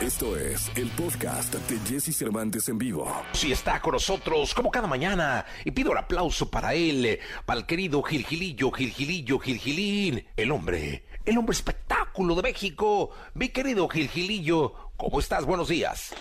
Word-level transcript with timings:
Esto 0.00 0.36
es 0.36 0.70
el 0.76 0.88
podcast 0.90 1.52
de 1.52 1.78
Jesse 1.80 2.16
Cervantes 2.16 2.68
en 2.68 2.78
vivo. 2.78 3.12
Si 3.32 3.50
está 3.50 3.80
con 3.80 3.94
nosotros, 3.94 4.54
como 4.54 4.70
cada 4.70 4.86
mañana, 4.86 5.44
y 5.64 5.72
pido 5.72 5.90
el 5.90 5.98
aplauso 5.98 6.48
para 6.48 6.72
él, 6.74 7.18
para 7.44 7.58
el 7.58 7.66
querido 7.66 8.00
Gilgilillo, 8.04 8.70
Gilgilillo, 8.70 9.40
Gilgilín, 9.40 10.24
el 10.36 10.52
hombre, 10.52 11.04
el 11.24 11.36
hombre 11.36 11.52
espectáculo 11.52 12.36
de 12.36 12.42
México. 12.42 13.10
Mi 13.34 13.48
querido 13.48 13.88
Gilgilillo, 13.88 14.92
¿cómo 14.96 15.18
estás? 15.18 15.44
Buenos 15.44 15.66
días. 15.66 16.14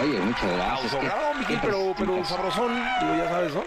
Oye, 0.00 0.20
muchas 0.20 0.52
gracias. 0.52 0.94
Aplauso, 0.94 1.38
Miguel, 1.40 1.58
pero, 1.60 1.94
pero 1.98 2.24
sabrosón, 2.24 2.72
digo, 3.00 3.16
ya 3.16 3.28
sabes, 3.28 3.54
¿no? 3.54 3.64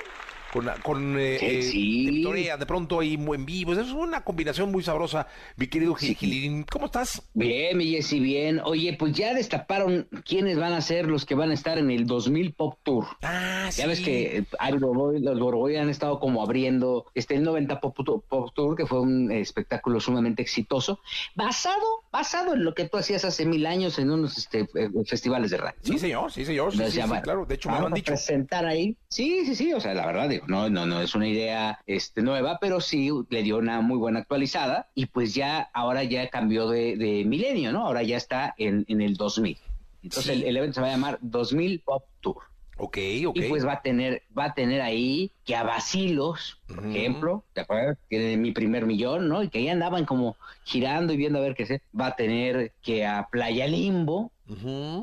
Con, 0.52 0.70
con 0.84 1.18
eh, 1.20 1.38
Sí, 1.40 1.46
eh, 1.46 1.62
sí. 1.64 2.06
de 2.06 2.12
Victoria, 2.12 2.58
de 2.58 2.66
pronto 2.66 3.00
ahí 3.00 3.14
en 3.14 3.46
vivo. 3.46 3.74
Es 3.74 3.92
una 3.92 4.22
combinación 4.24 4.72
muy 4.72 4.84
sabrosa. 4.84 5.28
Mi 5.56 5.68
querido 5.68 5.96
Gilgilín, 5.96 6.64
¿cómo 6.70 6.88
estás? 6.88 7.22
Bien, 7.34 7.78
mi 7.78 7.86
Jessy, 7.92 8.20
bien. 8.20 8.60
Oye, 8.66 8.94
pues 9.00 9.14
ya 9.14 9.34
destaparon 9.34 10.08
quiénes 10.26 10.58
van 10.58 10.74
a 10.74 10.82
ser 10.82 11.08
los 11.08 11.26
que 11.26 11.36
van 11.36 11.52
a 11.52 11.54
estar 11.54 11.78
en 11.78 11.90
el 11.92 12.06
2000 12.06 12.54
Pop 12.54 12.78
Tour. 12.84 13.06
Ah, 13.22 13.70
Ya 13.76 13.88
ves 13.88 14.02
que 14.02 14.44
los 14.72 15.40
Boroboy 15.40 15.76
han 15.78 15.90
estado 15.90 16.20
como 16.20 16.42
abriendo 16.44 17.06
este 17.16 17.36
el 17.36 17.44
90 17.44 17.80
Pop, 17.80 17.96
Tour- 17.98 18.24
Pop 18.28 18.50
Tour, 18.54 18.76
que 18.76 18.86
fue 18.86 19.00
un 19.02 19.32
espectáculo 19.32 20.00
sumamente 20.00 20.42
exitoso, 20.42 21.00
basado, 21.36 21.82
basado 22.12 22.54
en 22.54 22.64
lo 22.64 22.74
que 22.74 22.88
tú 22.90 22.98
hacías 22.98 23.24
hace 23.26 23.46
mil 23.46 23.66
años 23.66 23.98
en 24.00 24.12
unos 24.12 24.38
este, 24.38 24.68
eh, 24.76 24.90
festivales 25.06 25.52
de 25.52 25.58
radio. 25.58 25.76
¿no? 25.84 25.94
Sí, 25.94 26.00
señor, 26.00 26.32
sí, 26.32 26.46
señor. 26.46 26.72
Sí, 26.72 26.78
sí, 26.90 27.02
sí, 27.02 27.10
claro. 27.24 27.46
De 27.46 27.56
hecho, 27.56 27.70
me 27.70 27.80
lo 27.80 27.88
han 27.88 27.94
dicho. 27.94 28.12
presentar 28.12 28.66
ahí. 28.66 28.96
Sí, 29.08 29.46
sí, 29.46 29.56
sí. 29.56 29.74
O 29.74 29.80
sea, 29.80 29.94
la 29.94 30.06
verdad, 30.06 30.30
no, 30.48 30.70
no, 30.70 30.86
no 30.86 31.02
es 31.02 31.16
una 31.16 31.28
idea 31.28 31.80
este, 31.88 32.22
nueva, 32.22 32.58
pero 32.60 32.82
sí 32.82 33.10
le 33.30 33.44
dio 33.44 33.58
una 33.58 33.82
muy 33.82 33.98
buena 33.98 34.20
actualizada 34.20 34.90
y 34.96 35.06
pues 35.08 35.34
ya, 35.34 35.70
ahora 35.74 36.04
ya 36.04 36.30
cambió 36.30 36.68
de, 36.70 36.96
de 36.98 37.24
milenio, 37.26 37.72
¿no? 37.72 37.86
Ahora 37.86 38.04
ya 38.04 38.18
está 38.18 38.54
en, 38.58 38.86
en 38.88 39.02
el 39.02 39.16
2000. 39.16 39.58
Entonces 40.04 40.26
Sí. 40.26 40.42
el, 40.42 40.48
el 40.48 40.58
evento 40.58 40.76
se 40.76 40.82
va 40.82 40.88
a 40.88 40.92
llamar 40.92 41.20
2000 41.22 41.82
Pop 41.82 42.06
Tour. 42.22 42.38
Ok, 42.78 42.98
ok. 43.28 43.38
Y 43.38 43.42
pues 43.50 43.64
va 43.68 43.74
a 43.74 43.82
tener, 43.84 44.24
va 44.36 44.46
a 44.46 44.54
tener 44.56 44.82
ahí 44.82 45.32
que 45.46 45.56
a 45.56 45.62
Basilos, 45.62 46.60
por 46.68 46.84
ejemplo, 46.88 47.44
¿te 47.54 47.62
acuerdas? 47.62 48.00
Que 48.10 48.18
de 48.18 48.38
mi 48.38 48.52
primer 48.54 48.88
millón, 48.88 49.30
¿no? 49.30 49.44
Y 49.44 49.50
que 49.50 49.60
ahí 49.60 49.70
andaban 49.70 50.06
como 50.06 50.36
girando 50.64 51.14
y 51.14 51.18
viendo 51.18 51.38
a 51.38 51.44
ver 51.44 51.54
qué 51.54 51.68
sé. 51.68 51.84
Va 51.98 52.08
a 52.08 52.16
tener 52.16 52.74
que 52.82 53.06
a 53.06 53.28
Playa 53.32 53.68
Limbo, 53.68 54.32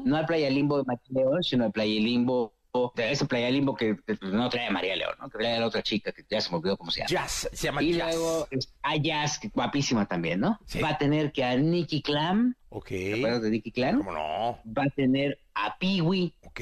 no 0.04 0.16
al 0.16 0.26
Playa 0.26 0.50
Limbo 0.50 0.82
de 0.82 0.98
León, 1.10 1.42
sino 1.44 1.66
al 1.66 1.72
Playa 1.72 2.00
Limbo, 2.00 2.52
de 2.94 3.10
ese 3.12 3.24
Playa 3.26 3.50
Limbo 3.50 3.74
que 3.74 3.96
que, 4.06 4.14
pues, 4.16 4.32
no 4.32 4.48
trae 4.48 4.66
a 4.66 4.70
María 4.70 4.94
León, 4.94 5.14
¿no? 5.20 5.28
Que 5.30 5.38
trae 5.38 5.56
a 5.56 5.60
la 5.60 5.66
otra 5.66 5.82
chica 5.82 6.12
que 6.12 6.24
ya 6.28 6.40
se 6.40 6.50
me 6.50 6.58
olvidó 6.58 6.76
cómo 6.76 6.90
se 6.90 7.00
llama. 7.00 7.08
Jazz, 7.10 7.48
se 7.52 7.66
llama 7.66 7.82
y 7.82 7.94
Jazz. 7.94 8.14
luego 8.14 8.48
a 8.82 8.96
Jazz, 8.96 9.38
que 9.38 9.48
guapísima 9.48 10.06
también, 10.06 10.40
¿no? 10.40 10.58
Sí. 10.66 10.78
Va 10.80 10.90
a 10.90 10.98
tener 10.98 11.32
que 11.32 11.42
a 11.44 11.56
Nicky 11.56 12.02
Clam, 12.02 12.54
Ok. 12.68 12.88
¿te 12.88 13.14
acuerdas 13.14 13.42
de 13.42 13.50
Nicky 13.50 13.72
Clam? 13.72 13.98
¿Cómo 13.98 14.12
no? 14.12 14.58
Va 14.66 14.84
a 14.84 14.90
tener 14.94 15.40
a 15.54 15.76
Peewee, 15.78 16.34
Ok. 16.46 16.60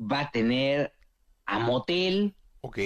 va 0.00 0.20
a 0.20 0.30
tener 0.30 0.92
a 1.46 1.58
Motel, 1.60 2.34
Ok. 2.62 2.78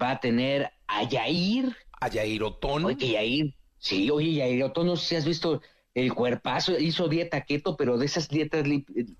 va 0.00 0.10
a 0.12 0.20
tener 0.20 0.70
a 0.86 1.02
Yair. 1.04 1.74
A 2.00 2.08
Yair 2.08 2.42
Otón. 2.42 2.84
Oye, 2.84 2.96
que 2.96 3.08
Yair, 3.12 3.54
sí, 3.78 4.10
oye, 4.10 4.34
Yair, 4.34 4.62
Otto, 4.64 4.84
no 4.84 4.96
sé 4.96 5.06
si 5.08 5.16
has 5.16 5.24
visto 5.24 5.62
el 5.94 6.12
cuerpazo, 6.12 6.78
hizo 6.78 7.08
dieta 7.08 7.40
keto, 7.40 7.76
pero 7.76 7.96
de 7.96 8.04
esas 8.04 8.28
dietas, 8.28 8.64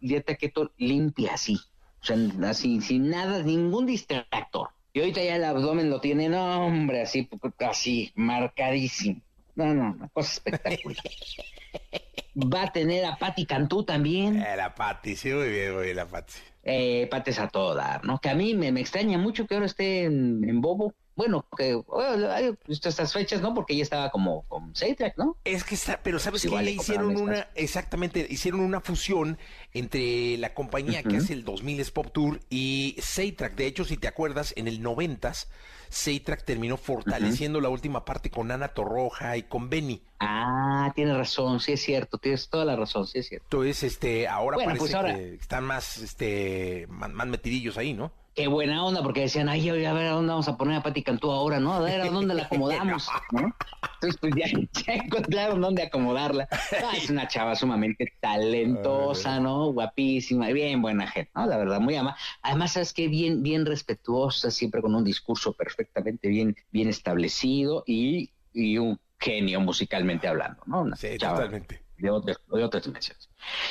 dieta 0.01 0.35
keto 0.35 0.73
limpia, 0.77 1.33
así. 1.33 1.59
Sea, 2.07 2.17
así, 2.51 2.81
sin 2.81 3.11
nada, 3.11 3.43
ningún 3.43 3.87
distractor. 3.87 4.71
Y 4.93 5.01
ahorita 5.01 5.23
ya 5.23 5.37
el 5.37 5.45
abdomen 5.45 5.91
lo 5.91 6.01
tiene, 6.01 6.29
no, 6.29 6.67
hombre, 6.67 7.03
así, 7.03 7.29
así, 7.61 8.13
marcadísimo. 8.15 9.21
No, 9.55 9.75
no, 9.75 9.93
una 9.93 10.09
cosa 10.11 10.33
espectacular. 10.33 10.97
Va 12.37 12.63
a 12.65 12.73
tener 12.73 13.05
a 13.05 13.17
Patti 13.19 13.47
Cantú 13.47 13.85
también. 13.85 14.37
Eh, 14.41 14.57
la 14.57 14.75
Pati, 14.75 15.17
sí, 15.17 15.31
muy 15.33 15.49
bien, 15.49 15.75
muy 15.75 15.85
bien, 15.85 15.97
la 15.97 16.07
Pati. 16.07 16.35
eh, 16.63 17.07
pates 17.11 17.39
a 17.39 17.49
todo 17.49 17.75
dar, 17.75 18.05
¿no? 18.05 18.21
Que 18.21 18.29
a 18.31 18.35
mí 18.35 18.55
me, 18.55 18.73
me 18.73 18.81
extraña 18.81 19.19
mucho 19.19 19.47
que 19.47 19.55
ahora 19.55 19.67
esté 19.67 20.05
en, 20.05 20.47
en 20.49 20.61
Bobo. 20.61 20.95
Bueno, 21.17 21.47
que 21.57 21.75
bueno, 21.75 22.31
hay 22.31 22.55
estas 22.69 23.11
fechas, 23.13 23.41
¿no? 23.41 23.55
Porque 23.55 23.73
ella 23.73 23.83
estaba 23.83 24.11
como 24.11 24.43
con 24.49 24.77
Seitrack, 24.77 25.17
¿no? 25.17 25.37
Es 25.45 25.65
que 25.65 25.75
está, 25.75 25.99
pero 26.03 26.19
¿sabes 26.19 26.33
Pues 26.33 26.43
qué? 26.43 26.49
igual 26.49 26.65
le 26.67 26.71
hicieron 26.73 27.17
una, 27.17 27.39
estas. 27.39 27.53
exactamente, 27.57 28.27
hicieron 28.29 28.61
una 28.61 28.83
fusión 28.83 29.39
entre 29.73 30.37
la 30.37 30.53
compañía 30.53 31.03
que 31.03 31.17
hace 31.17 31.33
el 31.33 31.43
2000 31.45 31.91
Pop 31.93 32.09
Tour 32.13 32.41
y 32.51 32.97
Seitrack. 32.99 33.55
De 33.57 33.67
hecho, 33.67 33.85
si 33.87 33.97
te 33.97 34.09
acuerdas, 34.09 34.53
en 34.57 34.69
el 34.69 34.83
90s, 34.83 35.49
Seitrack 35.89 36.45
terminó 36.45 36.77
fortaleciendo 36.77 37.61
la 37.63 37.71
última 37.71 38.05
parte 38.05 38.29
con 38.31 38.51
Ana 38.51 38.69
Torroja 38.69 39.39
y 39.39 39.45
con 39.45 39.71
Benny. 39.71 40.03
Ah, 40.21 40.93
tienes 40.95 41.17
razón, 41.17 41.61
sí 41.61 41.73
es 41.73 41.83
cierto, 41.83 42.19
tienes 42.19 42.49
toda 42.51 42.65
la 42.67 42.77
razón, 42.77 43.07
sí 43.07 43.21
es 43.21 43.29
cierto. 43.29 43.47
Entonces, 43.47 43.83
este, 43.85 44.29
ahora 44.29 44.57
Bueno, 44.57 44.69
parece 44.71 44.81
pues 44.81 44.95
ahora- 44.95 45.15
que 45.15 45.35
están 45.35 45.65
más, 45.65 45.97
este, 45.99 46.87
más, 46.91 47.11
más 47.11 47.27
metidillos 47.27 47.79
ahí, 47.79 47.95
¿no? 47.95 48.13
Qué 48.37 48.49
buena 48.49 48.85
onda, 48.85 49.03
porque 49.03 49.23
decían, 49.23 49.49
ay, 49.49 49.67
a 49.71 49.73
ver, 49.73 50.09
¿a 50.09 50.11
dónde 50.11 50.31
vamos 50.31 50.47
a 50.47 50.59
poner 50.59 50.77
a 50.77 50.83
Pati 50.83 51.03
Cantú 51.03 51.31
ahora, 51.33 51.59
no? 51.59 51.73
A 51.73 51.81
ver, 51.81 52.03
¿a 52.03 52.11
dónde 52.11 52.35
la 52.35 52.43
acomodamos? 52.43 53.09
¿no? 53.33 53.51
Entonces, 53.95 54.19
pues 54.21 54.35
ya, 54.37 54.47
ya 54.87 54.93
encontraron 54.93 55.59
dónde 55.59 55.83
acomodarla. 55.83 56.47
Es 56.95 57.09
una 57.09 57.27
chava 57.29 57.57
sumamente 57.57 58.13
talentosa, 58.21 59.41
¿no? 59.41 59.73
Guapísima, 59.73 60.49
bien 60.49 60.83
buena 60.83 61.07
gente, 61.07 61.31
¿no? 61.35 61.47
La 61.47 61.57
verdad, 61.57 61.81
muy 61.81 61.97
ama. 61.97 62.15
Además, 62.43 62.75
¿sabes 62.75 62.93
qué? 62.93 63.09
Bien, 63.09 63.43
bien 63.43 63.65
respetuosa, 63.65 64.51
siempre 64.51 64.83
con 64.83 64.95
un 64.95 65.03
discurso 65.03 65.55
perfectamente 65.55 66.29
bien, 66.29 66.55
bien 66.71 66.91
establecido 66.91 67.85
y, 67.87 68.33
y 68.53 68.77
un 68.77 69.01
genio 69.19 69.61
musicalmente 69.61 70.29
hablando, 70.29 70.63
¿no? 70.67 70.83
Una 70.83 70.97
Sí, 70.97 71.17
chava 71.17 71.37
totalmente. 71.39 71.86
De 71.99 72.11
otras, 72.11 72.39
de 72.53 72.65
otras 72.65 72.85
dimensiones. 72.85 73.29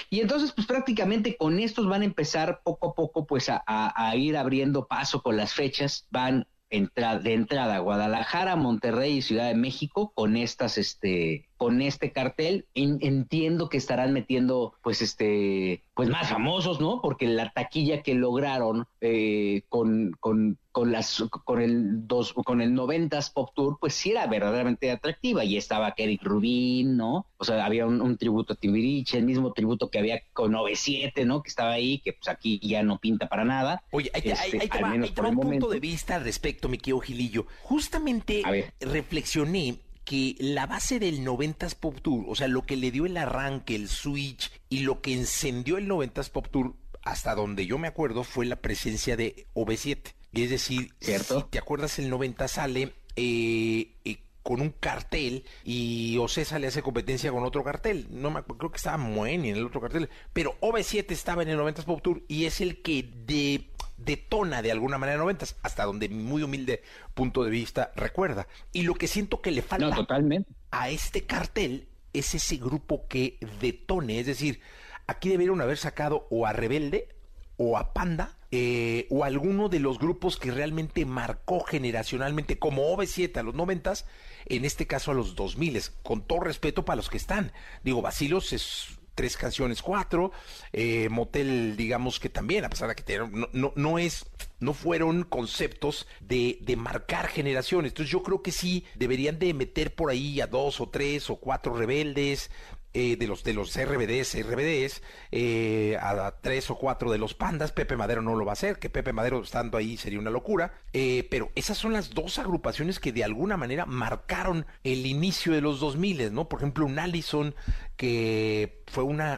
Y 0.10 0.22
entonces, 0.22 0.52
pues 0.54 0.68
prácticamente 0.68 1.36
con 1.38 1.60
estos 1.60 1.88
van 1.88 2.02
a 2.02 2.06
empezar 2.06 2.62
poco 2.64 2.90
a 2.90 2.94
poco, 2.96 3.26
pues 3.26 3.50
a, 3.50 3.64
a- 3.66 4.10
a 4.10 4.16
ir 4.16 4.38
abriendo 4.38 4.88
paso 4.88 5.22
con 5.22 5.38
las 5.38 5.54
fechas. 5.54 6.08
Van 6.12 6.48
entra- 6.70 7.20
de 7.20 7.34
entrada 7.34 7.78
Guadalajara, 7.80 8.56
Monterrey 8.56 9.18
y 9.18 9.22
Ciudad 9.22 9.48
de 9.48 9.56
México 9.56 10.12
con 10.16 10.36
estas, 10.36 10.78
este, 10.78 11.48
con 11.58 11.82
este 11.82 12.12
cartel. 12.12 12.66
En- 12.74 13.00
entiendo 13.02 13.70
que 13.70 13.78
estarán 13.78 14.14
metiendo, 14.14 14.74
pues, 14.84 15.02
este, 15.02 15.84
pues 15.94 16.10
más 16.10 16.30
famosos, 16.30 16.80
¿no? 16.82 17.02
Porque 17.02 17.28
la 17.28 17.52
taquilla 17.52 18.02
que 18.04 18.14
lograron 18.16 18.86
eh, 19.02 19.64
con, 19.70 20.12
con, 20.20 20.58
con 20.72 20.92
las, 20.92 21.24
con 21.46 21.62
el 21.62 22.06
dos, 22.08 22.34
con 22.34 22.60
el 22.62 22.74
90s 22.74 23.32
Pop 23.34 23.52
Tour, 23.56 23.78
pues 23.80 23.94
sí 23.94 24.12
era 24.12 24.28
verdaderamente 24.28 24.92
atractiva. 24.92 25.46
Y 25.46 25.56
estaba 25.56 25.94
Eric 25.96 26.22
Rubin, 26.24 26.98
¿no? 26.98 27.28
O 27.38 27.46
sea, 27.46 27.66
había 27.66 27.86
un, 27.86 28.02
un 28.02 28.18
tributo 28.18 28.54
a 28.54 28.56
Timbiriche, 28.58 29.18
el 29.18 29.26
mismo 29.26 29.54
tributo 29.54 29.90
que 29.90 30.00
había 30.00 30.22
con 30.34 30.52
97, 30.52 31.24
¿no? 31.26 31.42
Que 31.42 31.50
estaba 31.50 31.72
ahí, 31.72 32.00
que 32.00 32.14
pues 32.14 32.28
aquí 32.28 32.60
ya 32.62 32.84
no 32.84 33.00
pinta 33.00 33.28
para 33.30 33.46
nada. 33.46 33.84
Oye, 33.92 34.12
ahí 34.14 34.22
te, 34.22 34.34
ahí- 34.34 34.40
Este, 34.46 34.60
ahí 34.62 34.68
te 34.68 34.78
al 34.78 34.84
va, 34.84 34.90
menos 34.90 35.08
ahí 35.10 35.14
te 35.14 35.16
por 35.16 35.26
va 35.26 35.30
el 35.30 35.36
un 35.36 35.42
punto 35.42 35.56
momento. 35.56 35.70
de 35.70 35.80
vista 35.80 36.16
al 36.16 36.24
respecto, 36.26 36.68
mi 36.68 36.78
querido 36.78 37.00
Gilillo. 37.00 37.46
Justamente 37.64 38.44
reflexioné 38.82 39.76
que 40.06 40.36
la 40.40 40.68
base 40.68 41.00
del 41.00 41.26
90s 41.26 41.76
Pop 41.76 42.00
Tour, 42.02 42.26
o 42.28 42.36
sea, 42.36 42.48
lo 42.48 42.66
que 42.66 42.78
le 42.78 42.92
dio 42.92 43.06
el 43.06 43.18
arranque, 43.18 43.76
el 43.76 43.90
switch 43.90 44.52
y 44.70 44.82
lo 44.82 45.02
que 45.02 45.14
encendió 45.14 45.78
el 45.78 45.90
90s 45.90 46.30
Pop 46.30 46.48
Tour, 46.50 46.76
hasta 47.02 47.36
donde 47.36 47.66
yo 47.66 47.78
me 47.78 47.88
acuerdo, 47.88 48.24
fue 48.24 48.46
la 48.46 48.56
presencia 48.58 49.18
de 49.18 49.48
OV7. 49.56 50.14
Y 50.32 50.44
es 50.44 50.50
decir, 50.50 50.94
¿Cierto? 51.00 51.42
si 51.42 51.48
te 51.50 51.60
acuerdas, 51.60 51.98
el 52.00 52.10
90 52.10 52.48
sale 52.48 52.94
eh, 53.16 53.96
eh, 54.04 54.18
con 54.44 54.62
un 54.62 54.70
cartel 54.70 55.44
y 55.64 56.18
Ocesa 56.20 56.60
le 56.60 56.68
hace 56.68 56.84
competencia 56.84 57.32
con 57.32 57.44
otro 57.44 57.64
cartel. 57.64 58.06
No 58.12 58.30
me 58.30 58.40
acuerdo, 58.40 58.60
creo 58.60 58.72
que 58.72 58.78
estaba 58.78 58.98
Moeni 58.98 59.50
en 59.50 59.56
el 59.56 59.66
otro 59.66 59.82
cartel, 59.82 60.10
pero 60.34 60.56
OV7 60.62 61.10
estaba 61.10 61.42
en 61.42 61.50
el 61.50 61.58
90s 61.58 61.84
Pop 61.84 62.02
Tour 62.04 62.22
y 62.28 62.46
es 62.46 62.62
el 62.62 62.84
que 62.84 63.10
de, 63.26 63.72
detona 63.98 64.62
de 64.62 64.72
alguna 64.72 64.98
manera 64.98 65.24
90s, 65.24 65.56
hasta 65.64 65.86
donde 65.86 66.10
mi 66.10 66.24
muy 66.24 66.44
humilde 66.44 66.84
punto 67.14 67.44
de 67.44 67.50
vista 67.52 67.92
recuerda. 67.96 68.48
Y 68.72 68.84
lo 68.84 68.96
que 68.96 69.08
siento 69.08 69.42
que 69.42 69.52
le 69.52 69.62
No, 69.62 69.68
falta 69.68 69.96
totalmente. 69.96 70.52
a 70.72 70.90
este 70.90 71.26
cartel 71.26 71.88
es 72.14 72.34
ese 72.36 72.58
grupo 72.58 73.08
que 73.08 73.38
detone, 73.60 74.20
es 74.20 74.26
decir, 74.26 74.62
aquí 75.08 75.30
debieron 75.30 75.62
haber 75.62 75.78
sacado 75.78 76.28
o 76.30 76.46
a 76.46 76.54
Rebelde 76.54 77.10
o 77.58 77.78
a 77.78 77.94
Panda 77.94 78.38
eh, 78.52 79.08
o 79.10 79.24
alguno 79.24 79.70
de 79.70 79.80
los 79.80 80.00
grupos 80.00 80.38
que 80.38 80.52
realmente 80.52 81.06
marcó 81.06 81.62
generacionalmente 81.64 82.58
como 82.60 82.84
OV7 82.96 83.38
a 83.38 83.44
los 83.44 83.54
noventas, 83.56 84.06
en 84.46 84.64
este 84.66 84.88
caso 84.88 85.12
a 85.12 85.14
los 85.14 85.36
2000 85.36 85.82
con 86.04 86.22
todo 86.22 86.42
respeto 86.42 86.86
para 86.86 86.98
los 86.98 87.10
que 87.10 87.18
están. 87.18 87.52
Digo, 87.84 88.02
Basilos 88.02 88.54
es 88.54 88.95
tres 89.16 89.38
canciones, 89.38 89.82
cuatro, 89.82 90.32
eh, 90.74 91.10
Motel, 91.10 91.76
digamos 91.78 92.20
que 92.20 92.30
también, 92.30 92.66
a 92.66 92.70
pesar 92.70 92.90
de 92.90 92.96
que 92.96 93.18
no, 93.18 93.50
no, 93.54 93.74
no 93.76 93.98
es, 93.98 94.26
no 94.60 94.74
fueron 94.74 95.24
conceptos 95.24 96.06
de, 96.20 96.60
de 96.62 96.76
marcar 96.76 97.28
generaciones. 97.28 97.92
Entonces 97.92 98.12
yo 98.12 98.22
creo 98.22 98.44
que 98.44 98.52
sí 98.52 98.86
deberían 98.96 99.40
de 99.40 99.54
meter 99.54 99.96
por 99.96 100.12
ahí 100.12 100.42
a 100.42 100.48
dos 100.48 100.82
o 100.82 100.90
tres 100.90 101.30
o 101.30 101.38
cuatro 101.38 101.74
rebeldes, 101.76 102.52
eh, 102.98 103.18
de 103.18 103.28
los 103.28 103.44
de 103.44 103.54
los 103.54 103.76
RBDs, 103.76 104.42
RBDs, 104.42 105.02
eh, 105.30 105.98
a, 106.00 106.34
tres 106.40 106.70
o 106.70 106.78
cuatro 106.78 107.12
de 107.12 107.18
los 107.18 107.34
pandas. 107.34 107.74
Pepe 107.74 107.98
Madero 107.98 108.22
no 108.22 108.36
lo 108.36 108.46
va 108.46 108.54
a 108.54 108.54
hacer, 108.54 108.80
que 108.80 108.90
Pepe 108.90 109.12
Madero 109.12 109.44
estando 109.44 109.78
ahí 109.78 109.98
sería 109.98 110.18
una 110.18 110.30
locura. 110.30 110.76
Eh, 110.94 111.28
pero 111.30 111.52
esas 111.56 111.78
son 111.78 111.92
las 111.92 112.12
dos 112.12 112.40
agrupaciones 112.40 113.02
que 113.02 113.12
de 113.12 113.26
alguna 113.26 113.58
manera 113.58 113.86
marcaron 113.86 114.66
el 114.86 115.06
inicio 115.06 115.52
de 115.52 115.60
los 115.60 115.82
2000, 115.82 116.34
¿no? 116.34 116.48
Por 116.48 116.60
ejemplo, 116.60 116.86
un 116.86 116.98
Allison 116.98 117.54
que 117.98 118.82
fue 118.88 119.04
una, 119.04 119.38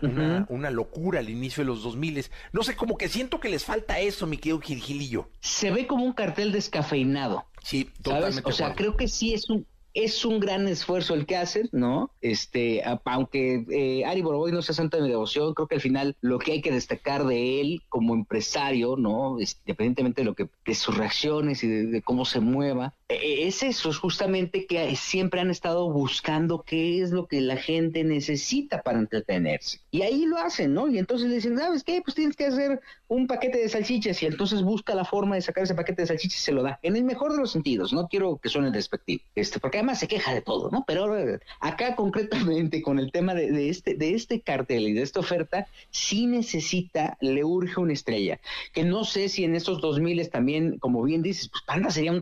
una, 0.50 0.70
locura 0.70 1.20
al 1.20 1.30
inicio 1.30 1.64
de 1.64 1.68
los 1.68 1.82
2000. 1.82 2.28
No 2.52 2.62
sé, 2.62 2.76
como 2.76 2.96
que 2.96 3.10
siento 3.10 3.40
que 3.40 3.50
les 3.50 3.66
falta 3.66 4.00
eso, 4.00 4.28
mi 4.28 4.38
querido 4.38 4.62
Gilgilillo. 4.62 5.32
Se 5.40 5.72
ve 5.72 5.88
como 5.88 6.06
un 6.06 6.14
cartel 6.14 6.52
descafeinado. 6.52 7.48
Sí, 7.64 7.90
totalmente. 8.04 8.48
O 8.48 8.52
sea, 8.52 8.76
creo 8.76 8.96
que 8.96 9.08
sí 9.08 9.34
es 9.34 9.50
un 9.50 9.66
es 9.98 10.26
un 10.26 10.40
gran 10.40 10.68
esfuerzo 10.68 11.16
el 11.16 11.26
que 11.26 11.38
hacen, 11.38 11.70
¿no? 11.72 12.12
Este, 12.22 12.84
aunque 13.04 13.66
eh, 13.72 14.06
Ari 14.06 14.22
Boroboy 14.22 14.52
no 14.52 14.62
sea 14.62 14.76
santo 14.76 14.98
de 14.98 15.04
mi 15.04 15.10
devoción, 15.10 15.56
creo 15.56 15.68
que 15.68 15.74
al 15.74 15.82
final 15.82 16.16
lo 16.22 16.38
que 16.38 16.52
hay 16.52 16.62
que 16.62 16.72
destacar 16.72 17.26
de 17.26 17.60
él 17.60 17.82
como 17.90 18.14
empresario, 18.14 18.96
¿no? 18.96 19.38
Independientemente 19.40 20.22
de 20.22 20.26
lo 20.26 20.36
que, 20.36 20.50
de 20.68 20.76
sus 20.76 20.96
reacciones 20.96 21.64
y 21.64 21.68
de, 21.68 22.02
cómo 22.04 22.26
se 22.26 22.40
mueva, 22.42 22.94
es 23.10 23.64
eso, 23.64 23.90
es 23.90 23.98
justamente 23.98 24.66
que 24.66 24.94
siempre 24.98 25.40
han 25.40 25.50
estado 25.50 25.90
buscando 25.90 26.64
qué 26.64 27.02
es 27.02 27.12
lo 27.12 27.26
que 27.26 27.40
la 27.40 27.56
gente 27.56 28.04
necesita 28.04 28.82
para 28.82 29.00
entretenerse. 29.00 29.80
Y 29.92 30.02
ahí 30.02 30.26
lo 30.26 30.38
hacen, 30.38 30.74
¿no? 30.74 30.90
Y 30.90 30.98
entonces 30.98 31.30
le 31.30 31.36
dicen, 31.36 31.58
¿sabes 31.58 31.84
qué? 31.86 32.02
Pues 32.04 32.16
tienes 32.16 32.36
que 32.36 32.48
hacer 32.48 32.82
un 33.08 33.28
paquete 33.28 33.60
de 33.60 33.70
salchichas 33.70 34.22
y 34.22 34.26
entonces 34.26 34.62
busca 34.62 34.94
la 34.94 35.06
forma 35.06 35.36
de 35.36 35.42
sacar 35.42 35.64
ese 35.64 35.74
paquete 35.74 36.02
de 36.02 36.08
salchichas 36.08 36.40
y 36.40 36.44
se 36.44 36.52
lo 36.52 36.64
da. 36.64 36.80
En 36.84 36.98
el 36.98 37.06
mejor 37.06 37.32
de 37.32 37.38
los 37.38 37.52
sentidos, 37.52 37.94
no 37.94 38.10
quiero 38.10 38.38
que 38.38 38.50
suene 38.50 38.72
despectivo, 38.72 39.24
este, 39.36 39.60
porque 39.62 39.82
se 39.96 40.10
queja 40.10 40.34
de 40.34 40.42
todo, 40.42 40.70
¿no? 40.70 40.84
Pero 40.86 41.16
acá 41.62 41.96
concretamente 41.96 42.82
con 42.82 43.00
el 43.00 43.12
tema 43.14 43.34
de, 43.34 43.70
este, 43.70 43.96
de 43.96 44.16
este 44.16 44.42
cartel 44.42 44.86
y 44.86 44.94
de 44.94 45.04
esta 45.04 45.22
oferta, 45.22 45.68
sí 45.92 46.26
necesita, 46.28 47.18
le 47.22 47.46
urge 47.46 47.80
una 47.80 47.94
estrella. 47.94 48.42
Que 48.74 48.84
no 48.84 49.06
sé 49.06 49.30
si 49.30 49.46
en 49.46 49.56
estos 49.56 49.80
2000 49.80 50.30
también, 50.30 50.78
como 50.80 51.04
bien 51.04 51.22
dices, 51.22 51.48
pues 51.48 51.64
Panda 51.64 51.90
sería 51.90 52.12
un 52.12 52.22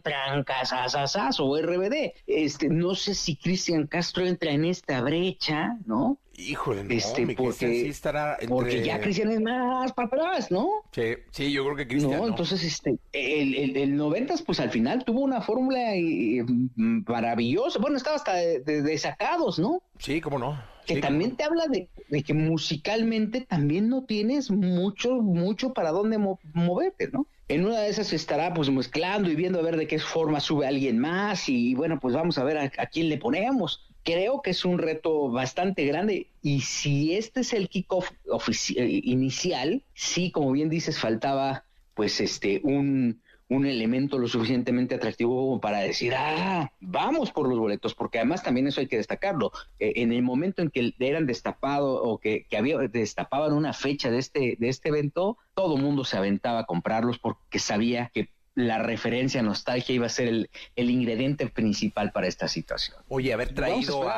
o 1.40 1.58
RBD. 1.58 2.14
Este, 2.28 2.70
no 2.70 2.96
sé 2.96 3.16
si 3.16 3.36
Cristian 3.36 3.88
Castro 3.88 4.26
entra 4.26 4.52
en 4.52 4.66
esta 4.66 5.02
brecha, 5.02 5.78
¿no? 5.86 6.18
Híjole, 6.38 6.84
no, 6.84 6.94
este, 6.94 7.34
porque, 7.34 7.88
estará 7.88 8.38
porque 8.50 8.84
ya 8.84 9.00
Cristian 9.00 9.32
es 9.32 9.40
más 9.40 9.94
para 9.94 10.08
atrás, 10.08 10.52
¿no? 10.52 10.70
Sí, 10.92 11.14
sí, 11.32 11.52
yo 11.52 11.64
creo 11.64 11.78
que 11.78 11.88
Cristian. 11.88 12.20
No, 12.20 12.28
entonces 12.28 12.62
este, 12.64 12.98
el, 13.14 13.56
el, 13.56 13.78
el 13.78 13.96
90 13.96 14.36
pues 14.46 14.60
al 14.60 14.70
final 14.70 15.06
tuvo 15.06 15.22
una 15.22 15.40
fórmula 15.42 15.96
eh, 15.96 16.44
maravillosa. 16.76 17.80
Bueno, 17.80 17.96
estaba 17.96 18.18
hasta 18.18 18.34
de, 18.34 18.60
desacados, 18.82 19.60
¿no? 19.60 19.82
Sí, 19.98 20.20
cómo 20.20 20.38
no. 20.38 20.62
Que 20.86 21.00
también 21.00 21.36
te 21.36 21.44
habla 21.44 21.68
de, 21.68 21.88
que 22.24 22.34
musicalmente 22.34 23.42
también 23.42 23.90
no 23.90 24.04
tienes 24.04 24.52
mucho, 24.52 25.16
mucho 25.16 25.74
para 25.74 25.92
dónde 25.92 26.20
moverte, 26.54 27.10
¿no? 27.12 27.26
En 27.48 27.66
una 27.66 27.82
de 27.82 27.90
esas 27.90 28.12
estará 28.12 28.54
pues 28.54 28.70
mezclando 28.72 29.30
y 29.30 29.36
viendo 29.36 29.60
a 29.60 29.64
ver 29.64 29.78
de 29.78 29.88
qué 29.88 30.00
forma 30.00 30.40
sube 30.40 30.66
alguien 30.66 30.98
más 30.98 31.48
y 31.48 31.76
bueno, 31.76 32.00
pues 32.00 32.16
vamos 32.16 32.38
a 32.38 32.44
ver 32.44 32.58
a 32.58 32.86
quién 32.88 33.10
le 33.10 33.18
ponemos. 33.18 33.86
Creo 34.04 34.42
que 34.42 34.52
es 34.52 34.66
un 34.66 34.78
reto 34.78 35.30
bastante 35.30 35.86
grande 35.86 36.28
y 36.42 36.62
si 36.62 37.16
este 37.16 37.42
es 37.42 37.54
el 37.54 37.70
kickoff 37.70 38.12
eh, 38.76 39.02
inicial, 39.04 39.84
sí, 39.94 40.32
como 40.32 40.52
bien 40.52 40.70
dices, 40.70 41.00
faltaba 41.00 41.66
pues 41.94 42.20
este 42.20 42.62
un, 42.64 43.22
un 43.48 43.66
elemento 43.66 44.18
lo 44.18 44.28
suficientemente 44.28 44.96
atractivo 44.96 45.60
para 45.62 45.80
decir, 45.80 46.14
ah, 46.16 46.72
vamos 46.80 47.32
por 47.32 47.48
los 47.48 47.60
boletos, 47.60 47.94
porque 47.94 48.18
además 48.18 48.44
también 48.44 48.68
eso 48.68 48.82
hay 48.82 48.88
que 48.88 48.98
destacarlo. 48.98 49.52
Eh, 49.80 49.94
en 49.98 50.12
el 50.12 50.24
momento 50.24 50.62
en 50.62 50.70
que 50.70 50.94
eran 51.00 51.28
destapado 51.28 52.02
o 52.02 52.20
que, 52.20 52.46
que 52.50 52.58
había, 52.58 52.78
destapaban 52.80 53.54
una 53.54 53.74
fecha 53.74 54.10
de 54.10 54.18
este, 54.18 54.58
de 54.60 54.70
este 54.70 54.90
evento, 54.90 55.38
todo 55.54 55.78
mundo 55.78 56.04
se 56.04 56.18
aventaba 56.18 56.60
a 56.62 56.66
comprarlos 56.66 57.20
porque 57.20 57.60
sabía 57.60 58.12
que 58.14 58.30
la 58.56 58.80
referencia 58.80 59.44
nostalgia 59.44 59.94
iba 59.94 60.06
a 60.06 60.10
ser 60.10 60.28
el, 60.30 60.50
ingrediente 60.90 61.48
principal 61.48 62.12
para 62.12 62.28
esta 62.28 62.48
situación. 62.48 62.98
Oye, 63.10 63.34
haber 63.34 63.54
traído 63.54 64.10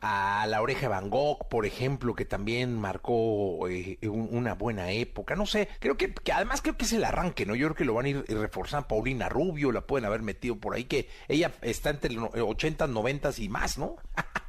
a, 0.00 0.46
la 0.46 0.62
oreja 0.62 0.88
Van 0.88 1.10
Gogh, 1.10 1.48
por 1.48 1.66
ejemplo, 1.66 2.14
que 2.14 2.24
también 2.24 2.78
marcó 2.78 3.68
eh, 3.68 3.98
una 4.08 4.54
buena 4.54 4.92
época, 4.92 5.34
no 5.34 5.46
sé, 5.46 5.68
creo 5.80 5.96
que, 5.96 6.14
que, 6.14 6.32
además 6.32 6.62
creo 6.62 6.76
que 6.76 6.84
es 6.84 6.92
el 6.92 7.04
arranque, 7.04 7.44
¿no? 7.44 7.56
Yo 7.56 7.66
creo 7.68 7.76
que 7.76 7.84
lo 7.84 7.94
van 7.94 8.06
a 8.06 8.08
ir 8.10 8.24
reforzando, 8.28 8.86
Paulina 8.86 9.28
Rubio 9.28 9.72
la 9.72 9.82
pueden 9.82 10.06
haber 10.06 10.22
metido 10.22 10.56
por 10.56 10.74
ahí, 10.74 10.84
que 10.84 11.08
ella 11.28 11.52
está 11.60 11.90
entre 11.90 12.12
los 12.12 12.30
80, 12.32 12.86
90 12.86 13.30
y 13.38 13.48
más, 13.48 13.78
¿no? 13.78 13.96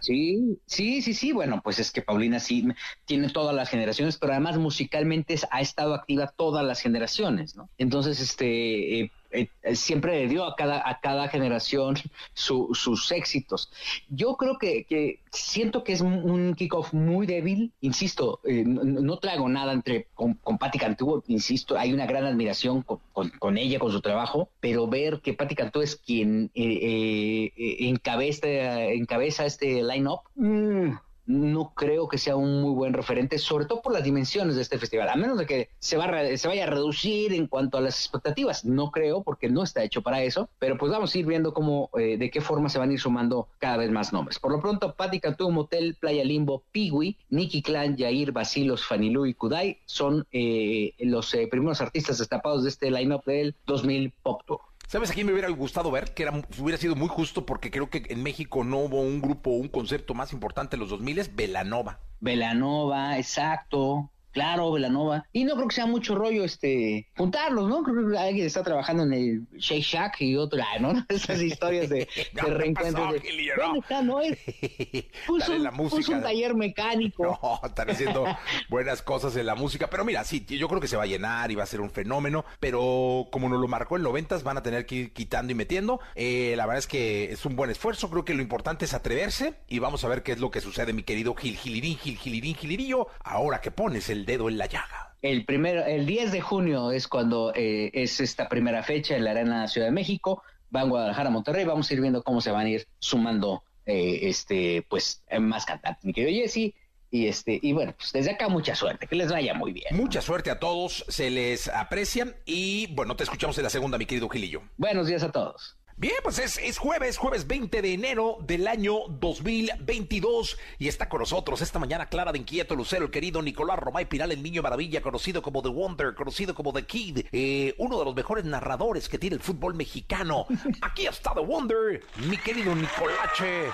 Sí, 0.00 0.58
sí, 0.66 1.02
sí, 1.02 1.12
sí. 1.14 1.32
Bueno, 1.32 1.60
pues 1.62 1.78
es 1.78 1.92
que 1.92 2.00
Paulina 2.02 2.40
sí 2.40 2.66
tiene 3.04 3.28
todas 3.28 3.54
las 3.54 3.68
generaciones, 3.68 4.18
pero 4.18 4.32
además 4.32 4.56
musicalmente 4.58 5.36
ha 5.50 5.60
estado 5.60 5.94
activa 5.94 6.32
todas 6.36 6.64
las 6.64 6.80
generaciones, 6.80 7.54
¿no? 7.54 7.70
Entonces, 7.76 8.18
este, 8.20 9.00
eh, 9.00 9.12
eh, 9.30 9.48
siempre 9.74 10.26
dio 10.26 10.44
a 10.44 10.56
cada, 10.56 10.88
a 10.88 11.00
cada 11.00 11.28
generación 11.28 11.96
sus 12.34 13.12
éxitos. 13.12 13.70
Yo 14.08 14.36
creo 14.36 14.58
que, 14.58 15.20
siento 15.30 15.84
que 15.84 15.92
es 15.92 16.00
un 16.00 16.54
kickoff 16.54 16.92
muy 16.92 17.26
débil, 17.26 17.72
insisto, 17.80 18.40
eh, 18.44 18.64
no, 18.66 19.18
traigo 19.18 19.48
nada 19.48 19.72
entre 19.72 20.08
con, 20.14 20.34
con 20.34 20.58
Patti 20.58 20.78
Cantú, 20.78 21.22
insisto, 21.28 21.78
hay 21.78 21.92
una 21.92 22.06
gran 22.06 22.24
admiración 22.24 22.82
con, 22.82 23.58
ella, 23.58 23.78
con 23.78 23.92
su 23.92 24.00
trabajo, 24.00 24.50
pero 24.60 24.88
ver 24.88 25.20
que 25.20 25.34
Patti 25.34 25.54
Cantú 25.54 25.82
es 25.82 25.96
quien 25.96 26.50
eh, 26.54 27.52
encabeza, 27.56 28.82
encabeza 28.84 29.46
este 29.46 29.82
line-up, 29.82 30.20
mm, 30.34 30.92
no 31.30 31.72
creo 31.74 32.08
que 32.08 32.18
sea 32.18 32.36
un 32.36 32.60
muy 32.60 32.72
buen 32.72 32.92
referente, 32.92 33.38
sobre 33.38 33.66
todo 33.66 33.82
por 33.82 33.92
las 33.92 34.02
dimensiones 34.02 34.56
de 34.56 34.62
este 34.62 34.78
festival, 34.78 35.08
a 35.08 35.16
menos 35.16 35.38
de 35.38 35.46
que 35.46 35.68
se, 35.78 35.96
va 35.96 36.10
se 36.36 36.48
vaya 36.48 36.64
a 36.64 36.66
reducir 36.66 37.32
en 37.32 37.46
cuanto 37.46 37.78
a 37.78 37.80
las 37.80 37.98
expectativas. 38.00 38.64
No 38.64 38.90
creo, 38.90 39.22
porque 39.22 39.48
no 39.48 39.62
está 39.62 39.82
hecho 39.82 40.02
para 40.02 40.22
eso, 40.22 40.48
pero 40.58 40.76
pues 40.76 40.90
vamos 40.90 41.14
a 41.14 41.18
ir 41.18 41.26
viendo 41.26 41.54
cómo, 41.54 41.90
eh, 41.98 42.16
de 42.18 42.30
qué 42.30 42.40
forma 42.40 42.68
se 42.68 42.78
van 42.78 42.90
a 42.90 42.92
ir 42.92 43.00
sumando 43.00 43.48
cada 43.58 43.76
vez 43.76 43.90
más 43.90 44.12
nombres. 44.12 44.38
Por 44.38 44.52
lo 44.52 44.60
pronto, 44.60 44.94
Patti 44.94 45.20
Cantú, 45.20 45.50
Motel, 45.50 45.96
Playa 46.00 46.24
Limbo, 46.24 46.64
Piwi, 46.72 47.16
Nicky 47.30 47.62
Clan, 47.62 47.96
Yair, 47.96 48.32
Basilos, 48.32 48.84
Fanilú 48.84 49.26
y 49.26 49.34
Kudai 49.34 49.78
son 49.86 50.26
eh, 50.32 50.94
los 50.98 51.32
eh, 51.34 51.46
primeros 51.50 51.80
artistas 51.80 52.18
destapados 52.18 52.64
de 52.64 52.70
este 52.70 52.90
line-up 52.90 53.24
del 53.24 53.54
2000 53.66 54.12
Pop 54.22 54.42
Tour. 54.46 54.69
¿Sabes 54.90 55.12
a 55.12 55.14
quién 55.14 55.24
me 55.24 55.32
hubiera 55.32 55.48
gustado 55.50 55.88
ver? 55.92 56.14
Que 56.14 56.24
era, 56.24 56.32
hubiera 56.58 56.76
sido 56.76 56.96
muy 56.96 57.06
justo 57.06 57.46
porque 57.46 57.70
creo 57.70 57.88
que 57.90 58.02
en 58.08 58.24
México 58.24 58.64
no 58.64 58.78
hubo 58.78 59.00
un 59.00 59.20
grupo, 59.20 59.50
un 59.50 59.68
concepto 59.68 60.14
más 60.14 60.32
importante 60.32 60.74
en 60.74 60.80
los 60.80 60.88
2000, 60.88 61.30
Velanova. 61.32 62.00
Velanova, 62.18 63.16
exacto. 63.16 64.10
Claro, 64.32 64.72
Velanova. 64.72 65.24
Y 65.32 65.44
no 65.44 65.54
creo 65.54 65.68
que 65.68 65.74
sea 65.74 65.86
mucho 65.86 66.14
rollo 66.14 66.44
este 66.44 67.08
juntarlos, 67.16 67.68
¿no? 67.68 67.82
Creo 67.82 68.08
que 68.08 68.18
alguien 68.18 68.46
está 68.46 68.62
trabando 68.62 69.02
en 69.02 69.12
el 69.12 69.46
Shake 69.58 69.82
Shack 69.82 70.20
y 70.20 70.36
otro, 70.36 70.60
¿no? 70.80 71.04
Esas 71.08 71.42
historias 71.42 71.88
de, 71.88 72.08
de 72.32 72.42
reencuentro. 72.42 73.12
de, 73.12 73.52
¿Dónde 73.56 73.78
está, 73.80 74.02
no? 74.02 74.20
Es, 74.20 74.38
puso, 75.26 75.56
la 75.58 75.70
música. 75.70 75.96
puso 75.96 76.12
un 76.12 76.22
taller 76.22 76.54
mecánico. 76.54 77.38
No, 77.42 77.60
están 77.66 77.90
haciendo 77.90 78.24
buenas 78.68 79.02
cosas 79.02 79.36
en 79.36 79.46
la 79.46 79.54
música. 79.54 79.88
Pero 79.90 80.04
mira, 80.04 80.24
sí, 80.24 80.44
yo 80.48 80.68
creo 80.68 80.80
que 80.80 80.88
se 80.88 80.96
va 80.96 81.04
a 81.04 81.06
llenar 81.06 81.50
y 81.50 81.54
va 81.54 81.64
a 81.64 81.66
ser 81.66 81.80
un 81.80 81.90
fenómeno. 81.90 82.44
Pero 82.60 83.28
como 83.30 83.48
nos 83.48 83.60
lo 83.60 83.68
marcó 83.68 83.96
en 83.96 84.02
90, 84.02 84.38
van 84.38 84.58
a 84.58 84.62
tener 84.62 84.86
que 84.86 84.94
ir 84.94 85.12
quitando 85.12 85.52
y 85.52 85.54
metiendo. 85.54 86.00
Eh, 86.14 86.54
la 86.56 86.66
verdad 86.66 86.78
es 86.78 86.86
que 86.86 87.32
es 87.32 87.44
un 87.44 87.56
buen 87.56 87.70
esfuerzo. 87.70 88.10
Creo 88.10 88.24
que 88.24 88.34
lo 88.34 88.42
importante 88.42 88.84
es 88.84 88.94
atreverse. 88.94 89.54
Y 89.68 89.78
vamos 89.78 90.04
a 90.04 90.08
ver 90.08 90.22
qué 90.22 90.32
es 90.32 90.38
lo 90.38 90.50
que 90.50 90.60
sucede, 90.60 90.92
mi 90.92 91.02
querido 91.02 91.34
Gil 91.34 91.56
Gilirín, 91.56 91.98
Gil 91.98 92.16
Gilirín, 92.16 92.54
Gilirillo. 92.54 93.08
Ahora 93.22 93.60
que 93.60 93.70
pones 93.70 94.08
el 94.10 94.19
dedo 94.24 94.48
en 94.48 94.58
la 94.58 94.66
llaga. 94.66 95.16
El 95.22 95.44
primero, 95.44 95.84
el 95.84 96.06
10 96.06 96.32
de 96.32 96.40
junio 96.40 96.92
es 96.92 97.06
cuando 97.06 97.52
eh, 97.54 97.90
es 97.92 98.20
esta 98.20 98.48
primera 98.48 98.82
fecha 98.82 99.16
en 99.16 99.24
la 99.24 99.32
Arena 99.32 99.68
Ciudad 99.68 99.88
de 99.88 99.92
México. 99.92 100.42
Va 100.74 100.82
en 100.82 100.88
Guadalajara, 100.88 101.30
Monterrey. 101.30 101.64
Vamos 101.64 101.90
a 101.90 101.94
ir 101.94 102.00
viendo 102.00 102.22
cómo 102.22 102.40
se 102.40 102.50
van 102.50 102.66
a 102.66 102.70
ir 102.70 102.86
sumando 102.98 103.62
eh, 103.84 104.20
este, 104.22 104.86
pues, 104.88 105.22
más 105.40 105.66
cantantes. 105.66 106.04
Mi 106.04 106.12
querido 106.12 106.42
Jesse. 106.42 106.74
Y 107.12 107.26
este, 107.26 107.58
y 107.60 107.72
bueno, 107.72 107.92
pues 107.96 108.12
desde 108.12 108.30
acá 108.30 108.48
mucha 108.48 108.76
suerte, 108.76 109.08
que 109.08 109.16
les 109.16 109.32
vaya 109.32 109.52
muy 109.52 109.72
bien. 109.72 109.96
Mucha 109.96 110.22
suerte 110.22 110.48
a 110.48 110.60
todos, 110.60 111.04
se 111.08 111.28
les 111.28 111.66
aprecia 111.66 112.36
y 112.46 112.86
bueno, 112.94 113.16
te 113.16 113.24
escuchamos 113.24 113.58
en 113.58 113.64
la 113.64 113.70
segunda, 113.70 113.98
mi 113.98 114.06
querido 114.06 114.28
Gilillo. 114.28 114.62
Buenos 114.76 115.08
días 115.08 115.24
a 115.24 115.32
todos. 115.32 115.76
Bien, 116.00 116.14
pues 116.22 116.38
es, 116.38 116.78
jueves, 116.78 117.18
jueves 117.18 117.46
20 117.46 117.82
de 117.82 117.92
enero 117.92 118.38
del 118.46 118.68
año 118.68 119.00
2022 119.20 120.56
y 120.78 120.88
está 120.88 121.10
con 121.10 121.20
nosotros 121.20 121.60
esta 121.60 121.78
mañana 121.78 122.08
Clara 122.08 122.32
de 122.32 122.38
Inquieto 122.38 122.74
Lucero, 122.74 123.04
el 123.04 123.10
querido 123.10 123.42
Nicolás 123.42 123.78
Romay 123.78 124.06
Piral, 124.06 124.32
el 124.32 124.42
niño 124.42 124.62
maravilla, 124.62 125.02
conocido 125.02 125.42
como 125.42 125.60
The 125.60 125.68
Wonder, 125.68 126.14
conocido 126.14 126.54
como 126.54 126.72
The 126.72 126.86
Kid, 126.86 127.26
eh, 127.32 127.74
uno 127.76 127.98
de 127.98 128.06
los 128.06 128.14
mejores 128.14 128.46
narradores 128.46 129.10
que 129.10 129.18
tiene 129.18 129.36
el 129.36 129.42
fútbol 129.42 129.74
mexicano. 129.74 130.46
Aquí 130.80 131.04
está 131.04 131.34
The 131.34 131.40
Wonder, 131.40 132.02
mi 132.30 132.38
querido 132.38 132.74
Nicolache. 132.74 133.66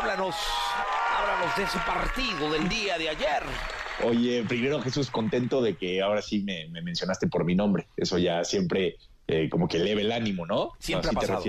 Háblanos, 0.00 0.34
háblanos 1.16 1.56
de 1.56 1.62
ese 1.62 1.78
partido 1.86 2.50
del 2.50 2.68
día 2.68 2.98
de 2.98 3.08
ayer. 3.08 3.44
Oye, 4.02 4.42
primero 4.48 4.82
Jesús, 4.82 5.12
contento 5.12 5.62
de 5.62 5.76
que 5.76 6.02
ahora 6.02 6.22
sí 6.22 6.40
me, 6.40 6.66
me 6.70 6.82
mencionaste 6.82 7.28
por 7.28 7.44
mi 7.44 7.54
nombre. 7.54 7.86
Eso 7.96 8.18
ya 8.18 8.42
siempre 8.42 8.96
eh, 9.30 9.48
como 9.48 9.68
que 9.68 9.76
eleve 9.76 10.02
el 10.02 10.12
ánimo, 10.12 10.44
¿no? 10.46 10.72
Siempre 10.78 11.10
ha 11.10 11.12
pasado. 11.12 11.42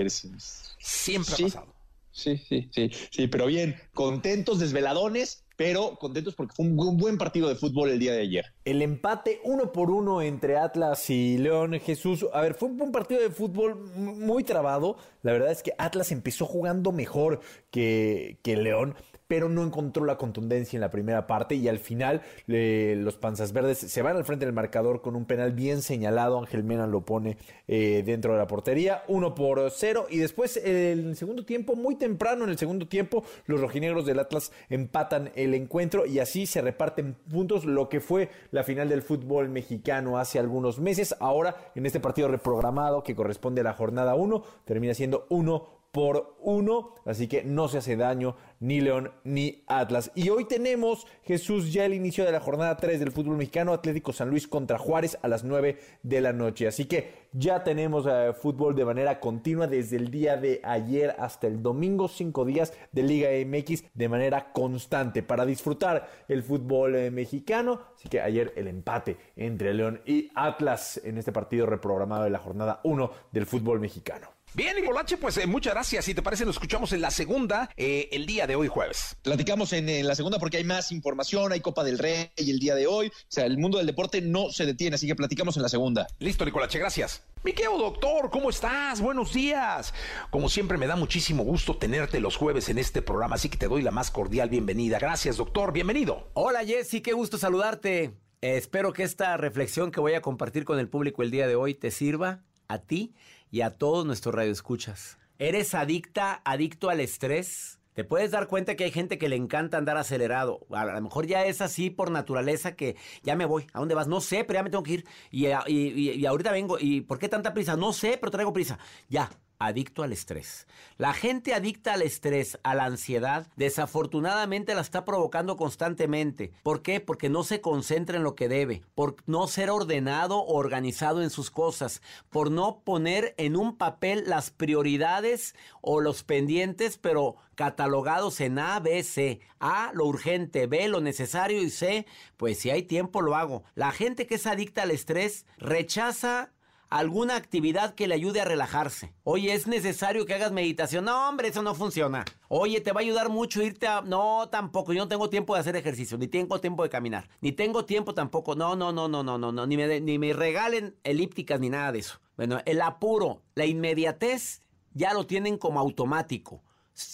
Siempre 0.78 1.34
ha 1.34 1.38
pasado. 1.46 1.74
Sí, 2.12 2.38
sí, 2.38 2.70
sí, 2.74 2.92
sí, 3.10 3.28
pero 3.28 3.46
bien, 3.46 3.76
contentos, 3.94 4.60
desveladones, 4.60 5.46
pero 5.56 5.96
contentos 5.96 6.36
porque 6.36 6.54
fue 6.54 6.66
un 6.66 6.98
buen 6.98 7.18
partido 7.18 7.48
de 7.48 7.56
fútbol 7.56 7.90
el 7.90 8.00
día 8.00 8.12
de 8.14 8.22
ayer. 8.22 8.46
El 8.66 8.82
empate 8.82 9.40
uno 9.44 9.72
por 9.72 9.90
uno 9.90 10.22
entre 10.22 10.58
Atlas 10.58 11.10
y 11.10 11.38
León 11.38 11.80
Jesús. 11.80 12.26
A 12.34 12.42
ver, 12.42 12.54
fue 12.54 12.70
un 12.70 12.92
partido 12.92 13.22
de 13.22 13.30
fútbol 13.30 13.76
muy 13.96 14.44
trabado. 14.44 14.98
La 15.22 15.32
verdad 15.32 15.52
es 15.52 15.64
que 15.64 15.74
Atlas 15.78 16.12
empezó 16.12 16.46
jugando 16.46 16.92
mejor 16.92 17.40
que, 17.70 18.40
que 18.44 18.58
León 18.58 18.96
pero 19.32 19.48
no 19.48 19.64
encontró 19.64 20.04
la 20.04 20.18
contundencia 20.18 20.76
en 20.76 20.82
la 20.82 20.92
primera 20.92 21.26
parte 21.26 21.56
y 21.56 21.70
al 21.70 21.80
final 21.80 22.22
los 22.48 23.16
Panzas 23.16 23.54
Verdes 23.54 23.78
se 23.78 24.02
van 24.02 24.18
al 24.18 24.26
frente 24.26 24.44
del 24.44 24.54
marcador 24.54 25.02
con 25.02 25.16
un 25.16 25.24
penal 25.24 25.54
bien 25.54 25.82
señalado. 25.82 26.38
Ángel 26.38 26.66
Mena 26.66 26.86
lo 26.86 27.06
pone 27.06 27.38
eh, 27.70 28.04
dentro 28.06 28.34
de 28.34 28.40
la 28.40 28.48
portería, 28.48 29.06
uno 29.08 29.34
por 29.34 29.72
cero 29.72 30.06
y 30.10 30.18
después 30.18 30.58
en 30.58 30.76
el 30.76 31.16
segundo 31.16 31.46
tiempo, 31.46 31.78
muy 31.78 31.96
temprano 31.96 32.44
en 32.44 32.50
el 32.50 32.58
segundo 32.58 32.90
tiempo, 32.90 33.24
los 33.46 33.62
rojinegros 33.62 34.06
del 34.06 34.20
Atlas 34.20 34.52
empatan 34.70 35.32
el 35.36 35.54
encuentro 35.54 36.06
y 36.06 36.20
así 36.20 36.46
se 36.46 36.60
reparten 36.60 37.14
puntos 37.14 37.64
lo 37.64 37.88
que 37.88 38.02
fue 38.02 38.28
la 38.52 38.66
final 38.66 38.90
del 38.90 39.02
fútbol 39.02 39.48
mexicano 39.48 40.18
hace 40.18 40.40
algunos 40.40 40.78
meses. 40.82 41.16
Ahora 41.22 41.72
en 41.74 41.86
este 41.86 42.02
partido 42.02 42.28
reprogramado 42.28 43.02
que 43.02 43.16
corresponde 43.16 43.62
a 43.62 43.64
la 43.64 43.76
jornada 43.76 44.14
1 44.14 44.44
termina 44.66 44.94
siendo 44.94 45.26
1 45.30 45.81
por 45.92 46.38
uno, 46.40 46.96
así 47.06 47.28
que 47.28 47.44
no 47.44 47.68
se 47.68 47.80
hace 47.80 47.98
daño 47.98 48.36
ni 48.60 48.80
León 48.80 49.12
ni 49.24 49.64
Atlas. 49.68 50.12
Y 50.16 50.30
hoy 50.30 50.46
tenemos, 50.46 51.06
Jesús, 51.24 51.74
ya 51.74 51.86
el 51.86 51.94
inicio 51.94 52.24
de 52.24 52.32
la 52.32 52.40
jornada 52.40 52.78
3 52.78 53.00
del 53.00 53.12
fútbol 53.12 53.38
mexicano, 53.38 53.74
Atlético 53.74 54.14
San 54.14 54.30
Luis 54.30 54.48
contra 54.48 54.78
Juárez 54.78 55.18
a 55.22 55.28
las 55.28 55.44
9 55.44 55.78
de 56.04 56.22
la 56.22 56.32
noche. 56.32 56.68
Así 56.68 56.86
que 56.86 57.22
ya 57.34 57.64
tenemos 57.64 58.06
eh, 58.08 58.34
fútbol 58.34 58.76
de 58.76 58.86
manera 58.86 59.20
continua 59.20 59.68
desde 59.68 59.98
el 59.98 60.12
día 60.12 60.38
de 60.38 60.62
ayer 60.64 61.16
hasta 61.20 61.48
el 61.48 61.62
domingo, 61.62 62.08
cinco 62.08 62.46
días 62.46 62.74
de 62.92 63.04
Liga 63.04 63.30
MX 63.46 63.84
de 63.94 64.10
manera 64.10 64.54
constante 64.54 65.24
para 65.24 65.46
disfrutar 65.46 66.08
el 66.28 66.44
fútbol 66.44 66.96
eh, 66.96 67.12
mexicano. 67.12 67.82
Así 67.96 68.08
que 68.08 68.22
ayer 68.22 68.54
el 68.56 68.68
empate 68.68 69.18
entre 69.36 69.74
León 69.74 70.02
y 70.06 70.30
Atlas 70.36 71.02
en 71.04 71.18
este 71.18 71.32
partido 71.32 71.66
reprogramado 71.66 72.24
de 72.24 72.30
la 72.30 72.40
jornada 72.40 72.80
1 72.84 73.12
del 73.32 73.46
fútbol 73.46 73.80
mexicano. 73.80 74.41
Bien, 74.54 74.76
Nicolache, 74.76 75.16
pues 75.16 75.38
eh, 75.38 75.48
muchas 75.48 75.74
gracias. 75.74 76.04
Si 76.04 76.14
te 76.14 76.22
parece, 76.22 76.44
nos 76.44 76.56
escuchamos 76.56 76.92
en 76.92 77.00
la 77.00 77.10
segunda 77.10 77.70
eh, 77.78 78.10
el 78.12 78.26
día 78.26 78.48
de 78.48 78.58
hoy, 78.58 78.68
jueves. 78.68 79.16
Platicamos 79.22 79.72
en, 79.72 80.06
la 80.06 80.14
segunda 80.14 80.40
porque 80.40 80.58
hay 80.58 80.66
más 80.66 80.92
información, 80.92 81.54
hay 81.54 81.62
Copa 81.62 81.86
del 81.86 81.98
Rey 81.98 82.32
el 82.36 82.60
día 82.60 82.76
de 82.76 82.86
hoy. 82.86 83.08
O 83.08 83.12
sea, 83.30 83.46
el 83.46 83.58
mundo 83.58 83.78
del 83.78 83.88
deporte 83.88 84.20
no 84.20 84.50
se 84.50 84.66
detiene, 84.66 84.96
así 84.96 85.08
que 85.08 85.16
platicamos 85.16 85.56
en 85.56 85.64
la 85.64 85.70
segunda. 85.70 86.06
Listo, 86.20 86.44
Nicolache, 86.44 86.80
gracias. 86.80 87.24
Miqueo, 87.46 87.78
doctor, 87.78 88.30
¿cómo 88.30 88.50
estás? 88.50 89.00
Buenos 89.00 89.34
días. 89.34 89.94
Como 90.32 90.50
siempre, 90.50 90.78
me 90.78 90.86
da 90.86 90.98
muchísimo 90.98 91.44
gusto 91.44 91.78
tenerte 91.78 92.20
los 92.20 92.36
jueves 92.36 92.68
en 92.68 92.78
este 92.78 93.02
programa, 93.02 93.36
así 93.36 93.48
que 93.48 93.58
te 93.58 93.70
doy 93.70 93.82
la 93.82 93.92
más 93.92 94.12
cordial 94.12 94.50
bienvenida. 94.50 95.00
Gracias, 95.00 95.38
doctor, 95.38 95.72
bienvenido. 95.72 96.28
Hola, 96.34 96.66
Jesse, 96.66 97.02
qué 97.02 97.14
gusto 97.14 97.38
saludarte. 97.38 98.18
espero 98.42 98.92
que 98.92 99.04
esta 99.04 99.38
reflexión 99.38 99.92
que 99.92 100.02
voy 100.02 100.16
a 100.16 100.22
compartir 100.22 100.66
con 100.66 100.78
el 100.78 100.90
público 100.90 101.24
el 101.24 101.32
día 101.32 101.48
de 101.48 101.56
hoy 101.56 101.74
te 101.74 101.90
sirva 101.90 102.44
a 102.68 102.80
ti 102.80 103.14
y 103.52 103.62
a 103.62 103.78
todos 103.78 104.06
nuestros 104.06 104.34
radioescuchas. 104.34 105.18
¿Eres 105.38 105.76
adicta, 105.76 106.42
adicto 106.46 106.90
al 106.90 107.00
estrés? 107.00 107.80
Te 107.94 108.06
puedes 108.06 108.32
dar 108.32 108.48
cuenta 108.48 108.76
que 108.76 108.86
hay 108.86 108.92
gente 108.92 109.18
que 109.18 109.28
le 109.28 109.36
encanta 109.36 109.78
andar 109.78 109.98
acelerado. 109.98 110.66
A 110.72 110.86
lo 110.86 111.02
mejor 111.02 111.28
ya 111.28 111.46
es 111.46 111.60
así 111.60 111.90
por 111.90 112.10
naturaleza 112.10 112.76
que 112.76 112.96
ya 113.22 113.36
me 113.36 113.46
voy. 113.46 113.68
¿A 113.74 113.80
dónde 113.80 113.96
vas? 113.96 114.08
No 114.08 114.22
sé, 114.22 114.46
pero 114.46 114.60
ya 114.60 114.64
me 114.64 114.70
tengo 114.70 114.84
que 114.84 114.94
ir. 114.94 115.06
Y, 115.30 115.48
y, 115.68 116.12
y 116.12 116.26
ahorita 116.26 116.54
vengo. 116.54 116.78
¿Y 116.80 117.02
por 117.02 117.20
qué 117.20 117.28
tanta 117.28 117.54
prisa? 117.54 117.76
No 117.76 117.92
sé, 117.92 118.18
pero 118.18 118.32
traigo 118.32 118.54
prisa. 118.54 118.80
Ya, 119.10 119.30
adicto 119.66 120.04
al 120.04 120.12
estrés. 120.12 120.68
La 120.98 121.14
gente 121.14 121.54
adicta 121.54 121.94
al 121.94 122.02
estrés, 122.02 122.60
a 122.64 122.76
la 122.76 122.86
ansiedad, 122.86 123.48
desafortunadamente 123.56 124.76
la 124.76 124.82
está 124.82 125.06
provocando 125.06 125.56
constantemente. 125.56 126.52
¿Por 126.64 126.82
qué? 126.82 127.00
Porque 127.00 127.30
no 127.30 127.44
se 127.44 127.62
concentra 127.62 128.18
en 128.18 128.24
lo 128.24 128.36
que 128.36 128.48
debe, 128.48 128.82
por 128.96 129.16
no 129.26 129.48
ser 129.48 129.70
ordenado 129.70 130.40
o 130.40 130.58
organizado 130.58 131.22
en 131.22 131.30
sus 131.30 131.52
cosas, 131.52 132.02
por 132.30 132.52
no 132.52 132.82
poner 132.84 133.36
en 133.38 133.56
un 133.56 133.78
papel 133.78 134.24
las 134.28 134.52
prioridades 134.52 135.56
o 135.82 136.02
los 136.02 136.24
pendientes, 136.24 136.98
pero 136.98 137.36
catalogados 137.56 138.42
en 138.42 138.58
A, 138.58 138.80
B, 138.80 139.04
C. 139.04 139.40
A, 139.60 139.92
lo 139.94 140.06
urgente, 140.06 140.66
B, 140.66 140.88
lo 140.88 141.02
necesario 141.02 141.62
y 141.62 141.70
C, 141.70 142.08
pues 142.38 142.58
si 142.58 142.72
hay 142.72 142.84
tiempo 142.84 143.22
lo 143.22 143.36
hago. 143.36 143.64
La 143.76 143.92
gente 143.92 144.26
que 144.26 144.36
es 144.36 144.48
adicta 144.48 144.84
al 144.84 144.92
estrés 144.92 145.46
rechaza 145.58 146.52
alguna 146.92 147.38
actividad 147.38 147.96
que 147.96 148.08
le 148.08 148.14
ayude 148.14 148.42
a 148.42 148.46
relajarse. 148.46 149.14
Oye, 149.24 149.54
es 149.54 149.66
necesario 149.66 150.26
que 150.26 150.36
hagas 150.36 150.52
meditación. 150.52 151.06
No, 151.06 151.30
hombre, 151.30 151.48
eso 151.48 151.64
no 151.64 151.74
funciona. 151.74 152.26
Oye, 152.50 152.82
te 152.82 152.92
va 152.92 153.00
a 153.00 153.04
ayudar 153.04 153.30
mucho 153.30 153.64
irte 153.64 153.88
a... 153.88 154.02
No, 154.02 154.50
tampoco. 154.50 154.94
Yo 154.94 155.00
no 155.00 155.08
tengo 155.08 155.30
tiempo 155.30 155.56
de 155.56 155.62
hacer 155.62 155.76
ejercicio, 155.76 156.18
ni 156.18 156.28
tengo 156.28 156.60
tiempo 156.60 156.84
de 156.84 156.90
caminar, 156.90 157.30
ni 157.40 157.54
tengo 157.54 157.86
tiempo 157.86 158.14
tampoco. 158.14 158.56
No, 158.56 158.76
no, 158.76 158.92
no, 158.92 159.08
no, 159.08 159.24
no, 159.24 159.38
no. 159.38 159.66
Ni 159.66 159.78
me, 159.78 160.02
ni 160.02 160.20
me 160.20 160.34
regalen 160.34 160.96
elípticas 161.04 161.60
ni 161.60 161.70
nada 161.70 161.94
de 161.94 162.00
eso. 162.00 162.20
Bueno, 162.36 162.60
el 162.66 162.82
apuro, 162.82 163.42
la 163.56 163.66
inmediatez, 163.66 164.62
ya 164.94 165.14
lo 165.14 165.26
tienen 165.26 165.58
como 165.58 165.80
automático. 165.80 166.62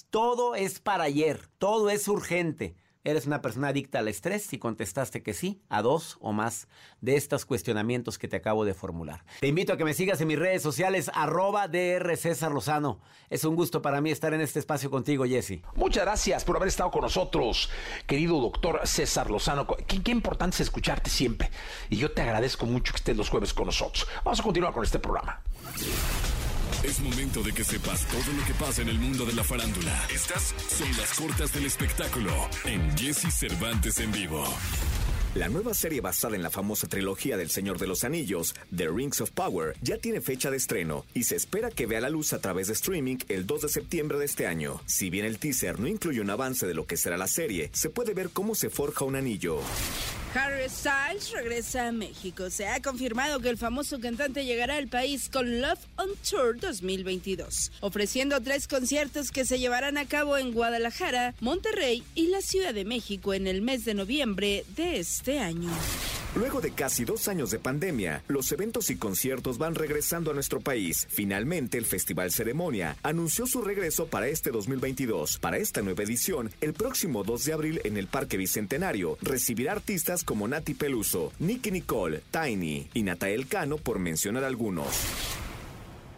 Todo 0.09 0.55
es 0.55 0.79
para 0.79 1.03
ayer, 1.03 1.39
todo 1.59 1.91
es 1.91 2.07
urgente. 2.07 2.75
¿Eres 3.07 3.25
una 3.25 3.41
persona 3.41 3.69
adicta 3.69 3.99
al 3.99 4.09
estrés? 4.09 4.43
Si 4.43 4.57
contestaste 4.57 5.23
que 5.23 5.33
sí, 5.33 5.61
a 5.69 5.81
dos 5.81 6.17
o 6.19 6.33
más 6.33 6.67
de 6.99 7.15
estos 7.15 7.45
cuestionamientos 7.45 8.17
que 8.17 8.27
te 8.27 8.35
acabo 8.35 8.65
de 8.65 8.73
formular. 8.73 9.23
Te 9.39 9.47
invito 9.47 9.71
a 9.71 9.77
que 9.77 9.85
me 9.85 9.93
sigas 9.93 10.19
en 10.19 10.27
mis 10.27 10.37
redes 10.37 10.61
sociales, 10.61 11.09
arroba 11.13 11.69
DR 11.69 12.17
César 12.17 12.51
Lozano. 12.51 12.99
Es 13.29 13.45
un 13.45 13.55
gusto 13.55 13.81
para 13.81 14.01
mí 14.01 14.11
estar 14.11 14.33
en 14.33 14.41
este 14.41 14.59
espacio 14.59 14.91
contigo, 14.91 15.23
Jesse. 15.23 15.61
Muchas 15.75 16.03
gracias 16.03 16.43
por 16.43 16.57
haber 16.57 16.67
estado 16.67 16.91
con 16.91 16.99
nosotros, 16.99 17.69
querido 18.07 18.41
doctor 18.41 18.81
César 18.83 19.31
Lozano. 19.31 19.65
Qué, 19.65 20.03
qué 20.03 20.11
importante 20.11 20.55
es 20.55 20.59
escucharte 20.59 21.09
siempre. 21.09 21.49
Y 21.89 21.95
yo 21.95 22.11
te 22.11 22.23
agradezco 22.23 22.65
mucho 22.65 22.91
que 22.91 22.97
estés 22.97 23.15
los 23.15 23.29
jueves 23.29 23.53
con 23.53 23.67
nosotros. 23.67 24.05
Vamos 24.25 24.41
a 24.41 24.43
continuar 24.43 24.73
con 24.73 24.83
este 24.83 24.99
programa. 24.99 25.41
Es 26.83 26.99
momento 27.01 27.41
de 27.41 27.53
que 27.53 27.63
sepas 27.63 28.05
todo 28.05 28.33
lo 28.37 28.45
que 28.45 28.53
pasa 28.53 28.81
en 28.81 28.89
el 28.89 28.99
mundo 28.99 29.25
de 29.25 29.33
la 29.33 29.43
farándula. 29.43 30.07
Estas 30.13 30.53
son 30.69 30.89
las 30.97 31.13
cortas 31.13 31.51
del 31.53 31.65
espectáculo 31.65 32.31
en 32.65 32.95
Jesse 32.97 33.33
Cervantes 33.33 33.99
en 33.99 34.11
vivo. 34.11 34.43
La 35.33 35.49
nueva 35.49 35.73
serie 35.73 36.01
basada 36.01 36.35
en 36.35 36.43
la 36.43 36.49
famosa 36.49 36.87
trilogía 36.87 37.35
del 37.35 37.49
Señor 37.49 37.79
de 37.79 37.87
los 37.87 38.03
Anillos, 38.03 38.55
The 38.75 38.87
Rings 38.89 39.21
of 39.21 39.31
Power, 39.31 39.75
ya 39.81 39.97
tiene 39.97 40.21
fecha 40.21 40.49
de 40.49 40.57
estreno 40.57 41.05
y 41.13 41.23
se 41.23 41.35
espera 41.35 41.69
que 41.69 41.85
vea 41.85 42.01
la 42.01 42.09
luz 42.09 42.33
a 42.33 42.39
través 42.39 42.67
de 42.67 42.73
streaming 42.73 43.17
el 43.27 43.45
2 43.45 43.63
de 43.63 43.69
septiembre 43.69 44.17
de 44.17 44.25
este 44.25 44.47
año. 44.47 44.81
Si 44.85 45.09
bien 45.09 45.25
el 45.25 45.39
teaser 45.39 45.79
no 45.79 45.87
incluye 45.87 46.21
un 46.21 46.29
avance 46.29 46.65
de 46.65 46.73
lo 46.73 46.85
que 46.85 46.97
será 46.97 47.17
la 47.17 47.27
serie, 47.27 47.69
se 47.73 47.89
puede 47.89 48.13
ver 48.13 48.29
cómo 48.29 48.55
se 48.55 48.69
forja 48.69 49.03
un 49.05 49.15
anillo. 49.15 49.59
Harry 50.37 50.69
Styles 50.69 51.31
regresa 51.31 51.87
a 51.87 51.91
México. 51.91 52.51
Se 52.51 52.67
ha 52.67 52.79
confirmado 52.79 53.39
que 53.39 53.49
el 53.49 53.57
famoso 53.57 53.99
cantante 53.99 54.45
llegará 54.45 54.75
al 54.75 54.87
país 54.87 55.29
con 55.29 55.61
Love 55.61 55.79
on 55.97 56.09
Tour 56.29 56.59
2022, 56.59 57.71
ofreciendo 57.79 58.39
tres 58.41 58.67
conciertos 58.67 59.31
que 59.31 59.45
se 59.45 59.57
llevarán 59.57 59.97
a 59.97 60.05
cabo 60.05 60.37
en 60.37 60.53
Guadalajara, 60.53 61.33
Monterrey 61.39 62.03
y 62.13 62.27
la 62.27 62.41
Ciudad 62.41 62.75
de 62.75 62.85
México 62.85 63.33
en 63.33 63.47
el 63.47 63.63
mes 63.63 63.83
de 63.83 63.95
noviembre 63.95 64.63
de 64.75 64.99
este 64.99 65.39
año. 65.39 65.71
Luego 66.37 66.61
de 66.61 66.69
casi 66.69 67.03
dos 67.03 67.27
años 67.29 67.49
de 67.49 67.57
pandemia, 67.57 68.23
los 68.27 68.51
eventos 68.51 68.91
y 68.91 68.97
conciertos 68.97 69.57
van 69.57 69.73
regresando 69.73 70.29
a 70.29 70.35
nuestro 70.35 70.59
país. 70.59 71.07
Finalmente, 71.09 71.79
el 71.79 71.85
Festival 71.85 72.31
Ceremonia 72.31 72.95
anunció 73.01 73.47
su 73.47 73.63
regreso 73.63 74.05
para 74.05 74.27
este 74.27 74.51
2022. 74.51 75.39
Para 75.39 75.57
esta 75.57 75.81
nueva 75.81 76.03
edición, 76.03 76.51
el 76.61 76.73
próximo 76.73 77.23
2 77.23 77.43
de 77.43 77.53
abril 77.53 77.81
en 77.85 77.97
el 77.97 78.05
Parque 78.05 78.37
Bicentenario, 78.37 79.17
recibirá 79.23 79.71
artistas 79.71 80.23
como 80.23 80.47
Nati 80.47 80.75
Peluso, 80.75 81.33
Nicky 81.39 81.71
Nicole, 81.71 82.21
Tiny 82.29 82.87
y 82.93 83.01
Natael 83.01 83.47
Cano, 83.47 83.77
por 83.77 83.97
mencionar 83.97 84.43
algunos. 84.43 85.46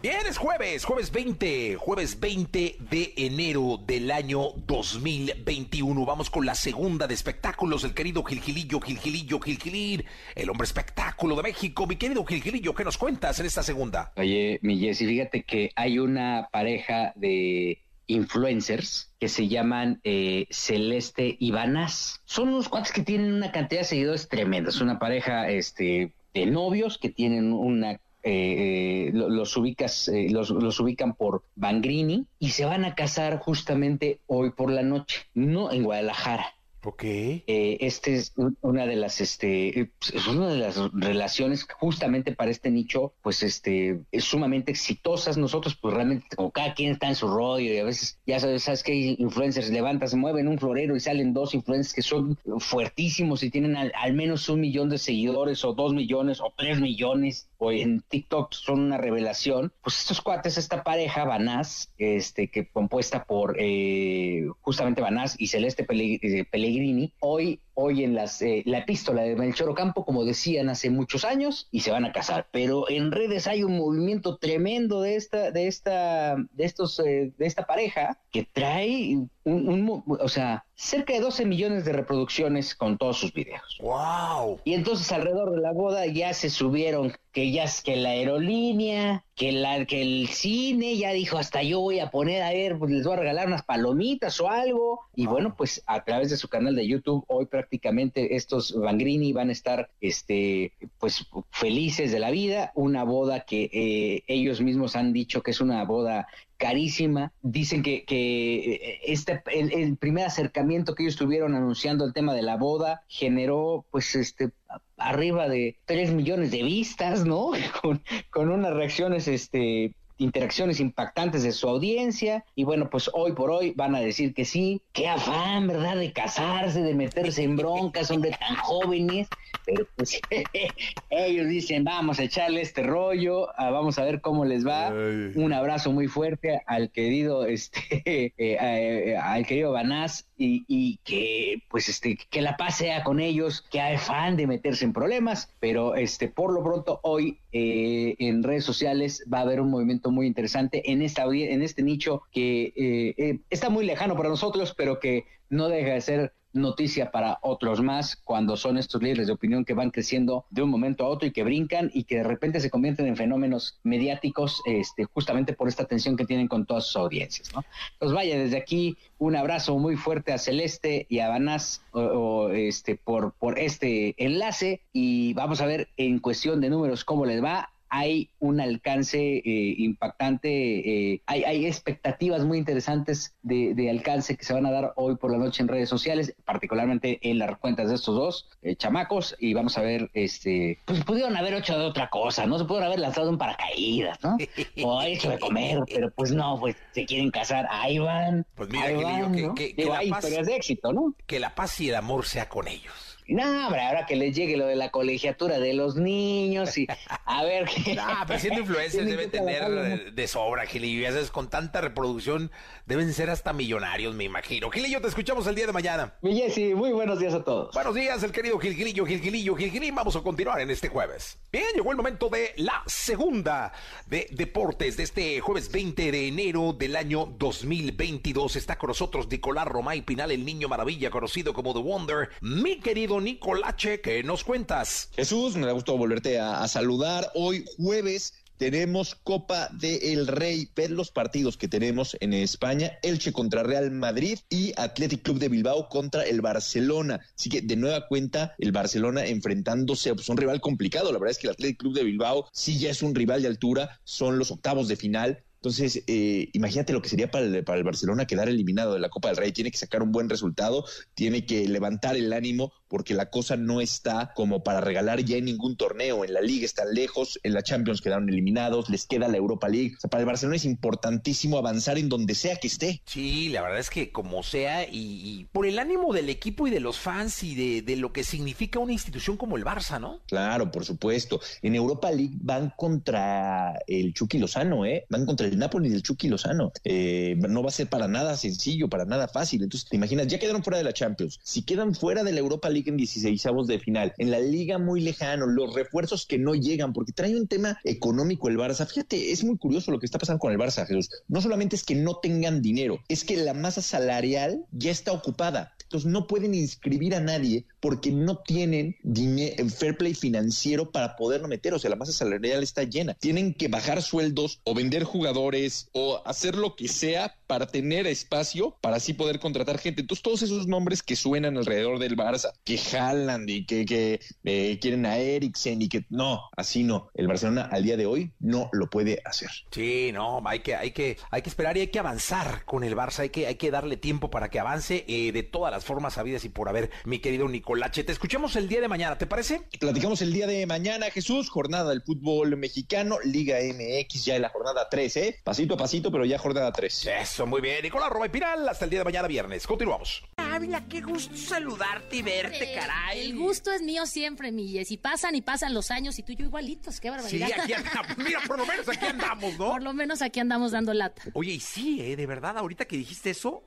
Bien, 0.02 0.26
es 0.26 0.38
jueves, 0.38 0.86
jueves 0.86 1.12
20, 1.12 1.76
jueves 1.76 2.18
20 2.18 2.76
de 2.90 3.12
enero 3.18 3.78
del 3.86 4.10
año 4.10 4.52
2021. 4.66 6.06
Vamos 6.06 6.30
con 6.30 6.46
la 6.46 6.54
segunda 6.54 7.06
de 7.06 7.12
espectáculos, 7.12 7.84
el 7.84 7.92
querido 7.92 8.24
Gilgilillo, 8.24 8.80
Gilgilillo, 8.80 9.38
Gilgilir, 9.40 10.06
el 10.34 10.48
hombre 10.48 10.64
espectáculo 10.64 11.36
de 11.36 11.42
México. 11.42 11.86
Mi 11.86 11.96
querido 11.96 12.24
Gilgilillo, 12.24 12.74
¿qué 12.74 12.82
nos 12.82 12.96
cuentas 12.96 13.40
en 13.40 13.46
esta 13.46 13.62
segunda? 13.62 14.10
Oye, 14.16 14.58
mi 14.62 14.78
Jessy, 14.78 15.06
fíjate 15.06 15.42
que 15.42 15.70
hay 15.76 15.98
una 15.98 16.48
pareja 16.50 17.12
de 17.16 17.82
influencers 18.06 19.12
que 19.20 19.28
se 19.28 19.48
llaman 19.48 20.00
eh, 20.02 20.46
Celeste 20.48 21.36
y 21.38 21.50
Vanás. 21.50 22.22
Son 22.24 22.48
unos 22.48 22.70
cuates 22.70 22.92
que 22.92 23.02
tienen 23.02 23.34
una 23.34 23.52
cantidad 23.52 23.82
de 23.82 23.86
seguidores 23.86 24.30
tremendos, 24.30 24.80
una 24.80 24.98
pareja 24.98 25.50
este, 25.50 26.14
de 26.32 26.46
novios 26.46 26.96
que 26.96 27.10
tienen 27.10 27.52
una 27.52 28.00
eh, 28.22 29.08
eh 29.08 29.10
los 29.12 29.56
ubicas, 29.56 30.08
eh, 30.08 30.28
los, 30.30 30.50
los, 30.50 30.80
ubican 30.80 31.14
por 31.14 31.42
Bangrini 31.56 32.26
y 32.38 32.50
se 32.50 32.64
van 32.64 32.84
a 32.84 32.94
casar 32.94 33.38
justamente 33.38 34.20
hoy 34.26 34.50
por 34.50 34.70
la 34.70 34.82
noche, 34.82 35.26
no 35.34 35.72
en 35.72 35.84
Guadalajara. 35.84 36.54
Ok. 36.82 37.02
Eh, 37.04 37.76
este 37.80 38.14
es 38.14 38.32
un- 38.36 38.56
una 38.62 38.86
de 38.86 38.96
las, 38.96 39.20
este, 39.20 39.90
es 40.14 40.26
una 40.26 40.48
de 40.48 40.56
las 40.56 40.78
relaciones 40.94 41.66
justamente 41.78 42.32
para 42.32 42.50
este 42.50 42.70
nicho, 42.70 43.12
pues, 43.22 43.42
este, 43.42 44.00
es 44.10 44.24
sumamente 44.24 44.70
exitosas. 44.70 45.36
Nosotros, 45.36 45.76
pues, 45.76 45.94
realmente, 45.94 46.34
como 46.34 46.50
cada 46.50 46.72
quien 46.72 46.92
está 46.92 47.08
en 47.08 47.16
su 47.16 47.28
rollo 47.28 47.70
y 47.70 47.76
a 47.78 47.84
veces, 47.84 48.18
ya 48.26 48.40
sabes, 48.40 48.62
sabes 48.62 48.82
que 48.82 48.92
hay 48.92 49.16
influencers 49.18 49.68
levantan, 49.70 50.08
se 50.08 50.16
mueven 50.16 50.48
un 50.48 50.58
florero 50.58 50.96
y 50.96 51.00
salen 51.00 51.34
dos 51.34 51.54
influencers 51.54 51.92
que 51.92 52.02
son 52.02 52.38
fuertísimos 52.58 53.42
y 53.42 53.50
tienen 53.50 53.76
al, 53.76 53.92
al 53.94 54.14
menos 54.14 54.48
un 54.48 54.60
millón 54.60 54.88
de 54.88 54.96
seguidores 54.96 55.64
o 55.66 55.74
dos 55.74 55.92
millones 55.92 56.40
o 56.40 56.50
tres 56.56 56.80
millones 56.80 57.49
o 57.60 57.70
en 57.72 58.00
TikTok 58.00 58.52
son 58.54 58.80
una 58.80 58.96
revelación. 58.96 59.72
Pues 59.82 60.00
estos 60.00 60.20
cuates, 60.22 60.56
esta 60.56 60.82
pareja, 60.82 61.24
Banás, 61.24 61.92
este, 61.98 62.50
que 62.50 62.66
compuesta 62.66 63.24
por 63.24 63.56
eh, 63.58 64.48
justamente 64.62 65.02
Banás 65.02 65.36
y 65.38 65.48
Celeste 65.48 65.86
eh, 65.88 66.44
Pellegrini, 66.50 67.12
hoy, 67.20 67.60
hoy 67.74 68.02
en 68.02 68.14
las, 68.14 68.40
eh, 68.40 68.62
la 68.64 68.78
epístola 68.78 69.22
de 69.22 69.36
Melchor 69.36 69.68
Ocampo, 69.68 70.06
como 70.06 70.24
decían 70.24 70.70
hace 70.70 70.88
muchos 70.88 71.26
años, 71.26 71.68
y 71.70 71.80
se 71.80 71.90
van 71.90 72.06
a 72.06 72.12
casar. 72.12 72.48
Pero 72.50 72.88
en 72.88 73.12
redes 73.12 73.46
hay 73.46 73.62
un 73.62 73.76
movimiento 73.76 74.38
tremendo 74.38 75.02
de 75.02 75.16
esta, 75.16 75.50
de 75.50 75.66
esta, 75.66 76.36
de 76.36 76.64
estos, 76.64 76.98
eh, 77.00 77.32
de 77.36 77.46
esta 77.46 77.66
pareja 77.66 78.18
que 78.32 78.48
trae 78.50 79.18
un, 79.50 80.02
o 80.06 80.28
sea, 80.28 80.64
cerca 80.74 81.12
de 81.12 81.20
12 81.20 81.44
millones 81.44 81.84
de 81.84 81.92
reproducciones 81.92 82.74
con 82.74 82.96
todos 82.96 83.18
sus 83.18 83.32
videos. 83.32 83.78
¡Wow! 83.82 84.60
Y 84.64 84.74
entonces 84.74 85.12
alrededor 85.12 85.52
de 85.52 85.60
la 85.60 85.72
boda 85.72 86.06
ya 86.06 86.32
se 86.32 86.48
subieron 86.48 87.12
que 87.32 87.52
ya 87.52 87.64
es 87.64 87.82
que 87.82 87.96
la 87.96 88.10
aerolínea, 88.10 89.24
que 89.36 89.52
la 89.52 89.84
que 89.84 90.02
el 90.02 90.28
cine 90.28 90.96
ya 90.96 91.12
dijo 91.12 91.38
hasta 91.38 91.62
yo 91.62 91.80
voy 91.80 92.00
a 92.00 92.10
poner 92.10 92.42
a 92.42 92.50
ver, 92.50 92.78
pues 92.78 92.90
les 92.90 93.04
voy 93.04 93.12
a 93.12 93.20
regalar 93.20 93.46
unas 93.46 93.62
palomitas 93.62 94.40
o 94.40 94.48
algo. 94.48 95.00
Y 95.14 95.26
bueno, 95.26 95.54
pues 95.54 95.82
a 95.86 96.02
través 96.02 96.30
de 96.30 96.36
su 96.36 96.48
canal 96.48 96.74
de 96.74 96.88
YouTube 96.88 97.24
hoy 97.28 97.46
prácticamente 97.46 98.34
estos 98.34 98.74
Vangrini 98.74 99.32
van 99.32 99.50
a 99.50 99.52
estar 99.52 99.90
este 100.00 100.72
pues 100.98 101.26
felices 101.50 102.10
de 102.10 102.18
la 102.20 102.30
vida, 102.30 102.72
una 102.74 103.04
boda 103.04 103.40
que 103.40 103.70
eh, 103.72 104.22
ellos 104.26 104.60
mismos 104.60 104.96
han 104.96 105.12
dicho 105.12 105.42
que 105.42 105.50
es 105.50 105.60
una 105.60 105.84
boda 105.84 106.26
carísima. 106.60 107.32
Dicen 107.40 107.82
que, 107.82 108.04
que 108.04 108.74
eh, 108.74 109.00
este, 109.06 109.42
el, 109.52 109.72
el 109.72 109.96
primer 109.96 110.26
acercamiento 110.26 110.94
que 110.94 111.02
ellos 111.04 111.16
tuvieron 111.16 111.54
anunciando 111.56 112.04
el 112.04 112.12
tema 112.12 112.34
de 112.34 112.42
la 112.42 112.56
boda 112.56 113.02
generó, 113.08 113.86
pues, 113.90 114.14
este, 114.14 114.50
arriba 114.98 115.48
de 115.48 115.78
3 115.86 116.12
millones 116.12 116.50
de 116.50 116.62
vistas, 116.62 117.24
¿no? 117.24 117.50
Con, 117.82 118.02
con 118.30 118.50
unas 118.50 118.74
reacciones, 118.74 119.26
este 119.26 119.94
interacciones 120.20 120.80
impactantes 120.80 121.42
de 121.42 121.52
su 121.52 121.68
audiencia 121.68 122.44
y 122.54 122.64
bueno 122.64 122.90
pues 122.90 123.10
hoy 123.14 123.32
por 123.32 123.50
hoy 123.50 123.72
van 123.74 123.94
a 123.94 124.00
decir 124.00 124.34
que 124.34 124.44
sí 124.44 124.82
qué 124.92 125.08
afán 125.08 125.66
verdad 125.66 125.96
de 125.96 126.12
casarse 126.12 126.82
de 126.82 126.94
meterse 126.94 127.42
en 127.42 127.56
broncas 127.56 128.10
hombre 128.10 128.36
tan 128.38 128.54
jóvenes 128.56 129.28
pero 129.64 129.86
pues 129.96 130.20
ellos 131.10 131.48
dicen 131.48 131.84
vamos 131.84 132.20
a 132.20 132.24
echarle 132.24 132.60
este 132.60 132.82
rollo 132.82 133.48
ah, 133.58 133.70
vamos 133.70 133.98
a 133.98 134.04
ver 134.04 134.20
cómo 134.20 134.44
les 134.44 134.66
va 134.66 134.88
Ay. 134.88 135.32
un 135.34 135.52
abrazo 135.52 135.90
muy 135.90 136.06
fuerte 136.06 136.60
al 136.66 136.90
querido 136.90 137.46
este 137.46 137.80
eh, 138.04 138.32
eh, 138.36 139.16
al 139.16 139.46
querido 139.46 139.72
Banás 139.72 140.29
y, 140.40 140.64
y 140.68 140.96
que 141.04 141.62
pues 141.68 141.90
este 141.90 142.16
que 142.16 142.40
la 142.40 142.56
paz 142.56 142.78
sea 142.78 143.04
con 143.04 143.20
ellos 143.20 143.62
que 143.70 143.78
hay 143.78 143.98
fan 143.98 144.36
de 144.36 144.46
meterse 144.46 144.86
en 144.86 144.94
problemas 144.94 145.54
pero 145.60 145.94
este 145.96 146.28
por 146.28 146.54
lo 146.54 146.64
pronto 146.64 146.98
hoy 147.02 147.38
eh, 147.52 148.16
en 148.18 148.42
redes 148.42 148.64
sociales 148.64 149.22
va 149.32 149.38
a 149.38 149.42
haber 149.42 149.60
un 149.60 149.70
movimiento 149.70 150.10
muy 150.10 150.26
interesante 150.26 150.90
en 150.90 151.02
esta 151.02 151.24
en 151.24 151.60
este 151.60 151.82
nicho 151.82 152.22
que 152.32 152.72
eh, 152.74 153.14
eh, 153.18 153.40
está 153.50 153.68
muy 153.68 153.84
lejano 153.84 154.16
para 154.16 154.30
nosotros 154.30 154.74
pero 154.74 154.98
que 154.98 155.26
no 155.50 155.68
deja 155.68 155.92
de 155.92 156.00
ser 156.00 156.32
noticia 156.52 157.10
para 157.10 157.38
otros 157.42 157.80
más 157.80 158.16
cuando 158.16 158.56
son 158.56 158.78
estos 158.78 159.02
líderes 159.02 159.26
de 159.26 159.32
opinión 159.32 159.64
que 159.64 159.74
van 159.74 159.90
creciendo 159.90 160.44
de 160.50 160.62
un 160.62 160.70
momento 160.70 161.04
a 161.04 161.08
otro 161.08 161.26
y 161.28 161.32
que 161.32 161.44
brincan 161.44 161.90
y 161.94 162.04
que 162.04 162.16
de 162.16 162.24
repente 162.24 162.60
se 162.60 162.70
convierten 162.70 163.06
en 163.06 163.16
fenómenos 163.16 163.78
mediáticos 163.82 164.62
este, 164.66 165.04
justamente 165.04 165.52
por 165.52 165.68
esta 165.68 165.82
atención 165.82 166.16
que 166.16 166.24
tienen 166.24 166.48
con 166.48 166.66
todas 166.66 166.86
sus 166.86 166.96
audiencias. 166.96 167.52
¿no? 167.54 167.64
Entonces 167.92 168.14
vaya, 168.14 168.38
desde 168.38 168.56
aquí 168.56 168.96
un 169.18 169.36
abrazo 169.36 169.78
muy 169.78 169.96
fuerte 169.96 170.32
a 170.32 170.38
Celeste 170.38 171.06
y 171.08 171.20
a 171.20 171.28
Banás 171.28 171.82
o, 171.92 172.48
este, 172.50 172.96
por, 172.96 173.32
por 173.32 173.58
este 173.58 174.14
enlace 174.18 174.80
y 174.92 175.34
vamos 175.34 175.60
a 175.60 175.66
ver 175.66 175.88
en 175.96 176.18
cuestión 176.18 176.60
de 176.60 176.70
números 176.70 177.04
cómo 177.04 177.26
les 177.26 177.42
va 177.42 177.70
hay 177.90 178.30
un 178.38 178.60
alcance 178.60 179.18
eh, 179.18 179.74
impactante, 179.78 180.48
eh, 180.48 181.22
hay, 181.26 181.42
hay, 181.42 181.66
expectativas 181.66 182.44
muy 182.44 182.56
interesantes 182.58 183.34
de, 183.42 183.74
de, 183.74 183.90
alcance 183.90 184.36
que 184.36 184.44
se 184.44 184.54
van 184.54 184.64
a 184.64 184.70
dar 184.70 184.92
hoy 184.94 185.16
por 185.16 185.32
la 185.32 185.38
noche 185.38 185.62
en 185.62 185.68
redes 185.68 185.88
sociales, 185.88 186.34
particularmente 186.44 187.18
en 187.28 187.38
las 187.38 187.58
cuentas 187.58 187.88
de 187.88 187.96
estos 187.96 188.14
dos 188.14 188.48
eh, 188.62 188.76
chamacos, 188.76 189.34
y 189.40 189.54
vamos 189.54 189.76
a 189.76 189.82
ver, 189.82 190.08
este, 190.14 190.78
pues 190.84 191.04
pudieron 191.04 191.36
haber 191.36 191.54
hecho 191.54 191.76
de 191.76 191.84
otra 191.84 192.08
cosa, 192.08 192.46
¿no? 192.46 192.58
Se 192.58 192.64
pudieron 192.64 192.86
haber 192.86 193.00
lanzado 193.00 193.28
un 193.28 193.38
paracaídas, 193.38 194.18
¿no? 194.22 194.38
O 194.84 195.02
hecho 195.02 195.30
de 195.30 195.38
comer, 195.38 195.80
pero 195.92 196.10
pues 196.12 196.32
no, 196.32 196.58
pues 196.60 196.76
se 196.92 197.04
quieren 197.04 197.30
casar, 197.30 197.66
ahí 197.70 197.98
van. 197.98 198.46
Pues 198.54 198.70
mira, 198.70 198.84
ahí 198.84 199.02
van, 199.02 199.32
que, 199.32 199.42
¿no? 199.42 199.54
que, 199.54 199.74
que 199.74 199.82
Digo, 199.82 199.94
la 199.94 199.98
hay 200.00 200.10
paz, 200.10 200.24
historias 200.24 200.46
de 200.46 200.56
éxito, 200.56 200.92
¿no? 200.92 201.14
que 201.26 201.40
la 201.40 201.54
paz 201.54 201.80
y 201.80 201.88
el 201.88 201.96
amor 201.96 202.24
sea 202.24 202.48
con 202.48 202.68
ellos. 202.68 203.09
No, 203.30 203.66
hombre, 203.66 203.80
ahora 203.82 204.06
que 204.06 204.16
les 204.16 204.34
llegue 204.34 204.56
lo 204.56 204.66
de 204.66 204.74
la 204.74 204.90
colegiatura 204.90 205.58
de 205.58 205.72
los 205.72 205.94
niños 205.94 206.76
y 206.76 206.86
a 207.24 207.44
ver 207.44 207.66
qué. 207.66 207.98
Ah, 208.12 208.24
pero 208.26 208.40
siendo 208.40 208.60
influencers 208.60 209.06
que 209.06 209.28
tener 209.28 209.68
de, 209.68 210.10
de 210.10 210.26
sobra, 210.26 210.66
Gilillo. 210.66 211.02
Ya 211.02 211.12
sabes, 211.12 211.30
con 211.30 211.48
tanta 211.48 211.80
reproducción 211.80 212.50
deben 212.86 213.12
ser 213.12 213.30
hasta 213.30 213.52
millonarios, 213.52 214.14
me 214.14 214.24
imagino. 214.24 214.70
Gilillo, 214.70 215.00
te 215.00 215.08
escuchamos 215.08 215.46
el 215.46 215.54
día 215.54 215.66
de 215.66 215.72
mañana. 215.72 216.14
Mi 216.22 216.34
Jessy, 216.34 216.74
muy 216.74 216.92
buenos 216.92 217.20
días 217.20 217.34
a 217.34 217.44
todos. 217.44 217.74
Buenos 217.74 217.94
días, 217.94 218.22
el 218.22 218.32
querido 218.32 218.58
Gilgilillo, 218.58 219.06
Gilgilillo, 219.06 219.54
Gilgilín. 219.54 219.94
Vamos 219.94 220.16
a 220.16 220.22
continuar 220.22 220.60
en 220.60 220.70
este 220.70 220.88
jueves. 220.88 221.38
Bien, 221.52 221.66
llegó 221.74 221.90
el 221.90 221.96
momento 221.96 222.28
de 222.28 222.52
la 222.56 222.82
segunda 222.86 223.72
de 224.06 224.28
deportes 224.32 224.96
de 224.96 225.02
este 225.04 225.40
jueves 225.40 225.70
20 225.70 226.10
de 226.10 226.28
enero 226.28 226.72
del 226.72 226.96
año 226.96 227.26
2022. 227.38 228.56
Está 228.56 228.76
con 228.76 228.88
nosotros 228.88 229.28
Nicolás 229.30 229.66
Romay 229.66 230.02
Pinal, 230.02 230.30
el 230.32 230.44
niño 230.44 230.68
maravilla, 230.68 231.10
conocido 231.10 231.52
como 231.52 231.72
The 231.74 231.80
Wonder. 231.80 232.30
Mi 232.40 232.80
querido 232.80 233.19
Nicolache, 233.20 234.00
¿qué 234.00 234.22
nos 234.22 234.44
cuentas? 234.44 235.10
Jesús, 235.14 235.56
me 235.56 235.66
da 235.66 235.72
gusto 235.72 235.96
volverte 235.96 236.38
a, 236.38 236.66
saludar. 236.68 237.30
Hoy 237.34 237.64
jueves 237.76 238.34
tenemos 238.56 239.14
Copa 239.14 239.68
del 239.72 240.26
Rey. 240.26 240.68
Ver 240.74 240.90
los 240.90 241.10
partidos 241.10 241.56
que 241.56 241.68
tenemos 241.68 242.16
en 242.20 242.32
España: 242.32 242.98
Elche 243.02 243.32
contra 243.32 243.62
Real 243.62 243.90
Madrid 243.90 244.38
y 244.48 244.72
Athletic 244.76 245.22
Club 245.22 245.38
de 245.38 245.48
Bilbao 245.48 245.88
contra 245.88 246.24
el 246.24 246.40
Barcelona. 246.40 247.20
Así 247.36 247.48
que 247.50 247.62
de 247.62 247.76
nueva 247.76 248.06
cuenta, 248.08 248.54
el 248.58 248.72
Barcelona 248.72 249.26
enfrentándose 249.26 250.10
a 250.10 250.14
pues, 250.14 250.28
un 250.28 250.36
rival 250.36 250.60
complicado. 250.60 251.12
La 251.12 251.18
verdad 251.18 251.32
es 251.32 251.38
que 251.38 251.46
el 251.46 251.52
Athletic 251.52 251.78
Club 251.78 251.94
de 251.94 252.04
Bilbao 252.04 252.48
sí 252.52 252.78
ya 252.78 252.90
es 252.90 253.02
un 253.02 253.14
rival 253.14 253.42
de 253.42 253.48
altura. 253.48 254.00
Son 254.04 254.38
los 254.38 254.50
octavos 254.50 254.88
de 254.88 254.96
final. 254.96 255.44
Entonces, 255.60 256.04
eh, 256.06 256.48
imagínate 256.54 256.94
lo 256.94 257.02
que 257.02 257.10
sería 257.10 257.30
para 257.30 257.44
el, 257.44 257.84
Barcelona 257.84 258.26
quedar 258.26 258.48
eliminado 258.48 258.94
de 258.94 259.00
la 259.00 259.10
Copa 259.10 259.28
del 259.28 259.36
Rey. 259.36 259.52
Tiene 259.52 259.70
que 259.70 259.76
sacar 259.76 260.02
un 260.02 260.10
buen 260.10 260.30
resultado, 260.30 260.86
tiene 261.12 261.44
que 261.44 261.68
levantar 261.68 262.16
el 262.16 262.32
ánimo, 262.32 262.72
porque 262.90 263.14
la 263.14 263.30
cosa 263.30 263.56
no 263.56 263.80
está 263.80 264.32
como 264.34 264.64
para 264.64 264.80
regalar 264.80 265.24
ya 265.24 265.36
en 265.36 265.44
ningún 265.44 265.76
torneo. 265.76 266.24
En 266.24 266.34
la 266.34 266.40
Liga 266.40 266.66
están 266.66 266.92
lejos, 266.92 267.38
en 267.44 267.54
la 267.54 267.62
Champions 267.62 268.00
quedaron 268.02 268.28
eliminados, 268.28 268.90
les 268.90 269.06
queda 269.06 269.28
la 269.28 269.36
Europa 269.36 269.68
League. 269.68 269.94
O 269.96 270.00
sea, 270.00 270.10
para 270.10 270.22
el 270.22 270.26
Barcelona 270.26 270.56
es 270.56 270.64
importantísimo 270.64 271.56
avanzar 271.56 271.98
en 271.98 272.08
donde 272.08 272.34
sea 272.34 272.56
que 272.56 272.66
esté. 272.66 273.00
Sí, 273.06 273.48
la 273.50 273.62
verdad 273.62 273.78
es 273.78 273.90
que 273.90 274.10
como 274.10 274.42
sea, 274.42 274.84
y, 274.84 274.90
y 275.22 275.44
por 275.52 275.66
el 275.66 275.78
ánimo 275.78 276.12
del 276.12 276.28
equipo 276.28 276.66
y 276.66 276.70
de 276.70 276.80
los 276.80 276.98
fans 276.98 277.44
y 277.44 277.54
de, 277.54 277.82
de, 277.82 277.96
lo 277.96 278.12
que 278.12 278.24
significa 278.24 278.80
una 278.80 278.92
institución 278.92 279.36
como 279.36 279.56
el 279.56 279.64
Barça, 279.64 280.00
¿no? 280.00 280.20
Claro, 280.26 280.72
por 280.72 280.84
supuesto. 280.84 281.40
En 281.62 281.76
Europa 281.76 282.10
League 282.10 282.34
van 282.40 282.72
contra 282.76 283.78
el 283.86 284.12
Chucky 284.14 284.38
Lozano, 284.38 284.84
¿eh? 284.84 285.06
Van 285.08 285.26
contra 285.26 285.46
el 285.46 285.56
Napoli 285.56 285.90
del 285.90 286.02
Chucky 286.02 286.28
Lozano. 286.28 286.72
Eh, 286.82 287.36
no 287.36 287.62
va 287.62 287.68
a 287.68 287.72
ser 287.72 287.86
para 287.88 288.08
nada 288.08 288.36
sencillo, 288.36 288.88
para 288.88 289.04
nada 289.04 289.28
fácil. 289.28 289.62
Entonces, 289.62 289.88
te 289.88 289.94
imaginas, 289.94 290.26
ya 290.26 290.40
quedaron 290.40 290.64
fuera 290.64 290.78
de 290.78 290.84
la 290.84 290.92
Champions. 290.92 291.38
Si 291.44 291.62
quedan 291.62 291.94
fuera 291.94 292.24
de 292.24 292.32
la 292.32 292.40
Europa 292.40 292.68
League 292.68 292.79
en 292.88 292.96
16 292.96 293.42
de 293.66 293.78
final, 293.78 294.12
en 294.18 294.30
la 294.30 294.40
liga 294.40 294.78
muy 294.78 295.00
lejano, 295.00 295.46
los 295.46 295.74
refuerzos 295.74 296.26
que 296.26 296.38
no 296.38 296.54
llegan, 296.54 296.92
porque 296.92 297.12
trae 297.12 297.36
un 297.36 297.46
tema 297.46 297.78
económico 297.84 298.48
el 298.48 298.56
Barça. 298.56 298.86
Fíjate, 298.86 299.32
es 299.32 299.44
muy 299.44 299.58
curioso 299.58 299.90
lo 299.90 299.98
que 299.98 300.06
está 300.06 300.18
pasando 300.18 300.38
con 300.38 300.52
el 300.52 300.58
Barça, 300.58 300.86
Jesús. 300.86 301.10
No 301.28 301.40
solamente 301.40 301.76
es 301.76 301.84
que 301.84 301.94
no 301.94 302.16
tengan 302.16 302.62
dinero, 302.62 303.00
es 303.08 303.24
que 303.24 303.36
la 303.36 303.54
masa 303.54 303.82
salarial 303.82 304.64
ya 304.72 304.90
está 304.90 305.12
ocupada. 305.12 305.74
Entonces 305.82 306.10
no 306.10 306.26
pueden 306.26 306.54
inscribir 306.54 307.14
a 307.14 307.20
nadie 307.20 307.64
porque 307.80 308.12
no 308.12 308.38
tienen 308.38 308.96
dinero, 309.02 309.68
fair 309.68 309.96
play 309.96 310.14
financiero 310.14 310.90
para 310.90 311.16
poderlo 311.16 311.48
meter. 311.48 311.74
O 311.74 311.78
sea, 311.78 311.90
la 311.90 311.96
masa 311.96 312.12
salarial 312.12 312.62
está 312.62 312.84
llena. 312.84 313.14
Tienen 313.14 313.54
que 313.54 313.68
bajar 313.68 314.02
sueldos 314.02 314.60
o 314.64 314.74
vender 314.74 315.04
jugadores 315.04 315.88
o 315.92 316.22
hacer 316.24 316.56
lo 316.56 316.76
que 316.76 316.88
sea 316.88 317.34
para 317.46 317.66
tener 317.66 318.06
espacio 318.06 318.76
para 318.80 318.96
así 318.96 319.12
poder 319.12 319.40
contratar 319.40 319.78
gente. 319.78 320.02
Entonces, 320.02 320.22
todos 320.22 320.42
esos 320.42 320.66
nombres 320.66 321.02
que 321.02 321.16
suenan 321.16 321.56
alrededor 321.56 321.98
del 321.98 322.16
Barça, 322.16 322.52
que 322.64 322.78
jalan 322.78 323.48
y 323.48 323.64
que, 323.64 323.84
que 323.84 324.20
eh, 324.44 324.78
quieren 324.80 325.06
a 325.06 325.18
Eriksen 325.18 325.82
y 325.82 325.88
que 325.88 326.04
no, 326.10 326.42
así 326.56 326.84
no. 326.84 327.08
El 327.14 327.26
Barcelona 327.26 327.68
al 327.70 327.82
día 327.82 327.96
de 327.96 328.06
hoy 328.06 328.32
no 328.38 328.68
lo 328.72 328.88
puede 328.88 329.20
hacer. 329.24 329.50
Sí, 329.70 330.10
no, 330.12 330.42
hay 330.44 330.60
que, 330.60 330.74
hay 330.76 330.92
que, 330.92 331.16
hay 331.30 331.42
que 331.42 331.48
esperar 331.48 331.76
y 331.76 331.80
hay 331.80 331.86
que 331.88 331.98
avanzar 331.98 332.64
con 332.64 332.84
el 332.84 332.94
Barça, 332.94 333.20
hay 333.20 333.30
que, 333.30 333.46
hay 333.46 333.56
que 333.56 333.70
darle 333.70 333.96
tiempo 333.96 334.30
para 334.30 334.50
que 334.50 334.60
avance 334.60 335.04
eh, 335.08 335.32
de 335.32 335.42
todas 335.42 335.72
las 335.72 335.84
formas 335.84 336.18
habidas 336.18 336.44
y 336.44 336.48
por 336.48 336.68
haber, 336.68 336.90
mi 337.04 337.18
querido 337.18 337.48
Nicolache. 337.70 338.02
Te 338.02 338.10
escuchamos 338.10 338.56
el 338.56 338.66
día 338.68 338.80
de 338.80 338.88
mañana, 338.88 339.16
¿te 339.16 339.28
parece? 339.28 339.62
Platicamos 339.78 340.20
el 340.22 340.32
día 340.32 340.48
de 340.48 340.66
mañana, 340.66 341.08
Jesús, 341.12 341.48
jornada 341.48 341.90
del 341.90 342.02
fútbol 342.02 342.56
mexicano, 342.56 343.18
Liga 343.22 343.58
MX, 343.62 344.24
ya 344.24 344.34
en 344.34 344.42
la 344.42 344.48
jornada 344.48 344.88
3, 344.90 345.16
¿eh? 345.18 345.40
Pasito 345.44 345.74
a 345.74 345.76
pasito, 345.76 346.10
pero 346.10 346.24
ya 346.24 346.36
jornada 346.36 346.72
3. 346.72 347.06
Eso, 347.22 347.46
muy 347.46 347.60
bien. 347.60 347.80
Nicolás 347.84 348.10
Roma 348.10 348.26
y 348.26 348.30
Piral, 348.30 348.68
hasta 348.68 348.86
el 348.86 348.90
día 348.90 348.98
de 349.00 349.04
mañana 349.04 349.28
viernes. 349.28 349.68
Continuamos. 349.68 350.24
Ávila, 350.36 350.84
qué 350.88 351.00
gusto 351.00 351.36
saludarte 351.36 352.16
y 352.16 352.22
verte, 352.22 352.72
caray. 352.74 353.26
El 353.30 353.38
gusto 353.38 353.70
es 353.70 353.82
mío 353.82 354.04
siempre, 354.04 354.50
Milles. 354.50 354.90
Y 354.90 354.96
pasan 354.96 355.36
y 355.36 355.40
pasan 355.42 355.72
los 355.72 355.92
años 355.92 356.18
y 356.18 356.24
tú 356.24 356.32
y 356.32 356.36
yo 356.36 356.46
igualitos. 356.46 357.00
Qué 357.00 357.06
Sí, 357.08 357.38
barbaridad. 357.38 357.60
aquí 357.62 357.72
andamos. 357.72 358.18
Mira, 358.18 358.40
por 358.48 358.58
lo 358.58 358.66
menos 358.66 358.88
aquí 358.88 359.06
andamos, 359.06 359.56
¿no? 359.58 359.70
Por 359.70 359.82
lo 359.84 359.92
menos 359.92 360.22
aquí 360.22 360.40
andamos 360.40 360.72
dando 360.72 360.92
lata. 360.92 361.22
Oye, 361.34 361.52
y 361.52 361.60
sí, 361.60 362.00
¿eh? 362.00 362.16
De 362.16 362.26
verdad, 362.26 362.58
ahorita 362.58 362.84
que 362.86 362.96
dijiste 362.96 363.30
eso, 363.30 363.62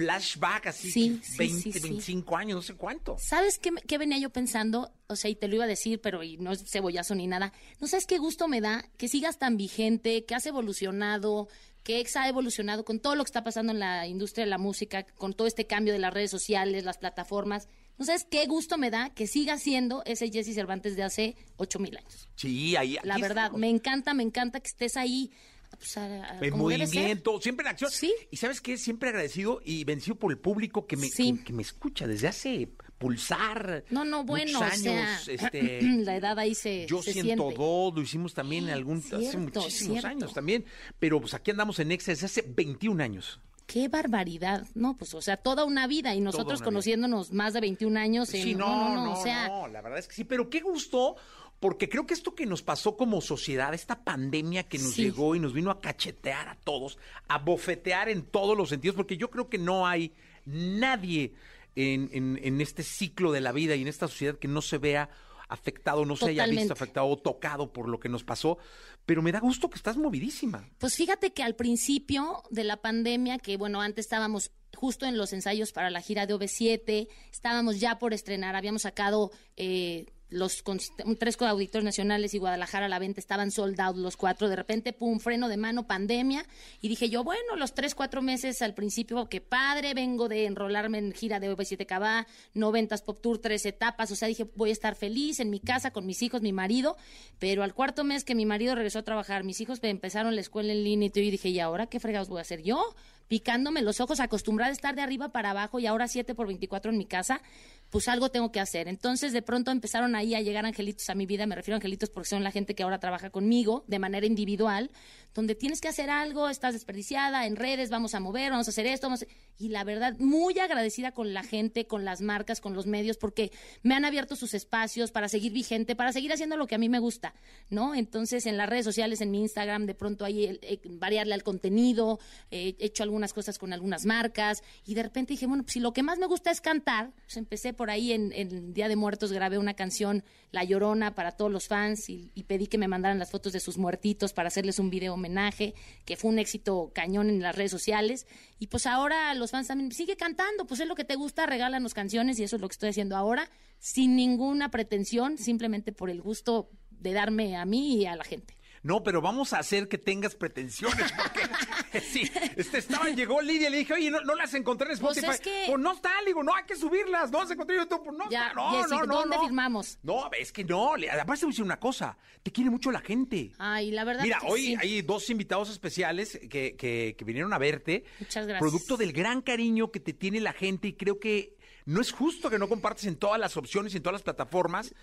flashback 0.00 0.66
así, 0.68 0.90
Sí, 0.90 1.20
sí, 1.22 1.36
20, 1.36 1.62
sí, 1.62 1.72
sí. 1.72 1.80
25 1.80 2.36
años, 2.36 2.56
no 2.56 2.62
sé 2.62 2.74
cuánto. 2.74 3.16
¿Sabes 3.18 3.58
qué, 3.58 3.98
venía 3.98 4.18
yo 4.18 4.30
pensando? 4.30 4.90
O 5.08 5.16
sea, 5.16 5.30
y 5.30 5.34
te 5.34 5.46
lo 5.48 5.56
iba 5.56 5.64
a 5.64 5.68
decir, 5.68 6.00
pero 6.00 6.22
y 6.22 6.38
no 6.38 6.52
es 6.52 6.64
cebollazo 6.70 7.14
ni 7.14 7.26
nada. 7.26 7.52
¿No 7.80 7.86
sabes 7.86 8.06
qué 8.06 8.18
gusto 8.18 8.48
me 8.48 8.60
da 8.60 8.88
que 8.96 9.08
sigas 9.08 9.38
tan 9.38 9.56
vigente, 9.56 10.24
que 10.24 10.34
has 10.34 10.46
evolucionado, 10.46 11.48
que 11.82 12.00
Exa 12.00 12.22
ha 12.22 12.28
evolucionado 12.28 12.84
con 12.84 13.00
todo 13.00 13.14
lo 13.14 13.24
que 13.24 13.28
está 13.28 13.44
pasando 13.44 13.72
en 13.72 13.78
la 13.78 14.06
industria 14.06 14.44
de 14.44 14.50
la 14.50 14.58
música, 14.58 15.04
con 15.04 15.34
todo 15.34 15.46
este 15.46 15.66
cambio 15.66 15.92
de 15.92 15.98
las 15.98 16.14
redes 16.14 16.30
sociales, 16.30 16.84
las 16.84 16.98
plataformas? 16.98 17.68
¿No 17.98 18.06
sabes 18.06 18.24
qué 18.24 18.46
gusto 18.46 18.78
me 18.78 18.90
da 18.90 19.10
que 19.10 19.26
sigas 19.26 19.62
siendo 19.62 20.02
ese 20.06 20.30
Jesse 20.30 20.54
Cervantes 20.54 20.96
de 20.96 21.02
hace 21.02 21.36
ocho 21.58 21.78
mil 21.78 21.94
años? 21.98 22.30
Sí, 22.34 22.74
ahí. 22.74 22.96
La 23.02 23.18
verdad, 23.18 23.52
me 23.52 23.68
encanta, 23.68 24.14
me 24.14 24.22
encanta 24.22 24.60
que 24.60 24.68
estés 24.68 24.96
ahí. 24.96 25.30
Pues, 25.76 25.96
a- 25.96 26.24
a- 26.30 26.38
ser. 26.38 26.52
movimiento, 26.52 27.40
siempre 27.40 27.64
en 27.64 27.70
acción. 27.70 27.90
Sí. 27.90 28.12
Y 28.30 28.36
sabes 28.36 28.60
qué, 28.60 28.76
siempre 28.76 29.08
agradecido 29.10 29.60
y 29.64 29.84
vencido 29.84 30.16
por 30.16 30.30
el 30.32 30.38
público 30.38 30.86
que 30.86 30.96
me, 30.96 31.08
Sí. 31.08 31.34
que, 31.38 31.44
que 31.44 31.52
me 31.52 31.62
escucha 31.62 32.06
desde 32.06 32.28
hace 32.28 32.68
pulsar. 32.98 33.84
No, 33.90 34.04
no, 34.04 34.24
bueno, 34.24 34.60
muchos 34.60 34.78
o 34.78 34.82
sea, 34.82 34.92
años, 35.08 35.28
este, 35.28 35.80
la 36.04 36.16
edad 36.16 36.38
ahí 36.38 36.54
se, 36.54 36.86
Yo 36.86 37.02
se 37.02 37.12
siento 37.14 37.44
siente. 37.48 37.54
dos, 37.62 37.94
lo 37.94 38.02
hicimos 38.02 38.34
también 38.34 38.64
en 38.64 38.70
algún, 38.70 38.98
hace 38.98 39.36
muchísimos 39.38 39.72
cierto. 39.72 40.06
años 40.08 40.34
también. 40.34 40.64
Pero 40.98 41.20
pues 41.20 41.32
aquí 41.34 41.50
andamos 41.50 41.78
en 41.78 41.92
Exa 41.92 42.12
desde 42.12 42.26
hace 42.26 42.42
21 42.46 43.00
años. 43.02 43.40
Qué 43.72 43.88
barbaridad, 43.88 44.66
no, 44.74 44.96
pues, 44.96 45.14
o 45.14 45.22
sea, 45.22 45.36
toda 45.36 45.64
una 45.64 45.86
vida 45.86 46.14
y 46.14 46.20
nosotros 46.20 46.60
vida. 46.60 46.64
conociéndonos 46.64 47.32
más 47.32 47.52
de 47.54 47.60
21 47.60 47.96
años. 47.96 48.32
En, 48.34 48.42
Sí, 48.42 48.54
no, 48.54 48.94
no, 48.94 49.04
no, 49.04 49.12
o 49.12 49.22
sea, 49.22 49.48
no, 49.48 49.68
la 49.68 49.80
verdad 49.80 49.98
es 50.00 50.08
que 50.08 50.14
sí, 50.14 50.24
pero 50.24 50.50
qué 50.50 50.60
gusto, 50.60 51.16
porque 51.60 51.88
creo 51.88 52.06
que 52.06 52.14
esto 52.14 52.34
que 52.34 52.46
nos 52.46 52.62
pasó 52.62 52.96
como 52.96 53.20
sociedad, 53.20 53.72
esta 53.74 54.02
pandemia 54.02 54.64
que 54.64 54.78
nos 54.78 54.94
Sí. 54.94 55.02
llegó 55.04 55.34
y 55.36 55.40
nos 55.40 55.52
vino 55.52 55.70
a 55.70 55.80
cachetear 55.80 56.48
a 56.48 56.56
todos, 56.56 56.98
a 57.28 57.38
bofetear 57.38 58.08
en 58.08 58.22
todos 58.22 58.56
los 58.56 58.68
sentidos, 58.70 58.96
porque 58.96 59.16
yo 59.16 59.30
creo 59.30 59.48
que 59.48 59.58
no 59.58 59.86
hay 59.86 60.12
nadie 60.46 61.34
en, 61.76 62.08
en- 62.12 62.40
en 62.42 62.60
este 62.60 62.82
ciclo 62.82 63.30
de 63.32 63.40
la 63.40 63.52
vida 63.52 63.76
y 63.76 63.82
en 63.82 63.88
esta 63.88 64.08
sociedad 64.08 64.36
que 64.38 64.48
no 64.48 64.60
se 64.62 64.78
vea 64.78 65.08
afectado, 65.50 66.04
no 66.06 66.16
se 66.16 66.26
haya 66.26 66.44
visto 66.44 66.68
Totalmente. 66.68 66.72
afectado 66.72 67.06
o 67.08 67.18
tocado 67.18 67.72
por 67.72 67.88
lo 67.88 68.00
que 68.00 68.08
nos 68.08 68.24
pasó, 68.24 68.58
pero 69.04 69.20
me 69.20 69.32
da 69.32 69.40
gusto 69.40 69.68
que 69.68 69.76
estás 69.76 69.96
movidísima. 69.96 70.64
Pues 70.78 70.94
fíjate 70.94 71.32
que 71.32 71.42
al 71.42 71.56
principio 71.56 72.42
de 72.50 72.64
la 72.64 72.78
pandemia, 72.78 73.38
que 73.38 73.56
bueno, 73.56 73.80
antes 73.80 74.06
estábamos 74.06 74.52
justo 74.74 75.06
en 75.06 75.16
los 75.16 75.32
ensayos 75.32 75.72
para 75.72 75.90
la 75.90 76.00
gira 76.00 76.26
de 76.26 76.34
OV7, 76.34 77.08
estábamos 77.32 77.80
ya 77.80 77.98
por 77.98 78.14
estrenar, 78.14 78.56
habíamos 78.56 78.82
sacado 78.82 79.32
eh, 79.56 80.06
los 80.30 80.62
con- 80.62 80.78
tres 81.18 81.36
auditores 81.40 81.84
nacionales 81.84 82.34
y 82.34 82.38
Guadalajara 82.38 82.86
a 82.86 82.88
la 82.88 82.98
venta, 82.98 83.20
estaban 83.20 83.50
soldados 83.50 83.96
los 83.98 84.16
cuatro, 84.16 84.48
de 84.48 84.56
repente, 84.56 84.92
pum, 84.92 85.18
freno 85.18 85.48
de 85.48 85.56
mano, 85.56 85.86
pandemia, 85.86 86.44
y 86.80 86.88
dije 86.88 87.10
yo, 87.10 87.24
bueno, 87.24 87.56
los 87.56 87.74
tres, 87.74 87.94
cuatro 87.94 88.22
meses 88.22 88.62
al 88.62 88.74
principio, 88.74 89.28
qué 89.28 89.40
padre, 89.40 89.92
vengo 89.94 90.28
de 90.28 90.46
enrolarme 90.46 90.98
en 90.98 91.12
gira 91.12 91.40
de 91.40 91.50
OV7 91.50 91.84
Cabá, 91.86 92.26
90 92.54 92.96
Pop 92.98 93.20
Tour, 93.20 93.38
tres 93.38 93.66
etapas, 93.66 94.10
o 94.10 94.16
sea, 94.16 94.28
dije, 94.28 94.46
voy 94.54 94.70
a 94.70 94.72
estar 94.72 94.94
feliz 94.94 95.40
en 95.40 95.50
mi 95.50 95.60
casa 95.60 95.90
con 95.90 96.06
mis 96.06 96.22
hijos, 96.22 96.42
mi 96.42 96.52
marido, 96.52 96.96
pero 97.38 97.62
al 97.62 97.74
cuarto 97.74 98.04
mes 98.04 98.24
que 98.24 98.34
mi 98.34 98.46
marido 98.46 98.74
regresó 98.74 99.00
a 99.00 99.02
trabajar, 99.02 99.44
mis 99.44 99.60
hijos 99.60 99.80
empezaron 99.82 100.34
la 100.34 100.40
escuela 100.40 100.72
en 100.72 100.84
línea 100.84 101.06
y 101.06 101.10
todo, 101.10 101.24
y 101.24 101.30
dije, 101.30 101.48
¿y 101.48 101.60
ahora 101.60 101.86
qué 101.86 102.00
fregados 102.00 102.28
voy 102.28 102.38
a 102.38 102.42
hacer 102.42 102.62
yo? 102.62 102.94
Picándome 103.30 103.80
los 103.82 104.00
ojos, 104.00 104.18
acostumbrada 104.18 104.70
a 104.70 104.72
estar 104.72 104.96
de 104.96 105.02
arriba 105.02 105.28
para 105.28 105.52
abajo 105.52 105.78
y 105.78 105.86
ahora 105.86 106.08
7 106.08 106.34
por 106.34 106.48
24 106.48 106.90
en 106.90 106.98
mi 106.98 107.06
casa, 107.06 107.42
pues 107.88 108.08
algo 108.08 108.32
tengo 108.32 108.50
que 108.50 108.58
hacer. 108.58 108.88
Entonces, 108.88 109.32
de 109.32 109.40
pronto 109.40 109.70
empezaron 109.70 110.16
ahí 110.16 110.34
a 110.34 110.40
llegar 110.40 110.66
angelitos 110.66 111.08
a 111.10 111.14
mi 111.14 111.26
vida, 111.26 111.46
me 111.46 111.54
refiero 111.54 111.76
a 111.76 111.78
angelitos 111.78 112.10
porque 112.10 112.28
son 112.28 112.42
la 112.42 112.50
gente 112.50 112.74
que 112.74 112.82
ahora 112.82 112.98
trabaja 112.98 113.30
conmigo 113.30 113.84
de 113.86 114.00
manera 114.00 114.26
individual, 114.26 114.90
donde 115.34 115.54
tienes 115.54 115.80
que 115.80 115.88
hacer 115.88 116.10
algo, 116.10 116.48
estás 116.48 116.74
desperdiciada 116.74 117.46
en 117.46 117.56
redes, 117.56 117.90
vamos 117.90 118.14
a 118.14 118.20
mover, 118.20 118.50
vamos 118.50 118.66
a 118.68 118.70
hacer 118.70 118.86
esto, 118.86 119.06
vamos 119.06 119.22
a- 119.22 119.26
y 119.58 119.68
la 119.68 119.84
verdad, 119.84 120.16
muy 120.18 120.58
agradecida 120.58 121.12
con 121.12 121.34
la 121.34 121.42
gente, 121.42 121.86
con 121.86 122.04
las 122.04 122.20
marcas, 122.22 122.60
con 122.60 122.74
los 122.74 122.86
medios, 122.86 123.18
porque 123.18 123.52
me 123.82 123.94
han 123.94 124.04
abierto 124.06 124.34
sus 124.34 124.54
espacios 124.54 125.12
para 125.12 125.28
seguir 125.28 125.52
vigente, 125.52 125.94
para 125.94 126.12
seguir 126.12 126.32
haciendo 126.32 126.56
lo 126.56 126.66
que 126.66 126.74
a 126.74 126.78
mí 126.78 126.88
me 126.88 126.98
gusta, 126.98 127.34
¿no? 127.68 127.94
Entonces, 127.94 128.46
en 128.46 128.56
las 128.56 128.68
redes 128.68 128.86
sociales, 128.86 129.20
en 129.20 129.30
mi 129.30 129.40
Instagram, 129.40 129.84
de 129.86 129.94
pronto 129.94 130.24
ahí 130.24 130.44
eh, 130.46 130.58
eh, 130.62 130.80
variarle 130.84 131.34
al 131.34 131.42
contenido, 131.42 132.18
eh, 132.50 132.74
he 132.78 132.86
hecho 132.86 133.02
algunas 133.02 133.32
cosas 133.34 133.58
con 133.58 133.72
algunas 133.72 134.06
marcas, 134.06 134.62
y 134.86 134.94
de 134.94 135.02
repente 135.02 135.34
dije, 135.34 135.46
bueno, 135.46 135.62
pues 135.62 135.74
si 135.74 135.80
lo 135.80 135.92
que 135.92 136.02
más 136.02 136.18
me 136.18 136.26
gusta 136.26 136.50
es 136.50 136.60
cantar, 136.60 137.12
pues 137.24 137.36
empecé 137.36 137.72
por 137.74 137.90
ahí 137.90 138.12
en, 138.12 138.32
en 138.32 138.72
Día 138.72 138.88
de 138.88 138.96
Muertos, 138.96 139.30
grabé 139.30 139.58
una 139.58 139.74
canción, 139.74 140.24
La 140.52 140.64
Llorona, 140.64 141.14
para 141.14 141.32
todos 141.32 141.52
los 141.52 141.68
fans, 141.68 142.08
y, 142.08 142.30
y 142.34 142.44
pedí 142.44 142.66
que 142.66 142.78
me 142.78 142.88
mandaran 142.88 143.18
las 143.18 143.30
fotos 143.30 143.52
de 143.52 143.60
sus 143.60 143.76
muertitos 143.76 144.32
para 144.32 144.48
hacerles 144.48 144.78
un 144.78 144.88
video 144.90 145.16
homenaje, 145.20 145.74
que 146.04 146.16
fue 146.16 146.30
un 146.30 146.38
éxito 146.38 146.90
cañón 146.94 147.28
en 147.28 147.40
las 147.40 147.54
redes 147.54 147.70
sociales, 147.70 148.26
y 148.58 148.66
pues 148.66 148.86
ahora 148.86 149.32
los 149.34 149.52
fans 149.52 149.68
también, 149.68 149.92
sigue 149.92 150.16
cantando, 150.16 150.66
pues 150.66 150.80
es 150.80 150.88
lo 150.88 150.94
que 150.94 151.04
te 151.04 151.14
gusta, 151.14 151.46
regálanos 151.46 151.94
canciones, 151.94 152.38
y 152.38 152.44
eso 152.44 152.56
es 152.56 152.62
lo 152.62 152.68
que 152.68 152.74
estoy 152.74 152.90
haciendo 152.90 153.16
ahora, 153.16 153.48
sin 153.78 154.16
ninguna 154.16 154.70
pretensión, 154.70 155.38
simplemente 155.38 155.92
por 155.92 156.10
el 156.10 156.20
gusto 156.20 156.70
de 156.90 157.12
darme 157.12 157.56
a 157.56 157.64
mí 157.64 157.96
y 157.96 158.06
a 158.06 158.16
la 158.16 158.24
gente. 158.24 158.59
No, 158.82 159.02
pero 159.02 159.20
vamos 159.20 159.52
a 159.52 159.58
hacer 159.58 159.88
que 159.88 159.98
tengas 159.98 160.34
pretensiones, 160.34 161.12
porque 161.12 162.00
sí, 162.00 162.22
este, 162.56 162.78
estaban, 162.78 163.14
llegó 163.14 163.42
Lidia 163.42 163.68
y 163.68 163.70
le 163.72 163.78
dije, 163.78 163.92
oye, 163.92 164.10
no, 164.10 164.20
no 164.22 164.34
las 164.34 164.54
encontré 164.54 164.92
en 164.92 164.98
Pues 164.98 165.18
Spotify. 165.18 165.34
es 165.34 165.40
que- 165.40 165.64
Pues 165.70 165.78
no 165.82 165.92
está, 165.92 166.18
le 166.22 166.28
digo, 166.28 166.42
no, 166.42 166.54
hay 166.54 166.64
que 166.64 166.76
subirlas, 166.76 167.30
no 167.30 167.40
las 167.40 167.50
encontré 167.50 167.76
en 167.76 167.82
YouTube, 167.82 168.04
pues 168.04 168.16
no 168.16 168.30
Ya, 168.30 168.48
está, 168.48 168.54
no, 168.54 168.86
no, 168.86 169.02
no, 169.04 169.14
¿dónde 169.16 169.36
no. 169.36 169.42
firmamos? 169.42 169.98
No, 170.02 170.30
es 170.38 170.50
que 170.50 170.64
no, 170.64 170.94
además 170.94 171.40
te 171.40 171.44
voy 171.46 171.50
a 171.50 171.52
decir 171.52 171.64
una 171.64 171.78
cosa, 171.78 172.16
te 172.42 172.50
quiere 172.52 172.70
mucho 172.70 172.90
la 172.90 173.00
gente. 173.00 173.52
Ay, 173.58 173.90
la 173.90 174.04
verdad 174.04 174.22
Mira, 174.22 174.38
que 174.40 174.46
hoy 174.46 174.60
sí. 174.68 174.76
hay 174.80 175.02
dos 175.02 175.28
invitados 175.28 175.68
especiales 175.68 176.38
que, 176.48 176.74
que- 176.76 177.14
que 177.18 177.24
vinieron 177.26 177.52
a 177.52 177.58
verte. 177.58 178.04
Muchas 178.18 178.46
gracias. 178.46 178.60
Producto 178.60 178.96
del 178.96 179.12
gran 179.12 179.42
cariño 179.42 179.90
que 179.90 180.00
te 180.00 180.14
tiene 180.14 180.40
la 180.40 180.54
gente 180.54 180.88
y 180.88 180.92
creo 180.94 181.20
que 181.20 181.54
no 181.84 182.00
es 182.00 182.12
justo 182.12 182.48
que 182.48 182.58
no 182.58 182.68
compartas 182.68 183.04
en 183.04 183.16
todas 183.16 183.38
las 183.38 183.56
opciones 183.56 183.92
y 183.92 183.98
en 183.98 184.02
todas 184.02 184.14
las 184.14 184.22
plataformas. 184.22 184.94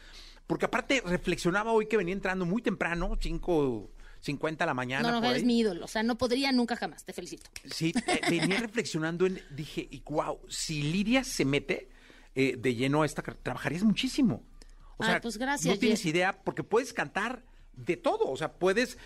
Porque 0.48 0.66
aparte 0.66 1.02
reflexionaba 1.06 1.74
hoy 1.74 1.88
que 1.88 1.98
venía 1.98 2.14
entrando 2.14 2.46
muy 2.46 2.62
temprano, 2.62 3.10
5.50 3.12 4.58
de 4.58 4.66
la 4.66 4.74
mañana. 4.74 5.12
No, 5.12 5.20
no, 5.20 5.28
eres 5.28 5.42
ahí. 5.42 5.46
mi 5.46 5.60
ídolo. 5.60 5.86
O 5.86 5.88
sea, 5.90 6.04
no 6.04 6.18
podría 6.18 6.52
nunca 6.54 6.78
jamás. 6.78 7.04
Te 7.04 7.14
felicito. 7.14 7.50
Sí, 7.70 7.94
eh, 8.08 8.22
venía 8.30 8.60
reflexionando 8.60 9.26
en, 9.26 9.42
dije, 9.52 9.88
y 9.92 10.02
wow, 10.06 10.40
si 10.48 10.82
Lidia 10.84 11.26
se 11.26 11.44
mete 11.44 11.90
eh, 12.34 12.56
de 12.58 12.76
lleno 12.76 13.02
a 13.02 13.06
esta 13.06 13.22
trabajarías 13.22 13.84
muchísimo. 13.84 14.44
O 14.98 15.04
sea, 15.04 15.22
pues 15.22 15.38
gracias, 15.38 15.76
no 15.76 15.80
tienes 15.80 16.04
idea, 16.06 16.42
porque 16.44 16.64
puedes 16.64 16.92
cantar 16.92 17.44
de 17.74 17.98
todo, 17.98 18.32
o 18.32 18.36
sea, 18.36 18.54
puedes 18.54 18.98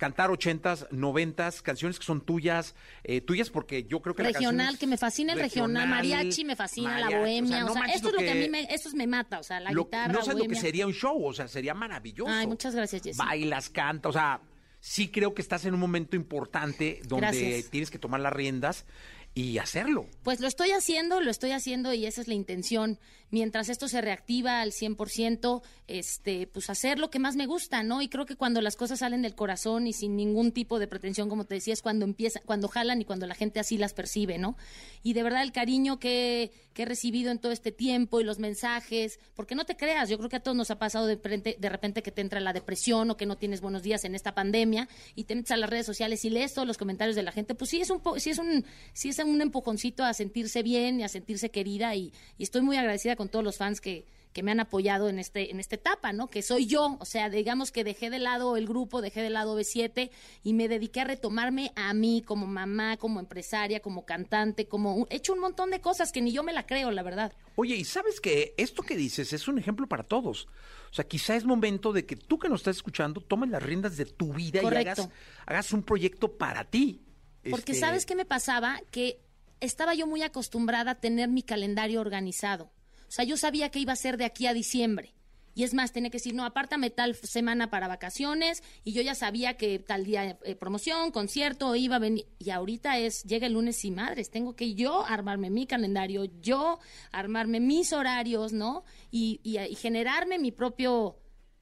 cantar 0.00 0.30
ochentas, 0.30 0.86
noventas, 0.90 1.60
canciones 1.60 1.98
que 1.98 2.06
son 2.06 2.22
tuyas, 2.22 2.74
eh, 3.04 3.20
tuyas 3.20 3.50
porque 3.50 3.84
yo 3.84 4.00
creo 4.00 4.14
que 4.14 4.22
la 4.22 4.30
regional, 4.30 4.56
canción 4.56 4.74
es 4.74 4.78
que 4.80 4.86
me 4.86 4.96
fascina 4.96 5.34
el 5.34 5.38
regional, 5.40 5.86
mariachi 5.88 6.44
me 6.46 6.56
fascina, 6.56 6.98
la 6.98 7.18
bohemia, 7.18 7.66
o 7.66 7.72
sea, 7.74 7.84
esto 7.84 8.08
es 8.08 8.14
lo 8.14 8.18
que 8.20 8.30
a 8.30 8.34
mí 8.34 8.48
me, 8.48 8.62
esto 8.74 8.88
es- 8.88 8.94
me 8.94 9.06
mata, 9.06 9.38
o 9.38 9.42
sea, 9.42 9.60
la 9.60 9.70
lo- 9.72 9.84
guitarra, 9.84 10.12
no 10.14 10.22
sé 10.22 10.32
lo 10.34 10.44
que 10.48 10.54
sería 10.56 10.86
un 10.86 10.94
show, 10.94 11.22
o 11.22 11.34
sea, 11.34 11.46
sería 11.48 11.74
maravilloso. 11.74 12.30
Ay, 12.32 12.46
muchas 12.46 12.74
gracias, 12.74 13.02
Jessy. 13.02 13.18
Bailas, 13.18 13.68
canta, 13.68 14.08
o 14.08 14.12
sea, 14.12 14.40
sí 14.80 15.08
creo 15.08 15.34
que 15.34 15.42
estás 15.42 15.66
en 15.66 15.74
un 15.74 15.80
momento 15.80 16.16
importante 16.16 17.02
donde 17.06 17.26
Gracias. 17.26 17.68
tienes 17.70 17.90
que 17.90 17.98
tomar 17.98 18.20
las 18.20 18.32
riendas 18.32 18.86
y 19.34 19.58
hacerlo. 19.58 20.06
Pues 20.22 20.40
lo 20.40 20.48
estoy 20.48 20.70
haciendo, 20.72 21.20
lo 21.20 21.30
estoy 21.30 21.52
haciendo 21.52 21.92
y 21.94 22.06
esa 22.06 22.20
es 22.20 22.28
la 22.28 22.34
intención. 22.34 22.98
mientras 23.32 23.68
esto 23.68 23.86
se 23.86 24.00
reactiva 24.00 24.60
al 24.60 24.72
100%, 24.72 25.62
este, 25.86 26.48
pues 26.48 26.68
hacer 26.68 26.98
lo 26.98 27.10
que 27.10 27.20
más 27.20 27.36
me 27.36 27.46
gusta, 27.46 27.84
¿no? 27.84 28.02
Y 28.02 28.08
creo 28.08 28.26
que 28.26 28.34
cuando 28.34 28.60
las 28.60 28.74
cosas 28.74 28.98
salen 28.98 29.22
del 29.22 29.36
corazón 29.36 29.86
y 29.86 29.92
sin 29.92 30.16
ningún 30.16 30.50
tipo 30.50 30.80
de 30.80 30.88
pretensión, 30.88 31.28
como 31.28 31.44
te 31.44 31.54
decía, 31.54 31.72
es 31.72 31.80
cuando 31.80 32.04
empieza, 32.04 32.40
cuando 32.44 32.66
jalan 32.66 33.00
y 33.00 33.04
cuando 33.04 33.28
la 33.28 33.36
gente 33.36 33.60
así 33.60 33.78
las 33.78 33.94
percibe, 33.94 34.38
¿no? 34.38 34.56
Y 35.04 35.12
de 35.12 35.22
verdad 35.22 35.44
el 35.44 35.52
cariño 35.52 36.00
que, 36.00 36.50
que 36.74 36.82
he 36.82 36.86
recibido 36.86 37.30
en 37.30 37.38
todo 37.38 37.52
este 37.52 37.70
tiempo 37.70 38.20
y 38.20 38.24
los 38.24 38.40
mensajes, 38.40 39.20
porque 39.36 39.54
no 39.54 39.64
te 39.64 39.76
creas, 39.76 40.08
yo 40.08 40.18
creo 40.18 40.28
que 40.28 40.36
a 40.36 40.40
todos 40.42 40.56
nos 40.56 40.72
ha 40.72 40.80
pasado 40.80 41.06
de 41.06 41.14
repente, 41.14 41.56
de 41.56 41.68
repente 41.68 42.02
que 42.02 42.10
te 42.10 42.22
entra 42.22 42.40
la 42.40 42.52
depresión 42.52 43.10
o 43.12 43.16
que 43.16 43.26
no 43.26 43.36
tienes 43.36 43.60
buenos 43.60 43.84
días 43.84 44.04
en 44.04 44.16
esta 44.16 44.34
pandemia 44.34 44.88
y 45.14 45.22
te 45.22 45.36
metes 45.36 45.52
a 45.52 45.56
las 45.56 45.70
redes 45.70 45.86
sociales 45.86 46.24
y 46.24 46.30
lees 46.30 46.52
todos 46.52 46.66
los 46.66 46.78
comentarios 46.78 47.14
de 47.14 47.22
la 47.22 47.30
gente, 47.30 47.54
pues 47.54 47.70
sí 47.70 47.80
es 47.80 47.90
un 47.90 48.00
po- 48.00 48.18
sí 48.18 48.30
es 48.30 48.38
un 48.38 48.64
sí 48.92 49.10
es 49.10 49.19
un 49.28 49.40
empujoncito 49.42 50.04
a 50.04 50.14
sentirse 50.14 50.62
bien 50.62 51.00
y 51.00 51.02
a 51.04 51.08
sentirse 51.08 51.50
querida 51.50 51.94
y, 51.94 52.12
y 52.38 52.42
estoy 52.42 52.62
muy 52.62 52.76
agradecida 52.76 53.16
con 53.16 53.28
todos 53.28 53.44
los 53.44 53.56
fans 53.56 53.80
que 53.80 54.06
que 54.32 54.44
me 54.44 54.52
han 54.52 54.60
apoyado 54.60 55.08
en 55.08 55.18
este 55.18 55.50
en 55.50 55.58
esta 55.58 55.74
etapa, 55.74 56.12
¿no? 56.12 56.28
Que 56.28 56.40
soy 56.42 56.64
yo, 56.66 56.96
o 57.00 57.04
sea, 57.04 57.28
digamos 57.30 57.72
que 57.72 57.82
dejé 57.82 58.10
de 58.10 58.20
lado 58.20 58.56
el 58.56 58.68
grupo, 58.68 59.00
dejé 59.02 59.22
de 59.22 59.30
lado 59.30 59.58
B7 59.58 60.08
y 60.44 60.52
me 60.54 60.68
dediqué 60.68 61.00
a 61.00 61.04
retomarme 61.04 61.72
a 61.74 61.92
mí 61.94 62.22
como 62.24 62.46
mamá, 62.46 62.96
como 62.96 63.18
empresaria, 63.18 63.80
como 63.80 64.04
cantante, 64.06 64.66
como 64.68 64.94
un- 64.94 65.06
he 65.10 65.16
hecho 65.16 65.32
un 65.32 65.40
montón 65.40 65.72
de 65.72 65.80
cosas 65.80 66.12
que 66.12 66.22
ni 66.22 66.30
yo 66.30 66.44
me 66.44 66.52
la 66.52 66.64
creo, 66.64 66.92
la 66.92 67.02
verdad. 67.02 67.32
Oye, 67.56 67.74
y 67.74 67.84
sabes 67.84 68.20
que 68.20 68.54
esto 68.56 68.84
que 68.84 68.96
dices 68.96 69.32
es 69.32 69.48
un 69.48 69.58
ejemplo 69.58 69.88
para 69.88 70.04
todos. 70.04 70.46
O 70.92 70.94
sea, 70.94 71.04
quizá 71.08 71.34
es 71.34 71.44
momento 71.44 71.92
de 71.92 72.06
que 72.06 72.14
tú 72.14 72.38
que 72.38 72.48
nos 72.48 72.60
estás 72.60 72.76
escuchando 72.76 73.20
tomes 73.20 73.50
las 73.50 73.60
riendas 73.60 73.96
de 73.96 74.04
tu 74.04 74.32
vida 74.32 74.62
y 74.62 74.66
hagas, 74.82 74.98
hagas 75.44 75.72
un 75.72 75.82
proyecto 75.82 76.38
para 76.38 76.62
ti. 76.62 77.00
Porque 77.48 77.72
Este, 77.72 77.86
sabes 77.86 78.06
qué 78.06 78.14
me 78.14 78.24
pasaba 78.24 78.80
que 78.90 79.20
estaba 79.60 79.94
yo 79.94 80.06
muy 80.06 80.22
acostumbrada 80.22 80.92
a 80.92 81.00
tener 81.00 81.28
mi 81.28 81.42
calendario 81.42 82.00
organizado. 82.00 82.64
O 83.08 83.12
sea, 83.12 83.24
yo 83.24 83.36
sabía 83.36 83.70
que 83.70 83.78
iba 83.78 83.92
a 83.92 83.96
ser 83.96 84.16
de 84.16 84.24
aquí 84.24 84.46
a 84.46 84.54
diciembre. 84.54 85.14
Y 85.52 85.64
es 85.64 85.74
más, 85.74 85.92
tenía 85.92 86.10
que 86.10 86.18
decir, 86.18 86.32
no, 86.32 86.44
apártame 86.44 86.90
tal 86.90 87.16
semana 87.16 87.70
para 87.70 87.88
vacaciones. 87.88 88.62
Y 88.84 88.92
yo 88.92 89.02
ya 89.02 89.14
sabía 89.16 89.56
que 89.56 89.80
tal 89.80 90.04
día 90.04 90.38
eh, 90.44 90.54
promoción, 90.54 91.10
concierto, 91.10 91.74
iba 91.74 91.96
a 91.96 91.98
venir. 91.98 92.26
Y 92.38 92.50
ahorita 92.50 92.98
es, 92.98 93.24
llega 93.24 93.48
el 93.48 93.54
lunes 93.54 93.84
y 93.84 93.90
madres. 93.90 94.30
Tengo 94.30 94.54
que 94.54 94.74
yo 94.74 95.04
armarme 95.04 95.50
mi 95.50 95.66
calendario, 95.66 96.26
yo 96.40 96.78
armarme 97.10 97.58
mis 97.58 97.92
horarios, 97.92 98.52
¿no? 98.52 98.84
Y, 99.10 99.40
y- 99.42 99.58
y 99.58 99.74
generarme 99.74 100.38
mi 100.38 100.52
propio 100.52 101.16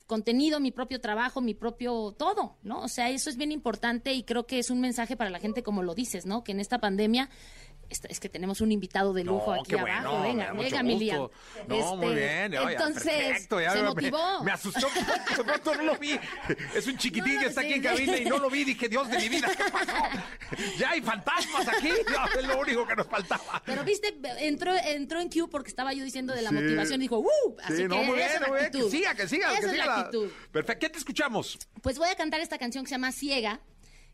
contenido, 0.08 0.58
mi 0.58 0.72
propio 0.72 1.00
trabajo, 1.00 1.42
mi 1.42 1.52
propio 1.52 2.14
todo, 2.18 2.56
¿no? 2.62 2.80
O 2.80 2.88
sea, 2.88 3.10
eso 3.10 3.28
es 3.28 3.36
bien 3.36 3.52
importante 3.52 4.14
y 4.14 4.24
creo 4.24 4.46
que 4.46 4.58
es 4.58 4.70
un 4.70 4.80
mensaje 4.80 5.16
para 5.18 5.28
la 5.28 5.38
gente, 5.38 5.62
como 5.62 5.82
lo 5.82 5.94
dices, 5.94 6.24
¿no? 6.24 6.42
Que 6.42 6.52
en 6.52 6.60
esta 6.60 6.80
pandemia 6.80 7.28
es 7.90 8.20
que 8.20 8.28
tenemos 8.28 8.60
un 8.60 8.70
invitado 8.72 9.12
de 9.12 9.24
lujo 9.24 9.54
No, 9.54 9.62
aquí 9.62 9.74
abajo. 9.74 10.18
bueno, 10.18 10.22
venga, 10.22 10.52
venga, 10.52 10.82
mi 10.82 10.98
Lian. 10.98 11.18
gusto. 11.20 11.36
No, 11.68 11.74
Este, 11.76 11.96
muy 11.96 12.14
bien. 12.14 12.58
oye, 12.58 12.72
entonces, 12.72 13.02
perfecto, 13.04 13.60
ya 13.60 13.70
se 13.72 13.82
me- 13.82 13.88
motivó. 13.88 14.42
Me, 14.44 14.52
asustó 14.52 14.88
pronto 15.44 15.74
no 15.76 15.82
lo 15.84 15.96
vi. 15.98 16.18
Es 16.74 16.86
un 16.86 16.98
chiquitín 16.98 17.34
No, 17.36 17.40
que 17.40 17.46
está 17.46 17.60
sí, 17.62 17.66
aquí 17.68 17.74
en 17.76 17.82
cabina 17.82 18.16
y 18.18 18.24
no 18.26 18.38
lo 18.38 18.50
vi. 18.50 18.64
Dije, 18.64 18.88
Dios 18.88 19.08
de 19.08 19.18
mi 19.18 19.28
vida, 19.28 19.48
¿qué 19.56 19.64
pasó? 19.70 19.92
Ya 20.78 20.90
hay 20.90 21.00
fantasmas 21.00 21.68
aquí. 21.68 21.88
Es 22.38 22.44
lo 22.44 22.60
único 22.60 22.86
que 22.86 22.96
nos 22.96 23.06
faltaba. 23.06 23.62
Pero 23.64 23.84
viste, 23.84 24.14
entró, 24.38 24.72
entró 24.76 25.20
en 25.20 25.30
Q 25.30 25.48
porque 25.50 25.68
estaba 25.70 25.92
yo 25.92 26.04
diciendo 26.04 26.34
de 26.34 26.42
la 26.42 26.50
Sí. 26.50 26.54
motivación. 26.56 27.00
Dijo, 27.00 27.18
¡uh! 27.18 27.56
Así 27.64 27.76
Sí, 27.76 27.82
que 27.82 27.88
no, 27.88 28.02
muy 28.02 28.16
bien, 28.16 28.28
esa 28.28 28.46
muy 28.48 28.58
bien. 28.58 28.70
Que 28.72 28.90
siga, 28.90 29.14
que 29.14 29.28
siga. 29.28 29.52
Esa 29.52 29.60
que 29.62 29.70
siga 29.70 29.86
la 29.86 29.92
la- 29.96 30.00
actitud. 30.02 30.30
Perfecto. 30.52 30.80
¿Qué 30.80 30.90
te 30.90 30.98
escuchamos? 30.98 31.58
Pues 31.82 31.98
voy 31.98 32.08
a 32.08 32.14
cantar 32.16 32.40
esta 32.40 32.58
canción 32.58 32.84
que 32.84 32.88
se 32.88 32.94
llama 32.94 33.12
Ciega, 33.12 33.60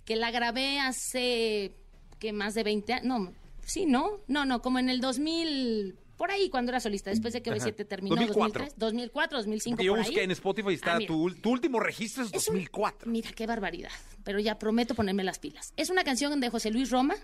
que 0.05 0.17
la 0.17 0.31
grabé 0.31 0.79
hace 0.81 1.75
que 2.19 2.33
más 2.33 2.55
de 2.55 2.63
20 2.63 2.93
años. 2.95 3.05
No, 3.07 3.33
sí, 3.67 3.87
¿no? 3.87 4.21
No, 4.29 4.45
no, 4.45 4.61
como 4.63 4.79
en 4.79 4.89
el 4.89 5.01
2000, 5.01 5.97
por 6.17 6.31
ahí 6.31 6.49
cuando 6.51 6.71
era 6.71 6.81
solista, 6.81 7.11
después 7.11 7.33
de 7.35 7.43
que 7.43 7.51
Ajá. 7.51 7.59
B7 7.59 7.87
terminó, 7.89 8.15
2004. 8.17 8.65
2003, 8.65 8.79
2004, 8.79 9.39
2005, 9.39 9.77
Porque 9.77 9.87
yo 9.87 9.93
por 9.93 9.99
ahí. 10.01 10.07
busqué 10.07 10.23
en 10.23 10.31
Spotify 10.31 10.71
y 10.71 10.75
está 10.75 10.97
Ah, 10.97 10.99
tu, 11.07 11.31
tu 11.35 11.51
último 11.51 11.81
registro 11.81 12.23
es 12.25 12.33
Es 12.33 12.49
un- 12.49 12.55
2004. 12.57 13.11
Mira, 13.11 13.31
qué 13.33 13.47
barbaridad. 13.47 13.91
Pero 14.23 14.39
ya 14.41 14.59
prometo 14.59 14.95
ponerme 14.95 15.25
las 15.25 15.39
pilas. 15.39 15.73
Es 15.77 15.91
una 15.91 16.05
canción 16.05 16.41
de 16.41 16.49
José 16.51 16.71
Luis 16.71 16.91
Roma, 16.91 17.15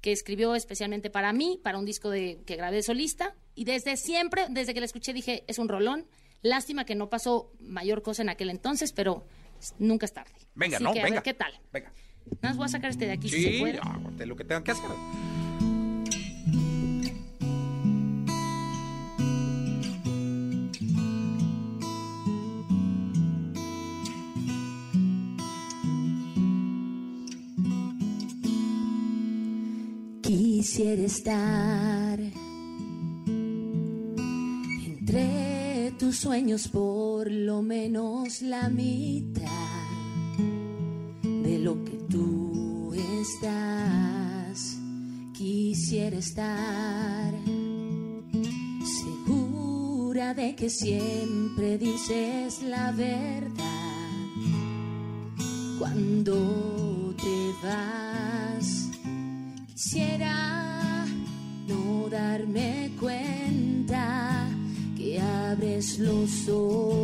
que 0.00 0.12
escribió 0.12 0.54
especialmente 0.54 1.10
para 1.10 1.32
mí, 1.32 1.58
para 1.62 1.78
un 1.78 1.84
disco 1.86 2.10
de, 2.10 2.40
que 2.46 2.56
grabé 2.56 2.82
solista. 2.82 3.34
Y 3.54 3.64
desde 3.64 3.96
siempre, 3.96 4.46
desde 4.50 4.74
que 4.74 4.80
la 4.80 4.86
escuché, 4.86 5.12
dije, 5.12 5.44
es 5.46 5.58
un 5.58 5.68
rolón. 5.68 6.06
Lástima 6.42 6.84
que 6.84 6.94
no 6.94 7.08
pasó 7.08 7.50
mayor 7.58 8.02
cosa 8.02 8.20
en 8.22 8.28
aquel 8.28 8.50
entonces, 8.50 8.92
pero 8.92 9.26
nunca 9.78 10.04
es 10.04 10.12
tarde. 10.12 10.30
Venga, 10.54 10.76
Así 10.76 10.84
¿no? 10.84 10.92
que, 10.92 11.00
a 11.00 11.04
Venga. 11.04 11.14
ver, 11.16 11.22
¿qué 11.22 11.32
tal? 11.34 11.58
Venga. 11.72 11.90
Nada 12.42 12.48
más 12.50 12.56
voy 12.58 12.64
a 12.66 12.68
sacar 12.68 12.90
este 12.90 13.06
de 13.06 13.12
aquí 13.12 13.28
si 13.30 13.42
se 13.42 13.52
Sí, 13.52 13.60
puede. 13.60 13.80
no, 13.80 14.26
lo 14.26 14.36
que 14.36 14.44
tengan 14.44 14.62
que 14.62 14.70
hacer. 14.72 14.84
Quisiera 30.64 31.02
estar 31.02 32.18
entre 34.86 35.92
tus 35.98 36.16
sueños 36.16 36.68
por 36.68 37.30
lo 37.30 37.60
menos 37.60 38.40
la 38.40 38.70
mitad 38.70 39.42
de 41.22 41.58
lo 41.58 41.84
que 41.84 41.98
tú 42.08 42.94
estás. 42.94 44.78
Quisiera 45.34 46.16
estar 46.16 47.34
segura 49.02 50.32
de 50.32 50.56
que 50.56 50.70
siempre 50.70 51.76
dices 51.76 52.62
la 52.62 52.90
verdad 52.90 53.52
cuando 55.78 57.14
te 57.18 57.52
vas. 57.66 58.03
Darme 62.54 62.90
cuenta 63.00 64.46
que 64.96 65.20
abres 65.20 65.98
los 65.98 66.48
ojos 66.48 67.03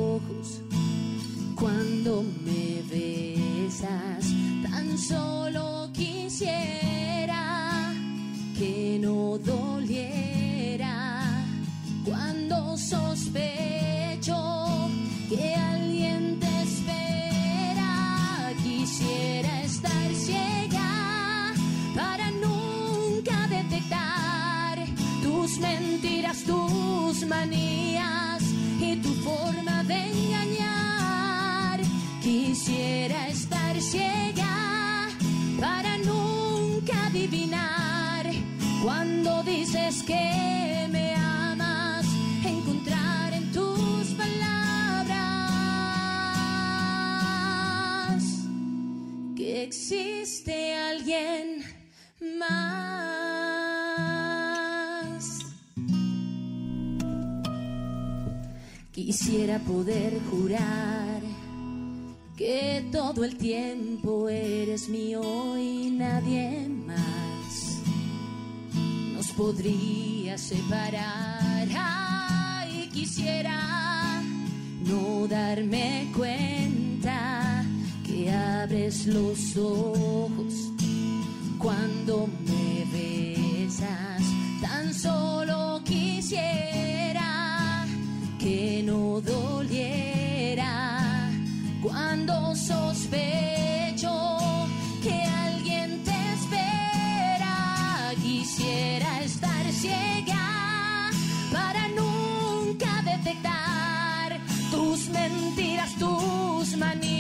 Quisiera 59.11 59.59
poder 59.59 60.21
jurar 60.31 61.21
que 62.37 62.89
todo 62.93 63.25
el 63.25 63.37
tiempo 63.37 64.29
eres 64.29 64.89
mío 64.89 65.59
y 65.59 65.91
nadie 65.91 66.69
más 66.87 67.81
nos 69.13 69.27
podría 69.33 70.39
separar. 70.39 71.67
Ay, 71.77 72.89
quisiera 72.93 74.23
no 74.87 75.27
darme 75.27 76.13
cuenta 76.17 77.65
que 78.07 78.31
abres 78.31 79.09
los 79.09 79.57
ojos 79.57 80.55
cuando 81.59 82.29
me 82.47 82.87
besas. 82.93 84.23
Tan 84.63 84.95
solo 84.95 85.83
quisiera 85.85 87.20
que 88.41 88.83
no 88.83 89.21
doliera 89.21 91.31
cuando 91.83 92.57
sospecho 92.57 94.39
que 95.03 95.23
alguien 95.45 96.03
te 96.05 96.17
espera. 96.35 98.15
Quisiera 98.23 99.23
estar 99.23 99.65
ciega 99.73 101.11
para 101.53 101.89
nunca 101.89 103.03
detectar 103.05 104.41
tus 104.71 105.11
mentiras, 105.11 105.95
tus 105.97 106.77
manías 106.79 107.20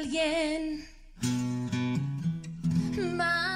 alguien 0.00 0.86
más. 3.16 3.50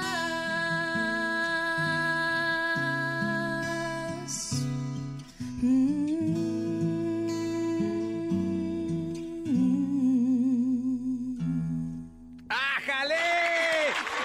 ¡Ájale! 12.48 13.14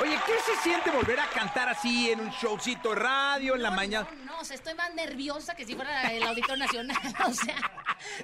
Oye, 0.01 0.17
¿qué 0.25 0.33
se 0.45 0.61
siente 0.61 0.91
volver 0.91 1.19
a 1.19 1.27
cantar 1.29 1.69
así 1.69 2.11
en 2.11 2.19
un 2.21 2.29
showcito 2.29 2.95
radio 2.95 3.55
en 3.55 3.63
la 3.63 3.69
No, 3.69 3.75
mañana? 3.75 4.07
No, 4.25 4.33
no, 4.37 4.41
estoy 4.41 4.73
más 4.75 4.93
nerviosa 4.93 5.55
que 5.55 5.65
si 5.65 5.75
fuera 5.75 6.11
el 6.13 6.23
Auditor 6.23 6.57
Nacional. 6.57 6.97
O 7.27 7.33
sea, 7.33 7.55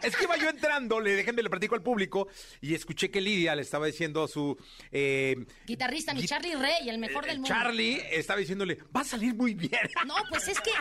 Es 0.02 0.16
que 0.16 0.24
iba 0.24 0.38
yo 0.38 0.50
entrando, 0.50 1.00
le 1.00 1.12
déjenme 1.12 1.44
le 1.44 1.50
platico 1.50 1.76
al 1.76 1.82
público 1.82 2.28
y 2.62 2.74
escuché 2.74 3.10
que 3.12 3.22
Lidia 3.22 3.56
le 3.56 3.62
estaba 3.62 3.86
diciendo 3.88 4.24
a 4.24 4.28
su 4.28 4.58
eh, 4.92 5.46
guitarrista, 5.66 6.14
mi 6.14 6.22
Gui- 6.22 6.28
Charlie 6.28 6.56
Rey, 6.56 6.90
el 6.90 6.98
mejor 6.98 7.26
eh, 7.26 7.28
del 7.28 7.38
mundo. 7.40 7.48
Charlie 7.54 8.02
estaba 8.12 8.40
diciéndole, 8.40 8.78
va 8.96 9.02
a 9.02 9.06
salir 9.06 9.34
muy 9.36 9.54
bien. 9.54 9.82
No, 10.06 10.16
pues 10.30 10.48
es 10.48 10.60
que 10.62 10.72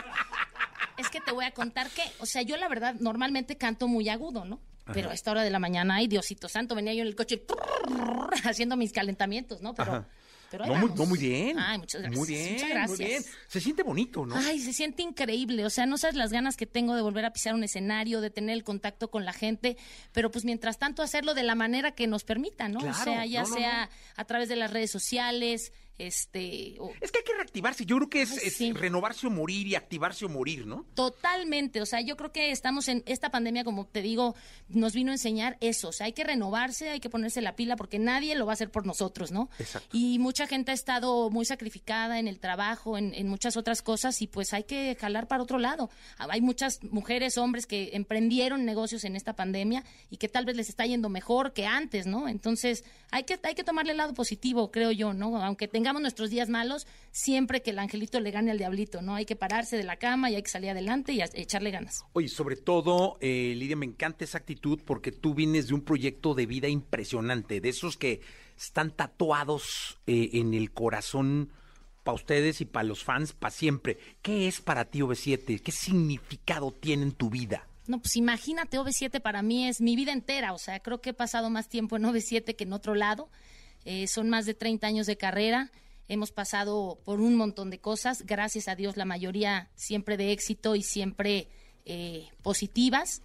es 0.97 1.09
que 1.09 1.19
te 1.21 1.31
voy 1.31 1.45
a 1.45 1.51
contar 1.51 1.89
que, 1.89 2.03
o 2.19 2.25
sea, 2.25 2.41
yo 2.41 2.55
la 2.57 2.69
verdad 2.69 2.95
normalmente 2.99 3.57
canto 3.57 3.87
muy 3.87 4.07
agudo, 4.09 4.45
¿no? 4.45 4.61
Pero 4.93 5.09
a 5.09 5.13
esta 5.15 5.31
hora 5.31 5.43
de 5.43 5.49
la 5.49 5.57
mañana, 5.57 5.95
ay, 5.95 6.07
Diosito 6.07 6.47
Santo, 6.47 6.75
venía 6.75 6.93
yo 6.93 7.01
en 7.01 7.07
el 7.07 7.15
coche 7.15 7.43
haciendo 8.43 8.77
mis 8.77 8.91
calentamientos, 8.93 9.61
¿no? 9.61 9.73
Pero, 9.73 9.91
Ajá. 9.91 10.07
Pero 10.51 10.65
No 10.65 10.75
muy, 10.75 10.91
no, 10.95 11.05
muy 11.05 11.17
bien. 11.19 11.57
Ay, 11.59 11.77
muchas 11.77 12.01
gracias. 12.01 12.17
Muy 12.19 12.27
bien, 12.27 12.53
Muchas 12.53 12.69
gracias. 12.69 12.99
muy 12.99 13.07
bien. 13.07 13.25
Se 13.47 13.61
siente 13.61 13.83
bonito, 13.83 14.25
¿no? 14.25 14.35
Ay, 14.35 14.59
se 14.59 14.73
siente 14.73 15.01
increíble. 15.03 15.65
O 15.65 15.69
sea, 15.69 15.85
no 15.85 15.97
sabes 15.97 16.15
las 16.15 16.31
ganas 16.31 16.57
que 16.57 16.65
tengo 16.65 16.95
de 16.95 17.01
volver 17.01 17.25
a 17.25 17.33
pisar 17.33 17.53
un 17.53 17.63
escenario, 17.63 18.21
de 18.21 18.29
tener 18.29 18.53
el 18.53 18.63
contacto 18.63 19.09
con 19.09 19.25
la 19.25 19.33
gente, 19.33 19.77
pero 20.11 20.31
pues 20.31 20.45
mientras 20.45 20.77
tanto 20.77 21.01
hacerlo 21.01 21.33
de 21.33 21.43
la 21.43 21.55
manera 21.55 21.91
que 21.91 22.07
nos 22.07 22.23
permita, 22.23 22.69
¿no? 22.69 22.79
Claro, 22.79 22.99
o 22.99 23.03
sea, 23.03 23.25
ya 23.25 23.41
no, 23.41 23.47
sea 23.47 23.89
a 24.15 24.25
través 24.25 24.49
de 24.49 24.55
las 24.55 24.71
redes 24.71 24.91
sociales, 24.91 25.71
este... 25.97 26.75
o- 26.79 26.91
Es 27.01 27.11
que 27.11 27.19
hay 27.19 27.23
que 27.23 27.33
reactivarse. 27.33 27.85
Yo 27.85 27.95
creo 27.97 28.09
que 28.09 28.21
es, 28.21 28.31
Ay, 28.33 28.39
es 28.43 28.55
sí. 28.57 28.73
renovarse 28.73 29.27
o 29.27 29.29
morir 29.29 29.67
y 29.67 29.75
activarse 29.75 30.25
o 30.25 30.29
morir, 30.29 30.65
¿no? 30.65 30.85
Totalmente, 30.95 31.81
o 31.81 31.85
sea, 31.85 32.01
yo 32.01 32.17
creo 32.17 32.31
que 32.31 32.51
estamos 32.51 32.87
en 32.87 33.03
esta 33.05 33.29
pandemia, 33.31 33.63
como 33.63 33.85
te 33.85 34.01
digo, 34.01 34.35
nos 34.69 34.93
vino 34.93 35.11
a 35.11 35.15
enseñar 35.15 35.57
eso, 35.61 35.89
o 35.89 35.91
sea, 35.91 36.07
hay 36.07 36.13
que 36.13 36.23
renovarse, 36.23 36.89
hay 36.89 36.99
que 36.99 37.09
ponerse 37.09 37.41
la 37.41 37.55
pila 37.55 37.75
porque 37.75 37.99
nadie 37.99 38.35
lo 38.35 38.45
va 38.45 38.51
a 38.51 38.55
hacer 38.55 38.69
por 38.71 38.85
nosotros, 38.85 39.31
¿no? 39.31 39.49
Exacto. 39.59 39.89
Y 39.97 40.19
mucha 40.19 40.47
gente 40.47 40.71
ha 40.71 40.73
estado 40.73 41.29
muy 41.29 41.45
sacrificada 41.45 42.19
en 42.19 42.27
el 42.27 42.39
trabajo, 42.39 42.97
en, 42.97 43.13
en 43.13 43.27
muchas 43.27 43.55
otras 43.57 43.81
cosas 43.81 44.21
y 44.21 44.27
pues 44.27 44.53
hay 44.53 44.63
que 44.63 44.97
jalar 44.99 45.27
para 45.27 45.43
otro 45.43 45.59
lado. 45.59 45.89
Hay 46.17 46.41
muchas 46.41 46.83
mujeres, 46.83 47.37
hombres 47.37 47.65
que 47.65 47.91
emprendieron 47.93 48.65
negocios 48.65 49.03
en 49.05 49.15
esta 49.15 49.35
pandemia 49.35 49.83
y 50.09 50.17
que 50.17 50.27
tal 50.27 50.45
vez 50.45 50.55
les 50.55 50.69
está 50.69 50.85
yendo 50.85 51.09
mejor 51.09 51.53
que 51.53 51.65
antes, 51.65 52.07
¿no? 52.07 52.27
Entonces, 52.27 52.83
hay 53.11 53.23
que, 53.23 53.39
hay 53.43 53.55
que 53.55 53.63
tomarle 53.63 53.91
el 53.91 53.97
lado 53.97 54.13
positivo, 54.13 54.71
creo 54.71 54.91
yo, 54.91 55.13
¿no? 55.13 55.41
Aunque 55.43 55.67
tengamos 55.85 56.01
nuestros 56.01 56.31
días 56.31 56.49
malos, 56.49 56.87
siempre 57.11 57.61
que 57.61 57.69
el 57.69 57.77
angelito 57.77 58.19
le 58.19 58.31
gane 58.31 58.49
al 58.49 58.57
diablito, 58.57 59.03
¿no? 59.03 59.13
Hay 59.13 59.25
que 59.25 59.35
pararse 59.35 59.77
de 59.77 59.83
la 59.83 59.97
cama 59.97 60.31
y 60.31 60.35
hay 60.35 60.41
que 60.41 60.49
salir 60.49 60.71
adelante 60.71 61.13
y 61.13 61.21
a- 61.21 61.29
echarle 61.35 61.69
ganas. 61.69 62.03
Oye, 62.13 62.27
sobre 62.27 62.55
todo, 62.55 63.17
eh, 63.21 63.53
Lidia, 63.55 63.75
me 63.75 63.85
encanta 63.85 64.23
esa 64.25 64.39
actitud 64.39 64.79
porque 64.83 65.11
tú 65.11 65.35
vienes 65.35 65.67
de 65.67 65.75
un 65.75 65.81
proyecto 65.81 66.33
de 66.33 66.47
vida 66.47 66.67
impresionante, 66.69 67.61
de 67.61 67.69
esos 67.69 67.97
que 67.97 68.21
están 68.57 68.89
tatuados 68.95 69.99
eh, 70.07 70.31
en 70.33 70.55
el 70.55 70.71
corazón 70.71 71.51
para 72.03 72.15
ustedes 72.15 72.61
y 72.61 72.65
para 72.65 72.87
los 72.87 73.03
fans 73.03 73.33
para 73.33 73.51
siempre. 73.51 73.99
¿Qué 74.23 74.47
es 74.47 74.61
para 74.61 74.85
ti 74.85 75.01
OV7? 75.01 75.61
¿Qué 75.61 75.71
significado 75.71 76.71
tiene 76.71 77.03
en 77.03 77.11
tu 77.11 77.29
vida? 77.29 77.67
No, 77.85 77.99
pues 77.99 78.15
imagínate, 78.15 78.79
OV7 78.79 79.21
para 79.21 79.43
mí 79.43 79.67
es 79.67 79.81
mi 79.81 79.95
vida 79.95 80.13
entera, 80.13 80.53
o 80.53 80.57
sea, 80.57 80.79
creo 80.79 80.99
que 80.99 81.11
he 81.11 81.13
pasado 81.13 81.51
más 81.51 81.69
tiempo 81.69 81.95
en 81.95 82.05
OV7 82.05 82.55
que 82.55 82.63
en 82.63 82.73
otro 82.73 82.95
lado. 82.95 83.29
Eh, 83.85 84.07
son 84.07 84.29
más 84.29 84.45
de 84.45 84.53
30 84.53 84.87
años 84.87 85.07
de 85.07 85.17
carrera, 85.17 85.71
hemos 86.07 86.31
pasado 86.31 86.99
por 87.05 87.21
un 87.21 87.35
montón 87.35 87.69
de 87.69 87.79
cosas, 87.79 88.25
gracias 88.25 88.67
a 88.67 88.75
Dios 88.75 88.97
la 88.97 89.05
mayoría 89.05 89.69
siempre 89.75 90.17
de 90.17 90.31
éxito 90.31 90.75
y 90.75 90.83
siempre 90.83 91.47
eh, 91.85 92.27
positivas. 92.41 93.21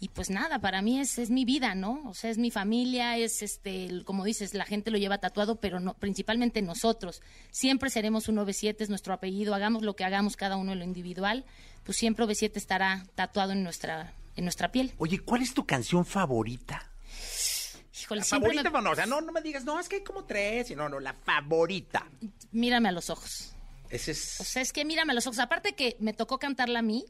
Y 0.00 0.08
pues 0.08 0.28
nada, 0.28 0.58
para 0.58 0.82
mí 0.82 1.00
es, 1.00 1.18
es 1.18 1.30
mi 1.30 1.44
vida, 1.44 1.74
¿no? 1.74 2.02
O 2.06 2.14
sea, 2.14 2.30
es 2.30 2.36
mi 2.36 2.50
familia, 2.50 3.16
es 3.16 3.42
este, 3.42 4.02
como 4.04 4.24
dices, 4.24 4.52
la 4.52 4.66
gente 4.66 4.90
lo 4.90 4.98
lleva 4.98 5.18
tatuado, 5.18 5.56
pero 5.56 5.80
no, 5.80 5.94
principalmente 5.94 6.60
nosotros. 6.60 7.22
Siempre 7.50 7.88
seremos 7.90 8.28
un 8.28 8.36
OV7, 8.36 8.76
es 8.80 8.90
nuestro 8.90 9.14
apellido, 9.14 9.54
hagamos 9.54 9.82
lo 9.82 9.96
que 9.96 10.04
hagamos 10.04 10.36
cada 10.36 10.56
uno 10.56 10.72
en 10.72 10.80
lo 10.80 10.84
individual, 10.84 11.44
pues 11.84 11.96
siempre 11.96 12.26
OV7 12.26 12.56
estará 12.56 13.06
tatuado 13.14 13.52
en 13.52 13.62
nuestra, 13.62 14.12
en 14.36 14.44
nuestra 14.44 14.70
piel. 14.72 14.92
Oye, 14.98 15.20
¿cuál 15.20 15.42
es 15.42 15.54
tu 15.54 15.64
canción 15.64 16.04
favorita? 16.04 16.90
Híjole, 18.04 18.20
La 18.20 18.24
siempre 18.24 18.50
favorita, 18.52 18.70
me- 18.70 18.82
no, 18.82 18.90
o 18.90 18.94
sea, 18.94 19.06
no, 19.06 19.20
no 19.20 19.32
me 19.32 19.40
digas, 19.42 19.64
no, 19.64 19.78
es 19.80 19.88
que 19.88 19.96
hay 19.96 20.04
como 20.04 20.24
tres, 20.24 20.70
y 20.70 20.76
no, 20.76 20.88
no, 20.88 21.00
la 21.00 21.12
favorita. 21.14 22.06
mírame 22.52 22.88
a 22.88 22.92
los 22.92 23.10
ojos. 23.10 23.52
Ese 23.90 24.12
es... 24.12 24.40
O 24.40 24.44
sea, 24.44 24.62
es 24.62 24.72
que 24.72 24.84
mírame 24.84 25.12
a 25.12 25.14
los 25.14 25.26
ojos. 25.26 25.38
Aparte 25.38 25.74
que 25.74 25.96
me 26.00 26.12
tocó 26.12 26.38
cantarla 26.38 26.80
a 26.80 26.82
mí, 26.82 27.04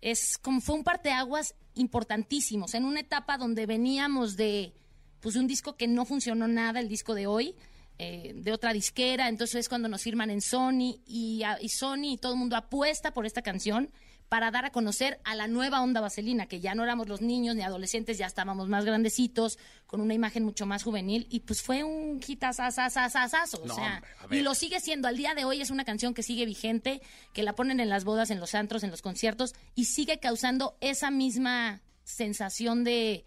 es 0.00 0.38
como 0.38 0.60
fue 0.60 0.74
un 0.76 0.84
parteaguas 0.84 1.54
importantísimo. 1.74 2.66
O 2.66 2.68
sea, 2.68 2.78
en 2.78 2.86
una 2.86 3.00
etapa 3.00 3.36
donde 3.38 3.66
veníamos 3.66 4.36
de, 4.36 4.72
pues, 5.20 5.36
un 5.36 5.46
disco 5.46 5.76
que 5.76 5.88
no 5.88 6.04
funcionó 6.04 6.46
nada, 6.48 6.80
el 6.80 6.88
disco 6.88 7.14
de 7.14 7.26
hoy, 7.26 7.54
eh, 7.98 8.32
de 8.36 8.52
otra 8.52 8.72
disquera. 8.72 9.28
Entonces 9.28 9.56
es 9.60 9.68
cuando 9.68 9.88
nos 9.88 10.02
firman 10.02 10.30
en 10.30 10.40
Sony 10.40 11.00
y, 11.06 11.42
a- 11.42 11.58
y 11.60 11.68
Sony 11.68 12.12
y 12.12 12.16
todo 12.18 12.32
el 12.32 12.38
mundo 12.38 12.56
apuesta 12.56 13.12
por 13.12 13.24
esta 13.26 13.42
canción 13.42 13.90
para 14.34 14.50
dar 14.50 14.64
a 14.64 14.70
conocer 14.70 15.20
a 15.22 15.36
la 15.36 15.46
nueva 15.46 15.80
onda 15.80 16.00
vaselina, 16.00 16.46
que 16.46 16.58
ya 16.58 16.74
no 16.74 16.82
éramos 16.82 17.06
los 17.06 17.20
niños 17.20 17.54
ni 17.54 17.62
adolescentes, 17.62 18.18
ya 18.18 18.26
estábamos 18.26 18.68
más 18.68 18.84
grandecitos, 18.84 19.60
con 19.86 20.00
una 20.00 20.12
imagen 20.12 20.42
mucho 20.42 20.66
más 20.66 20.82
juvenil, 20.82 21.28
y 21.30 21.38
pues 21.38 21.62
fue 21.62 21.84
un 21.84 22.18
hitazazazazazazo, 22.26 23.62
o 23.62 23.66
No, 23.66 23.76
sea, 23.76 24.02
hombre, 24.24 24.38
y 24.38 24.42
lo 24.42 24.56
sigue 24.56 24.80
siendo. 24.80 25.06
Al 25.06 25.16
día 25.16 25.34
de 25.34 25.44
hoy 25.44 25.60
es 25.60 25.70
una 25.70 25.84
canción 25.84 26.14
que 26.14 26.24
sigue 26.24 26.46
vigente, 26.46 27.00
que 27.32 27.44
la 27.44 27.52
ponen 27.54 27.78
en 27.78 27.88
las 27.88 28.02
bodas, 28.02 28.32
en 28.32 28.40
los 28.40 28.56
antros, 28.56 28.82
en 28.82 28.90
los 28.90 29.02
conciertos 29.02 29.54
y 29.76 29.84
sigue 29.84 30.18
causando 30.18 30.76
esa 30.80 31.12
misma 31.12 31.80
sensación 32.02 32.82
de, 32.82 33.24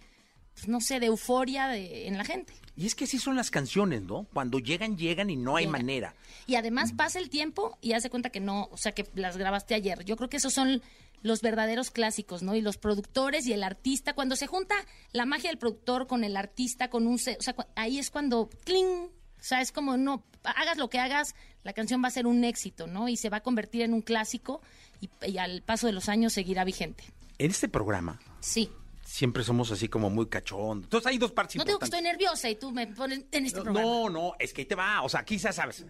pues, 0.57 0.67
no 0.67 0.81
sé, 0.81 0.99
de 0.99 1.05
euforia 1.05 1.67
de, 1.67 2.07
en 2.07 2.17
la 2.17 2.25
gente. 2.25 2.51
Y 2.75 2.87
es 2.87 2.95
que 2.95 3.03
así 3.03 3.19
son 3.19 3.35
las 3.35 3.51
canciones, 3.51 4.01
¿no? 4.01 4.25
Cuando 4.33 4.57
llegan, 4.57 4.97
llegan 4.97 5.29
y 5.29 5.35
no 5.35 5.55
hay 5.55 5.67
manera. 5.67 6.15
Y 6.47 6.55
además 6.55 6.93
pasa 6.93 7.19
el 7.19 7.29
tiempo 7.29 7.77
y 7.79 7.93
hace 7.93 8.09
cuenta 8.09 8.31
que 8.31 8.39
no, 8.39 8.67
o 8.71 8.77
sea, 8.77 8.91
que 8.91 9.07
las 9.13 9.37
grabaste 9.37 9.75
ayer. 9.75 10.03
Yo 10.03 10.15
creo 10.15 10.29
que 10.29 10.37
esos 10.37 10.53
son 10.53 10.81
los 11.21 11.41
verdaderos 11.41 11.91
clásicos, 11.91 12.41
¿no? 12.41 12.55
Y 12.55 12.61
los 12.61 12.77
productores 12.77 13.45
y 13.45 13.53
el 13.53 13.63
artista, 13.63 14.13
cuando 14.13 14.35
se 14.35 14.47
junta 14.47 14.75
la 15.11 15.25
magia 15.25 15.51
del 15.51 15.59
productor 15.59 16.07
con 16.07 16.23
el 16.23 16.35
artista, 16.35 16.89
con 16.89 17.05
un... 17.05 17.15
O 17.15 17.17
sea, 17.17 17.55
ahí 17.75 17.99
es 17.99 18.09
cuando... 18.09 18.49
¡Cling! 18.63 19.09
O 19.39 19.43
sea, 19.43 19.61
es 19.61 19.71
como, 19.71 19.95
no, 19.97 20.23
hagas 20.43 20.79
lo 20.79 20.89
que 20.89 20.97
hagas, 20.97 21.35
la 21.63 21.73
canción 21.73 22.03
va 22.03 22.07
a 22.07 22.11
ser 22.11 22.25
un 22.25 22.43
éxito, 22.43 22.87
¿no? 22.87 23.07
Y 23.07 23.17
se 23.17 23.29
va 23.29 23.37
a 23.37 23.43
convertir 23.43 23.83
en 23.83 23.93
un 23.93 24.01
clásico 24.01 24.61
y, 24.99 25.09
y 25.27 25.37
al 25.37 25.61
paso 25.61 25.85
de 25.85 25.93
los 25.93 26.09
años 26.09 26.33
seguirá 26.33 26.63
vigente. 26.63 27.03
En 27.37 27.51
este 27.51 27.69
programa 27.69 28.19
Sí. 28.39 28.71
Siempre 29.07 29.43
somos 29.43 29.71
así 29.71 29.87
como 29.87 30.09
muy 30.09 30.27
cachondos. 30.27 30.85
Entonces 30.85 31.07
hay 31.07 31.17
dos 31.17 31.31
partes 31.31 31.55
No 31.55 31.63
digo 31.63 31.79
que 31.79 31.85
estoy 31.85 32.01
nerviosa 32.01 32.49
y 32.49 32.55
tú 32.55 32.71
me 32.71 32.87
pones 32.87 33.23
en 33.31 33.45
este 33.45 33.61
programa. 33.61 33.81
No, 33.81 34.09
no, 34.09 34.33
es 34.37 34.53
que 34.53 34.61
ahí 34.61 34.65
te 34.65 34.75
va. 34.75 35.01
O 35.03 35.09
sea, 35.09 35.23
ya 35.25 35.53
sabes. 35.53 35.85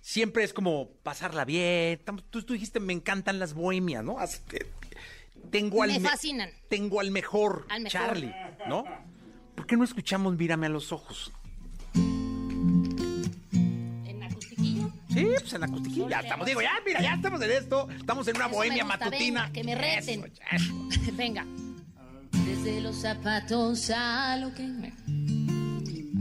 Siempre 0.00 0.42
es 0.42 0.52
como 0.52 0.88
pasarla 1.02 1.44
bien. 1.44 2.00
Tú, 2.30 2.42
tú 2.42 2.54
dijiste, 2.54 2.80
me 2.80 2.92
encantan 2.92 3.38
las 3.38 3.52
bohemias, 3.54 4.02
¿no? 4.02 4.18
Así 4.18 4.38
que 4.48 4.66
Tengo 5.50 5.82
al 5.82 5.90
Me 5.90 6.00
me- 6.00 6.08
fascinan. 6.08 6.50
Tengo 6.68 6.98
al 7.00 7.10
mejor, 7.10 7.66
Al 7.68 7.82
mejor. 7.82 7.92
Charlie, 8.00 8.34
¿no? 8.68 8.84
¿Por 9.54 9.66
qué 9.66 9.76
no 9.76 9.84
escuchamos 9.84 10.36
Mírame 10.36 10.66
a 10.66 10.70
los 10.70 10.92
ojos? 10.92 11.30
¿En 13.54 14.22
acustiquillo? 14.22 14.88
Sí, 15.12 15.26
pues 15.40 15.52
en 15.52 15.60
la 15.60 15.68
costiquilla. 15.68 16.08
Ya 16.08 16.20
estamos, 16.20 16.46
digo, 16.46 16.62
ya, 16.62 16.72
mira, 16.86 17.02
ya 17.02 17.14
estamos 17.14 17.40
en 17.42 17.50
esto. 17.50 17.88
Estamos 17.90 18.26
en 18.28 18.36
una 18.36 18.46
Eso 18.46 18.54
bohemia 18.56 18.84
gusta, 18.84 18.98
matutina. 18.98 19.40
venga, 19.42 19.52
que 19.52 19.64
me 19.64 19.74
reten. 19.74 20.24
Eso, 20.50 20.64
eso. 20.90 21.12
Venga 21.12 21.46
desde 22.54 22.82
los 22.82 22.96
zapatos 22.96 23.90
a 23.90 24.36
lo 24.36 24.52
que 24.52 24.66
me... 24.66 24.92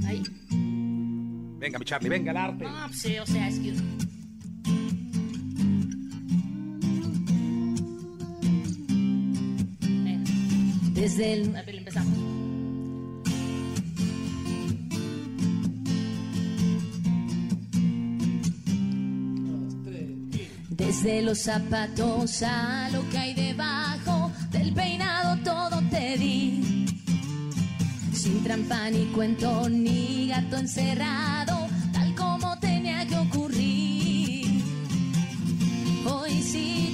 Ahí. 0.08 0.24
Venga, 1.60 1.78
mi 1.78 1.86
Charlie, 1.86 2.10
venga 2.10 2.32
el 2.32 2.38
arte. 2.38 2.63
No, 2.63 2.88
pues, 2.88 3.02
sí, 3.02 3.17
o 3.17 3.26
sea, 3.26 3.50
es 3.50 3.60
que... 3.60 3.74
Desde 10.94 11.34
el... 11.34 11.56
A 11.56 11.63
ver, 11.63 11.76
empezamos. 11.76 12.17
Desde 20.70 21.22
los 21.22 21.39
zapatos 21.39 22.41
a 22.44 22.89
lo 22.91 23.08
que 23.10 23.17
hay 23.17 23.34
debajo 23.34 24.21
del 24.52 24.74
peinado 24.74 25.38
todo 25.44 25.82
te 25.90 26.18
di. 26.18 26.86
Sin 28.14 28.44
trampa 28.44 28.90
ni 28.90 29.06
cuento 29.06 29.70
ni 29.70 30.28
gato 30.28 30.58
encerrado, 30.58 31.68
tal 31.92 32.14
como 32.16 32.58
tenía 32.60 33.06
que 33.08 33.18
ocurrir. 33.18 34.64
Hoy 36.06 36.42
si 36.42 36.90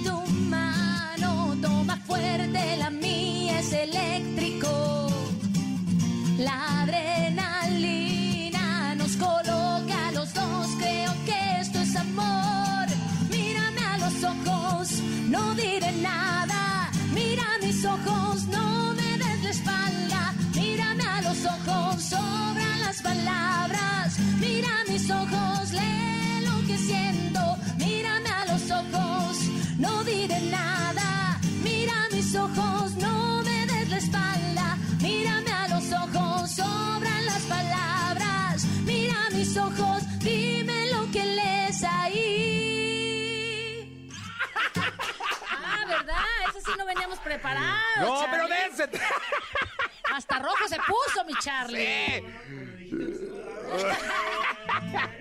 No, 48.02 48.26
pero 48.30 48.48
dense. 48.48 48.90
Hasta 50.14 50.40
rojo 50.40 50.68
se 50.68 50.78
puso, 50.78 51.26
mi 51.26 51.34
Charlie. 51.36 52.24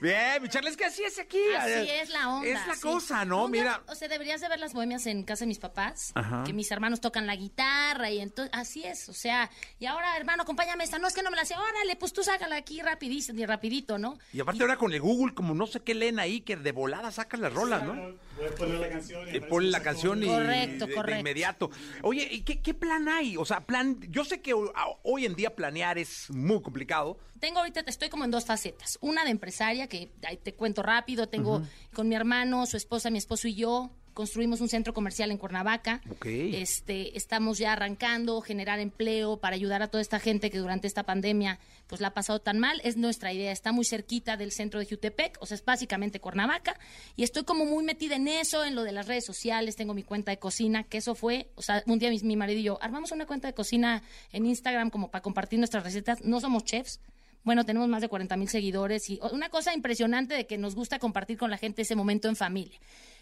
Bien, 0.00 0.42
mi 0.42 0.48
Charlie, 0.48 0.70
es 0.70 0.76
que 0.76 0.84
así 0.84 1.02
es 1.04 1.18
aquí. 1.18 1.40
Así 1.58 1.90
es 1.90 2.10
la 2.10 2.28
onda. 2.34 2.48
Es 2.48 2.66
la 2.66 2.74
sí. 2.74 2.80
cosa, 2.82 3.24
¿no? 3.24 3.48
Mira. 3.48 3.82
O 3.88 3.94
sea, 3.94 4.08
deberías 4.08 4.40
de 4.40 4.48
ver 4.48 4.58
las 4.58 4.72
bohemias 4.74 5.06
en 5.06 5.22
casa 5.24 5.44
de 5.44 5.48
mis 5.48 5.58
papás. 5.58 6.12
Ajá. 6.14 6.44
Que 6.44 6.52
mis 6.52 6.70
hermanos 6.70 7.00
tocan 7.00 7.26
la 7.26 7.36
guitarra 7.36 8.10
y 8.10 8.20
entonces, 8.20 8.52
así 8.54 8.84
es. 8.84 9.08
O 9.08 9.12
sea, 9.14 9.50
y 9.78 9.86
ahora, 9.86 10.16
hermano, 10.16 10.42
acompáñame 10.42 10.84
esta. 10.84 10.98
No 10.98 11.08
es 11.08 11.14
que 11.14 11.22
no 11.22 11.30
me 11.30 11.36
la 11.36 11.44
sé. 11.44 11.54
Órale, 11.56 11.96
pues 11.96 12.12
tú 12.12 12.22
sácala 12.22 12.56
aquí 12.56 12.80
rapidito, 12.82 13.32
ni 13.32 13.44
rapidito, 13.46 13.98
¿no? 13.98 14.18
Y 14.32 14.40
aparte 14.40 14.62
ahora 14.62 14.76
con 14.76 14.92
el 14.92 15.00
Google, 15.00 15.34
como 15.34 15.54
no 15.54 15.66
sé 15.66 15.80
qué 15.80 15.94
leen 15.94 16.18
ahí, 16.18 16.40
que 16.40 16.56
de 16.56 16.72
volada 16.72 17.10
sacan 17.10 17.40
las 17.40 17.52
rolas, 17.52 17.82
¿no? 17.82 17.94
Voy 18.36 18.46
a 18.46 18.54
poner 18.54 18.78
la 18.80 18.88
canción. 18.88 19.28
y 19.28 19.36
Eh, 19.36 19.40
Ponen 19.40 19.70
la 19.70 19.82
canción 19.82 20.22
y 20.22 20.26
Correcto, 20.26 20.84
de- 20.86 20.90
de, 20.90 20.94
correcto. 20.94 21.20
inmediato. 21.20 21.70
Oye, 22.02 22.28
¿y 22.30 22.42
qué, 22.42 22.60
qué 22.60 22.74
plan 22.74 23.08
hay? 23.08 23.36
O 23.36 23.44
sea, 23.44 23.60
plan, 23.60 23.98
yo 24.10 24.24
sé 24.24 24.40
que 24.42 24.52
hoy 24.54 25.24
en 25.26 25.34
día 25.34 25.54
planear 25.54 25.98
es 25.98 26.28
muy 26.30 26.60
complicado. 26.62 27.18
Tengo 27.40 27.58
ahorita, 27.60 27.80
estoy 27.86 28.08
como 28.08 28.24
en 28.24 28.30
dos 28.30 28.44
facetas. 28.46 28.95
Una 29.00 29.24
de 29.24 29.30
empresaria, 29.30 29.86
que 29.86 30.10
ahí 30.26 30.36
te 30.36 30.54
cuento 30.54 30.82
rápido. 30.82 31.28
Tengo 31.28 31.62
con 31.92 32.08
mi 32.08 32.14
hermano, 32.14 32.66
su 32.66 32.76
esposa, 32.76 33.10
mi 33.10 33.18
esposo 33.18 33.48
y 33.48 33.54
yo. 33.54 33.90
Construimos 34.16 34.62
un 34.62 34.70
centro 34.70 34.94
comercial 34.94 35.30
en 35.30 35.36
Cuernavaca. 35.36 36.00
Este, 36.24 37.18
estamos 37.18 37.58
ya 37.58 37.74
arrancando, 37.74 38.40
generar 38.40 38.80
empleo 38.80 39.36
para 39.36 39.56
ayudar 39.56 39.82
a 39.82 39.88
toda 39.88 40.00
esta 40.00 40.18
gente 40.18 40.50
que 40.50 40.56
durante 40.56 40.86
esta 40.86 41.02
pandemia 41.02 41.58
pues 41.86 42.00
la 42.00 42.08
ha 42.08 42.14
pasado 42.14 42.40
tan 42.40 42.58
mal. 42.58 42.80
Es 42.82 42.96
nuestra 42.96 43.34
idea. 43.34 43.52
Está 43.52 43.72
muy 43.72 43.84
cerquita 43.84 44.38
del 44.38 44.52
centro 44.52 44.80
de 44.80 44.86
Jutepec, 44.86 45.36
o 45.40 45.44
sea, 45.44 45.56
es 45.56 45.62
básicamente 45.62 46.18
Cuernavaca. 46.18 46.80
Y 47.14 47.24
estoy 47.24 47.44
como 47.44 47.66
muy 47.66 47.84
metida 47.84 48.16
en 48.16 48.26
eso, 48.26 48.64
en 48.64 48.74
lo 48.74 48.84
de 48.84 48.92
las 48.92 49.06
redes 49.06 49.26
sociales. 49.26 49.76
Tengo 49.76 49.92
mi 49.92 50.02
cuenta 50.02 50.30
de 50.30 50.38
cocina, 50.38 50.84
que 50.84 50.96
eso 50.96 51.14
fue, 51.14 51.50
o 51.54 51.60
sea, 51.60 51.82
un 51.86 51.98
día 51.98 52.08
mi, 52.08 52.18
mi 52.20 52.36
marido 52.36 52.58
y 52.60 52.62
yo 52.62 52.78
armamos 52.80 53.12
una 53.12 53.26
cuenta 53.26 53.48
de 53.48 53.52
cocina 53.54 54.02
en 54.32 54.46
Instagram 54.46 54.88
como 54.88 55.10
para 55.10 55.20
compartir 55.20 55.58
nuestras 55.58 55.84
recetas. 55.84 56.22
No 56.24 56.40
somos 56.40 56.64
chefs. 56.64 57.00
Bueno, 57.46 57.64
tenemos 57.64 57.88
más 57.88 58.02
de 58.02 58.08
40 58.08 58.36
mil 58.36 58.48
seguidores 58.48 59.08
y 59.08 59.18
una 59.32 59.48
cosa 59.48 59.72
impresionante 59.72 60.34
de 60.34 60.46
que 60.46 60.58
nos 60.58 60.74
gusta 60.74 60.98
compartir 60.98 61.38
con 61.38 61.48
la 61.50 61.56
gente 61.56 61.80
ese 61.82 61.94
momento 61.96 62.28
en 62.28 62.36
familia. 62.36 62.78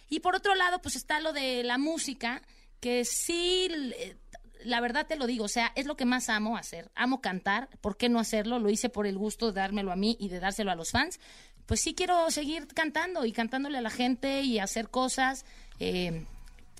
Y 0.08 0.20
por 0.20 0.34
otro 0.34 0.54
lado, 0.56 0.80
pues 0.82 0.96
está 0.96 1.20
lo 1.20 1.32
de 1.32 1.62
la 1.62 1.78
música, 1.78 2.40
que 2.80 3.04
sí, 3.04 3.68
eh, 3.70 4.16
la 4.64 4.80
verdad 4.80 5.06
te 5.06 5.16
lo 5.16 5.26
digo, 5.26 5.44
o 5.44 5.48
sea, 5.48 5.72
es 5.76 5.84
lo 5.86 5.94
que 5.96 6.06
más 6.06 6.28
amo 6.30 6.56
hacer. 6.56 6.90
Amo 6.94 7.20
cantar, 7.20 7.68
¿por 7.82 7.96
qué 7.98 8.08
no 8.08 8.18
hacerlo? 8.18 8.58
Lo 8.58 8.70
hice 8.70 8.88
por 8.88 9.06
el 9.06 9.18
gusto 9.18 9.52
de 9.52 9.60
dármelo 9.60 9.92
a 9.92 9.96
mí 9.96 10.16
y 10.18 10.28
de 10.30 10.40
dárselo 10.40 10.70
a 10.70 10.74
los 10.74 10.90
fans. 10.90 11.20
Pues 11.66 11.80
sí 11.82 11.94
quiero 11.94 12.30
seguir 12.30 12.66
cantando 12.68 13.24
y 13.26 13.32
cantándole 13.32 13.76
a 13.78 13.82
la 13.82 13.90
gente 13.90 14.40
y 14.40 14.58
hacer 14.58 14.88
cosas. 14.88 15.44
eh, 15.80 16.24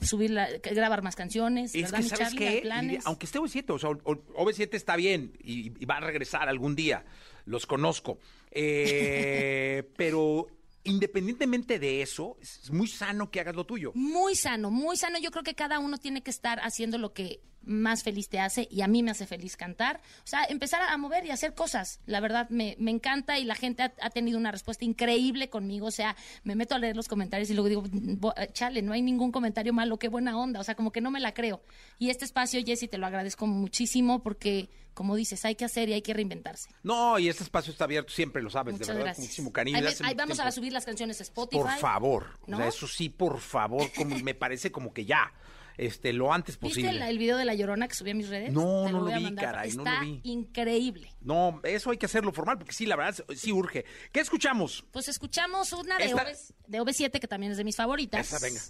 subir 0.03 0.31
la- 0.31 0.49
grabar 0.59 1.03
más 1.03 1.15
canciones, 1.15 1.73
Es 1.75 1.83
¿verdad, 1.85 1.99
que, 1.99 2.09
¿sabes 2.09 2.19
Charlie? 2.25 2.39
Qué? 2.39 2.61
Aunque 3.05 3.27
esté 3.27 3.39
OV7, 3.39 3.71
o 3.75 3.79
sea, 3.79 3.91
o- 3.91 4.01
o- 4.05 4.45
OV7 4.45 4.75
está 4.75 4.97
bien 4.97 5.33
y, 5.43 5.73
y 5.81 5.85
va 5.87 5.99
a 5.99 6.01
regresar 6.01 6.49
algún 6.49 6.75
día, 6.75 7.05
los 7.45 7.67
conozco. 7.67 8.19
Eh, 8.51 9.91
pero 9.97 10.47
independientemente 10.85 11.79
de 11.79 12.03
eso, 12.03 12.37
es 12.41 12.71
muy 12.71 12.87
sano 12.87 13.31
que 13.31 13.41
hagas 13.41 13.57
lo 13.57 13.65
tuyo. 13.65 13.93
Muy 13.95 14.37
sano, 14.37 14.71
muy 14.71 14.97
sano. 14.97 15.19
Yo 15.19 15.31
creo 15.31 15.43
que 15.43 15.55
cada 15.55 15.79
uno 15.79 15.99
tiene 15.99 16.23
que 16.23 16.31
estar 16.31 16.61
haciendo 16.61 16.99
lo 16.99 17.13
que 17.13 17.41
más 17.67 18.03
feliz 18.03 18.29
te 18.29 18.41
hace 18.41 18.69
y 18.71 18.83
a 18.83 18.87
mí 18.89 19.03
me 19.03 19.11
hace 19.11 19.27
feliz 19.27 19.57
cantar. 19.57 20.01
O 20.19 20.27
sea, 20.27 20.45
empezar 20.45 20.83
a 20.83 20.97
mover 20.97 21.25
y 21.27 21.31
hacer 21.31 21.55
cosas. 21.55 22.01
La 22.07 22.21
verdad 22.21 22.49
me, 22.51 22.77
me 22.79 22.91
encanta 22.91 23.39
y 23.39 23.45
la 23.45 23.55
gente 23.55 23.83
ha, 23.83 23.93
ha 24.01 24.11
tenido 24.11 24.39
una 24.39 24.51
respuesta 24.53 24.85
increíble 24.85 25.49
conmigo. 25.51 25.87
O 25.87 25.91
sea, 25.91 26.17
me 26.43 26.55
meto 26.55 26.75
a 26.75 26.79
leer 26.79 26.97
los 26.97 27.09
comentarios 27.09 27.51
y 27.51 27.55
luego 27.55 27.69
digo, 27.69 27.85
"Bo- 28.19 28.35
chale, 28.53 28.83
no 28.83 28.93
hay 28.93 29.03
ningún 29.03 29.33
comentario 29.33 29.73
malo, 29.73 29.99
qué 29.99 30.09
buena 30.09 30.37
onda. 30.39 30.61
O 30.61 30.65
sea, 30.65 30.75
como 30.75 30.93
que 30.93 31.01
no 31.01 31.11
me 31.11 31.21
la 31.21 31.35
creo. 31.35 31.63
Y 31.99 32.11
este 32.11 32.25
espacio, 32.25 32.61
Jessy, 32.65 32.89
te 32.89 32.99
lo 32.99 33.07
agradezco 33.07 33.47
muchísimo 33.47 34.23
porque, 34.23 34.69
como 34.95 35.17
dices, 35.17 35.45
hay 35.45 35.55
que 35.55 35.65
hacer 35.65 35.89
y 35.89 35.93
hay 35.95 36.03
que 36.03 36.13
reinventarse. 36.15 36.69
No, 36.83 37.19
y 37.19 37.29
este 37.29 37.43
espacio 37.43 37.73
está 37.73 37.85
abierto 37.85 38.13
siempre, 38.13 38.43
lo 38.43 38.51
sabes, 38.51 38.73
Muchas 38.75 38.89
de 38.89 38.93
verdad, 38.95 39.05
gracias. 39.07 39.17
con 39.17 39.25
muchísimo 39.25 39.53
cariño. 39.53 39.79
Ahí, 39.79 39.85
ahí 40.05 40.15
vamos 40.15 40.39
a 40.39 40.43
tiempo. 40.43 40.53
subir 40.53 40.73
las 40.73 40.85
canciones 40.85 41.21
a 41.21 41.23
Spotify. 41.25 41.63
Por 41.63 41.71
favor, 41.79 42.27
¿No? 42.47 42.57
o 42.57 42.61
sea, 42.61 42.69
eso 42.69 42.87
sí, 42.87 43.09
por 43.09 43.41
favor, 43.41 43.91
como 43.97 44.17
me 44.19 44.35
parece 44.35 44.71
como 44.73 44.93
que 44.93 45.05
ya, 45.05 45.33
este, 45.77 46.13
lo 46.13 46.33
antes 46.33 46.59
¿Viste 46.59 46.81
posible. 46.83 47.03
el, 47.05 47.11
el 47.11 47.19
video 47.19 47.37
de 47.37 47.45
La 47.45 47.55
Llorona 47.55 47.89
que 47.89 47.95
subí 47.95 48.11
a 48.11 48.15
mis 48.15 48.29
redes? 48.29 48.53
No, 48.53 48.85
Te 48.87 48.93
no 48.93 49.01
lo 49.01 49.07
vi, 49.07 49.35
caray, 49.35 49.73
no 49.73 49.85
lo 49.85 50.01
vi. 50.01 50.21
increíble. 50.25 51.11
No, 51.21 51.61
eso 51.65 51.91
hay 51.91 51.97
que 51.99 52.07
hacerlo 52.07 52.33
formal, 52.33 52.59
porque 52.59 52.73
sí, 52.73 52.87
la 52.87 52.97
verdad, 52.97 53.25
sí 53.37 53.53
urge. 53.53 53.85
¿Qué 54.13 54.21
escuchamos? 54.21 54.85
Pues 54.93 55.09
escuchamos 55.09 55.73
una 55.73 55.99
de, 55.99 56.05
Esta- 56.07 56.23
OV, 56.23 56.29
de 56.69 56.81
OV7, 56.81 57.19
que 57.21 57.29
también 57.29 57.53
es 57.53 57.59
de 57.59 57.65
mis 57.65 57.77
favoritas. 57.77 58.27
Esa, 58.33 58.39
venga. 58.45 58.61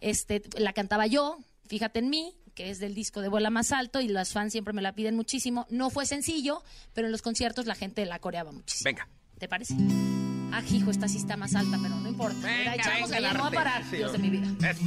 Este, 0.00 0.42
la 0.58 0.72
cantaba 0.72 1.06
yo, 1.06 1.38
Fíjate 1.66 1.98
en 1.98 2.08
mí, 2.08 2.34
que 2.54 2.70
es 2.70 2.78
del 2.78 2.94
disco 2.94 3.20
de 3.20 3.28
Vuela 3.28 3.50
Más 3.50 3.72
Alto, 3.72 4.00
y 4.00 4.08
los 4.08 4.32
fans 4.32 4.52
siempre 4.52 4.72
me 4.72 4.80
la 4.80 4.94
piden 4.94 5.14
muchísimo. 5.14 5.66
No 5.68 5.90
fue 5.90 6.06
sencillo, 6.06 6.62
pero 6.94 7.06
en 7.08 7.12
los 7.12 7.20
conciertos 7.20 7.66
la 7.66 7.74
gente 7.74 8.06
la 8.06 8.20
coreaba 8.20 8.52
muchísimo. 8.52 8.86
Venga. 8.88 9.06
¿Te 9.38 9.48
parece? 9.48 9.74
Ah, 10.50 10.62
hijo, 10.72 10.90
esta 10.90 11.08
sí 11.08 11.18
está 11.18 11.36
más 11.36 11.54
alta, 11.54 11.78
pero 11.82 11.94
no 11.96 12.08
importa. 12.08 12.38
Mira, 12.38 12.74
echamos 12.74 13.10
venga, 13.10 13.34
va 13.34 13.48
a 13.48 13.50
parar, 13.50 13.84
Sí, 13.90 13.96
Dios 13.96 14.12
de 14.12 14.18
mi 14.18 14.30
vida. 14.30 14.46
Eso. 14.70 14.80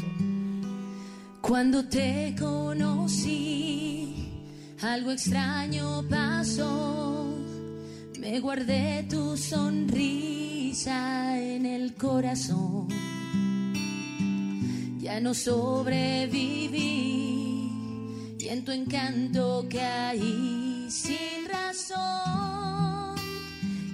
Cuando 1.42 1.84
te 1.86 2.36
conocí, 2.40 4.30
algo 4.82 5.12
extraño 5.12 6.06
pasó. 6.08 7.36
Me 8.20 8.40
guardé 8.40 9.08
tu 9.10 9.36
sonrisa 9.36 11.38
en 11.40 11.66
el 11.66 11.96
corazón. 11.96 12.88
Ya 15.00 15.20
no 15.20 15.34
sobreviví 15.34 16.78
y 18.40 18.48
en 18.48 18.64
tu 18.64 18.72
encanto 18.72 19.66
caí 19.70 20.86
sin 20.90 21.50
razón. 21.50 23.16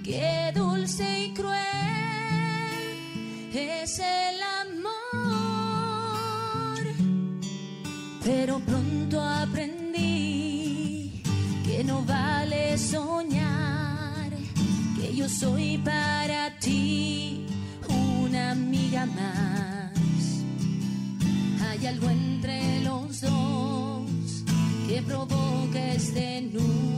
Qué 0.04 0.52
dulce 0.54 1.24
y 1.24 1.32
cruel 1.32 1.88
es 3.54 4.00
soñar, 12.90 14.30
que 14.96 15.14
yo 15.14 15.28
soy 15.28 15.78
para 15.78 16.58
ti 16.58 17.46
una 17.88 18.52
amiga 18.52 19.04
más. 19.06 19.92
Hay 21.68 21.86
algo 21.86 22.08
entre 22.08 22.80
los 22.80 23.20
dos 23.20 24.44
que 24.88 25.02
provoca 25.02 25.92
este 25.92 26.40
nudo 26.42 26.97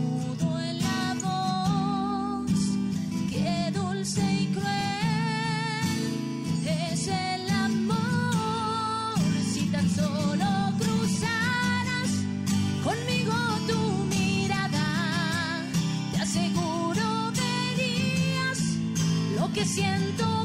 que 19.61 19.67
siento 19.67 20.40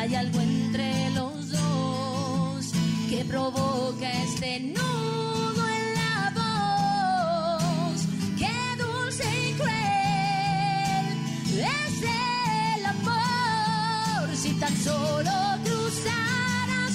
Hay 0.00 0.14
algo 0.14 0.40
entre 0.40 1.10
los 1.10 1.50
dos 1.50 2.72
que 3.10 3.22
provoca 3.26 4.10
este 4.22 4.58
nudo 4.60 5.62
en 5.68 5.94
la 5.94 6.32
voz. 6.40 8.06
Qué 8.38 8.56
dulce 8.82 9.24
y 9.46 9.52
cruel 9.52 11.06
es 11.52 12.02
el 12.02 12.86
amor 12.86 14.34
si 14.34 14.54
tan 14.54 14.74
solo 14.78 15.32
cruzaras 15.64 16.94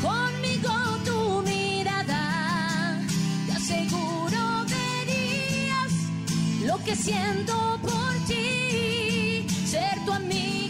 conmigo 0.00 0.72
tu 1.04 1.42
mirada. 1.42 3.02
Te 3.46 3.52
aseguro 3.52 4.64
verías 4.64 5.92
lo 6.64 6.82
que 6.84 6.96
siento 6.96 7.78
por 7.82 8.14
ti. 8.26 9.46
Ser 9.66 10.02
tu 10.06 10.12
amiga 10.14 10.65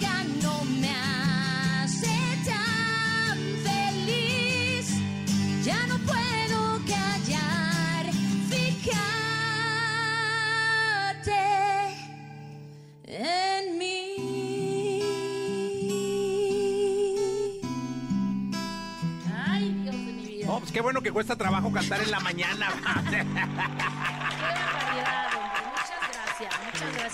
qué 20.77 20.83
bueno 20.83 21.01
que 21.01 21.11
cuesta 21.11 21.37
trabajo 21.37 21.73
cantar 21.73 22.03
en 22.03 22.11
la 22.11 22.21
mañana. 22.21 22.69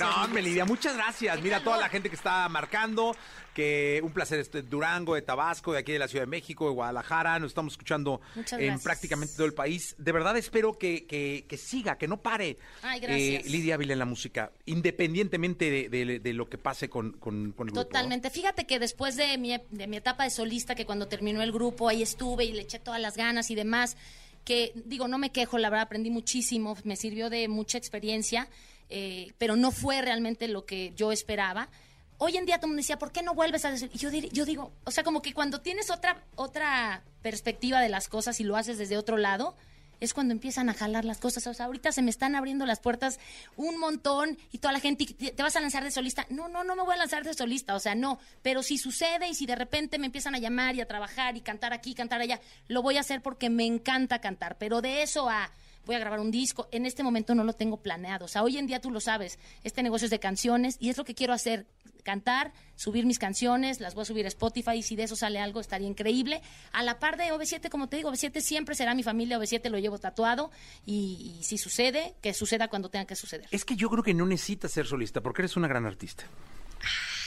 No, 0.04 0.24
hombre, 0.24 0.42
Lidia, 0.42 0.64
muchas 0.64 0.94
gracias. 0.96 1.36
Qué 1.36 1.42
Mira, 1.42 1.58
calor. 1.58 1.74
toda 1.74 1.80
la 1.84 1.88
gente 1.88 2.08
que 2.10 2.16
está 2.16 2.48
marcando, 2.48 3.16
que 3.54 4.00
un 4.02 4.12
placer 4.12 4.40
este 4.40 4.62
Durango, 4.62 5.14
de 5.14 5.22
Tabasco, 5.22 5.72
de 5.72 5.78
aquí 5.80 5.92
de 5.92 5.98
la 5.98 6.08
Ciudad 6.08 6.22
de 6.24 6.30
México, 6.30 6.66
de 6.68 6.72
Guadalajara, 6.74 7.38
nos 7.38 7.50
estamos 7.50 7.74
escuchando 7.74 8.20
Muchas 8.34 8.58
en 8.58 8.66
gracias. 8.66 8.82
prácticamente 8.82 9.34
todo 9.36 9.46
el 9.46 9.54
país. 9.54 9.94
De 9.98 10.12
verdad 10.12 10.36
espero 10.36 10.78
que, 10.78 11.06
que- 11.06 11.44
que 11.48 11.56
siga, 11.56 11.98
que 11.98 12.08
no 12.08 12.22
pare. 12.22 12.56
Ay, 12.82 13.00
gracias. 13.00 13.46
eh, 13.46 13.50
Lidia 13.50 13.74
Ávila 13.74 13.92
en 13.92 13.98
la 13.98 14.04
música, 14.06 14.52
independientemente 14.66 15.70
de, 15.70 15.88
de- 15.88 16.18
de 16.20 16.32
lo 16.32 16.48
que 16.48 16.58
pase 16.58 16.88
con, 16.88 17.12
con, 17.12 17.52
con 17.52 17.68
el 17.68 17.72
grupo. 17.72 17.86
Totalmente. 17.86 18.30
Fíjate 18.30 18.66
que 18.66 18.78
después 18.78 19.16
de 19.16 19.36
mi, 19.38 19.56
de 19.70 19.86
mi 19.86 19.96
etapa 19.96 20.24
de 20.24 20.30
solista, 20.30 20.74
que 20.74 20.86
cuando 20.86 21.08
terminó 21.08 21.42
el 21.42 21.52
grupo, 21.52 21.88
ahí 21.88 22.02
estuve 22.02 22.44
y 22.44 22.52
le 22.52 22.62
eché 22.62 22.78
todas 22.78 23.00
las 23.00 23.16
ganas 23.16 23.50
y 23.50 23.54
demás, 23.54 23.96
que 24.44 24.72
digo, 24.74 25.06
no 25.08 25.18
me 25.18 25.30
quejo, 25.30 25.56
la 25.58 25.70
verdad 25.70 25.84
aprendí 25.86 26.10
muchísimo, 26.10 26.76
me 26.84 26.96
sirvió 26.96 27.30
de 27.30 27.46
mucha 27.48 27.78
experiencia, 27.78 28.48
eh, 28.92 29.32
pero 29.38 29.56
no 29.56 29.70
fue 29.72 30.00
realmente 30.02 30.46
lo 30.48 30.66
que 30.66 30.92
yo 30.94 31.10
esperaba. 31.10 31.68
Hoy 32.18 32.36
en 32.36 32.46
día 32.46 32.58
todo 32.58 32.66
el 32.66 32.70
mundo 32.72 32.82
decía, 32.82 32.98
¿por 32.98 33.10
qué 33.10 33.22
no 33.22 33.34
vuelves 33.34 33.64
a 33.64 33.70
decir? 33.72 33.90
Yo, 33.94 34.10
dir- 34.10 34.30
yo 34.30 34.44
digo, 34.44 34.70
o 34.84 34.90
sea, 34.92 35.02
como 35.02 35.22
que 35.22 35.32
cuando 35.34 35.60
tienes 35.60 35.90
otra, 35.90 36.22
otra 36.36 37.02
perspectiva 37.22 37.80
de 37.80 37.88
las 37.88 38.08
cosas 38.08 38.38
y 38.38 38.44
lo 38.44 38.56
haces 38.56 38.78
desde 38.78 38.96
otro 38.96 39.16
lado, 39.16 39.56
es 39.98 40.14
cuando 40.14 40.32
empiezan 40.32 40.68
a 40.68 40.74
jalar 40.74 41.04
las 41.04 41.18
cosas. 41.18 41.46
O 41.46 41.54
sea, 41.54 41.66
ahorita 41.66 41.90
se 41.92 42.02
me 42.02 42.10
están 42.10 42.34
abriendo 42.34 42.66
las 42.66 42.80
puertas 42.80 43.18
un 43.56 43.78
montón 43.78 44.36
y 44.50 44.58
toda 44.58 44.72
la 44.72 44.80
gente, 44.80 45.04
te 45.06 45.42
vas 45.42 45.54
a 45.56 45.60
lanzar 45.60 45.84
de 45.84 45.90
solista. 45.92 46.26
No, 46.28 46.48
no, 46.48 46.64
no 46.64 46.74
me 46.76 46.82
voy 46.82 46.94
a 46.94 46.98
lanzar 46.98 47.24
de 47.24 47.34
solista, 47.34 47.74
o 47.76 47.80
sea, 47.80 47.94
no. 47.94 48.18
Pero 48.42 48.62
si 48.64 48.78
sucede 48.78 49.28
y 49.28 49.34
si 49.34 49.46
de 49.46 49.54
repente 49.56 49.98
me 49.98 50.06
empiezan 50.06 50.34
a 50.34 50.38
llamar 50.38 50.74
y 50.74 50.80
a 50.80 50.86
trabajar 50.88 51.36
y 51.36 51.40
cantar 51.40 51.72
aquí, 51.72 51.94
cantar 51.94 52.20
allá, 52.20 52.40
lo 52.68 52.82
voy 52.82 52.96
a 52.96 53.00
hacer 53.00 53.22
porque 53.22 53.48
me 53.48 53.64
encanta 53.64 54.20
cantar. 54.20 54.58
Pero 54.58 54.80
de 54.80 55.02
eso 55.02 55.28
a 55.30 55.50
voy 55.84 55.96
a 55.96 55.98
grabar 55.98 56.20
un 56.20 56.30
disco, 56.30 56.68
en 56.70 56.86
este 56.86 57.02
momento 57.02 57.34
no 57.34 57.44
lo 57.44 57.52
tengo 57.52 57.78
planeado. 57.78 58.26
O 58.26 58.28
sea, 58.28 58.42
hoy 58.42 58.58
en 58.58 58.66
día 58.66 58.80
tú 58.80 58.90
lo 58.90 59.00
sabes, 59.00 59.38
este 59.64 59.82
negocio 59.82 60.06
es 60.06 60.10
de 60.10 60.20
canciones 60.20 60.76
y 60.80 60.90
es 60.90 60.96
lo 60.96 61.04
que 61.04 61.14
quiero 61.14 61.32
hacer, 61.32 61.66
cantar, 62.02 62.52
subir 62.76 63.06
mis 63.06 63.18
canciones, 63.18 63.80
las 63.80 63.94
voy 63.94 64.02
a 64.02 64.04
subir 64.06 64.24
a 64.24 64.28
Spotify 64.28 64.72
y 64.76 64.82
si 64.82 64.96
de 64.96 65.04
eso 65.04 65.16
sale 65.16 65.38
algo 65.38 65.60
estaría 65.60 65.88
increíble. 65.88 66.42
A 66.72 66.82
la 66.82 66.98
par 66.98 67.16
de 67.16 67.32
OV7, 67.32 67.68
como 67.68 67.88
te 67.88 67.96
digo, 67.96 68.10
OV7 68.12 68.40
siempre 68.40 68.74
será 68.74 68.94
mi 68.94 69.02
familia, 69.02 69.38
OV7 69.38 69.68
lo 69.70 69.78
llevo 69.78 69.98
tatuado 69.98 70.50
y, 70.84 71.36
y 71.38 71.44
si 71.44 71.58
sucede, 71.58 72.14
que 72.20 72.34
suceda 72.34 72.68
cuando 72.68 72.90
tenga 72.90 73.06
que 73.06 73.16
suceder. 73.16 73.46
Es 73.50 73.64
que 73.64 73.76
yo 73.76 73.88
creo 73.88 74.02
que 74.02 74.14
no 74.14 74.26
necesitas 74.26 74.72
ser 74.72 74.86
solista 74.86 75.20
porque 75.20 75.42
eres 75.42 75.56
una 75.56 75.68
gran 75.68 75.86
artista. 75.86 76.24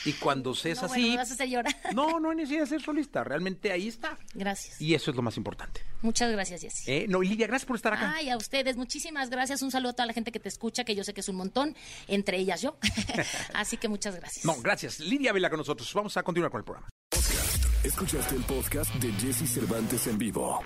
Y 0.05 0.13
cuando 0.13 0.53
seas 0.53 0.81
No, 0.81 0.87
bueno, 0.87 1.03
así, 1.03 1.11
me 1.11 1.17
vas 1.17 1.31
a 1.31 1.33
hacer 1.33 1.49
llorar. 1.49 1.75
no, 1.93 2.19
no 2.19 2.33
necesitas 2.33 2.69
ser 2.69 2.81
solista. 2.81 3.23
Realmente 3.23 3.71
ahí 3.71 3.87
está. 3.87 4.17
Gracias. 4.33 4.79
Y 4.79 4.93
eso 4.93 5.11
es 5.11 5.17
lo 5.17 5.23
más 5.23 5.35
importante. 5.37 5.81
Muchas 6.01 6.31
gracias, 6.31 6.61
Jessy. 6.61 6.91
¿Eh? 6.91 7.05
No, 7.09 7.23
y 7.23 7.29
Lidia, 7.29 7.47
gracias 7.47 7.65
por 7.65 7.75
estar 7.75 7.93
acá. 7.93 8.13
Ay, 8.15 8.29
a 8.29 8.37
ustedes, 8.37 8.77
muchísimas 8.77 9.29
gracias. 9.29 9.61
Un 9.61 9.71
saludo 9.71 9.91
a 9.91 9.93
toda 9.93 10.05
la 10.05 10.13
gente 10.13 10.31
que 10.31 10.39
te 10.39 10.49
escucha, 10.49 10.83
que 10.83 10.95
yo 10.95 11.03
sé 11.03 11.13
que 11.13 11.21
es 11.21 11.29
un 11.29 11.37
montón, 11.37 11.75
entre 12.07 12.37
ellas 12.37 12.61
yo. 12.61 12.77
Así 13.53 13.77
que 13.77 13.87
muchas 13.87 14.15
gracias. 14.15 14.45
No, 14.45 14.55
gracias. 14.61 14.99
Lidia 14.99 15.33
Vela 15.33 15.49
con 15.49 15.57
nosotros. 15.57 15.91
Vamos 15.93 16.15
a 16.17 16.23
continuar 16.23 16.51
con 16.51 16.59
el 16.59 16.65
programa. 16.65 16.89
Escuchaste 17.83 18.35
el 18.35 18.43
podcast 18.43 18.93
de 18.95 19.11
Jesse 19.13 19.47
Cervantes 19.47 20.07
en 20.07 20.17
vivo. 20.17 20.61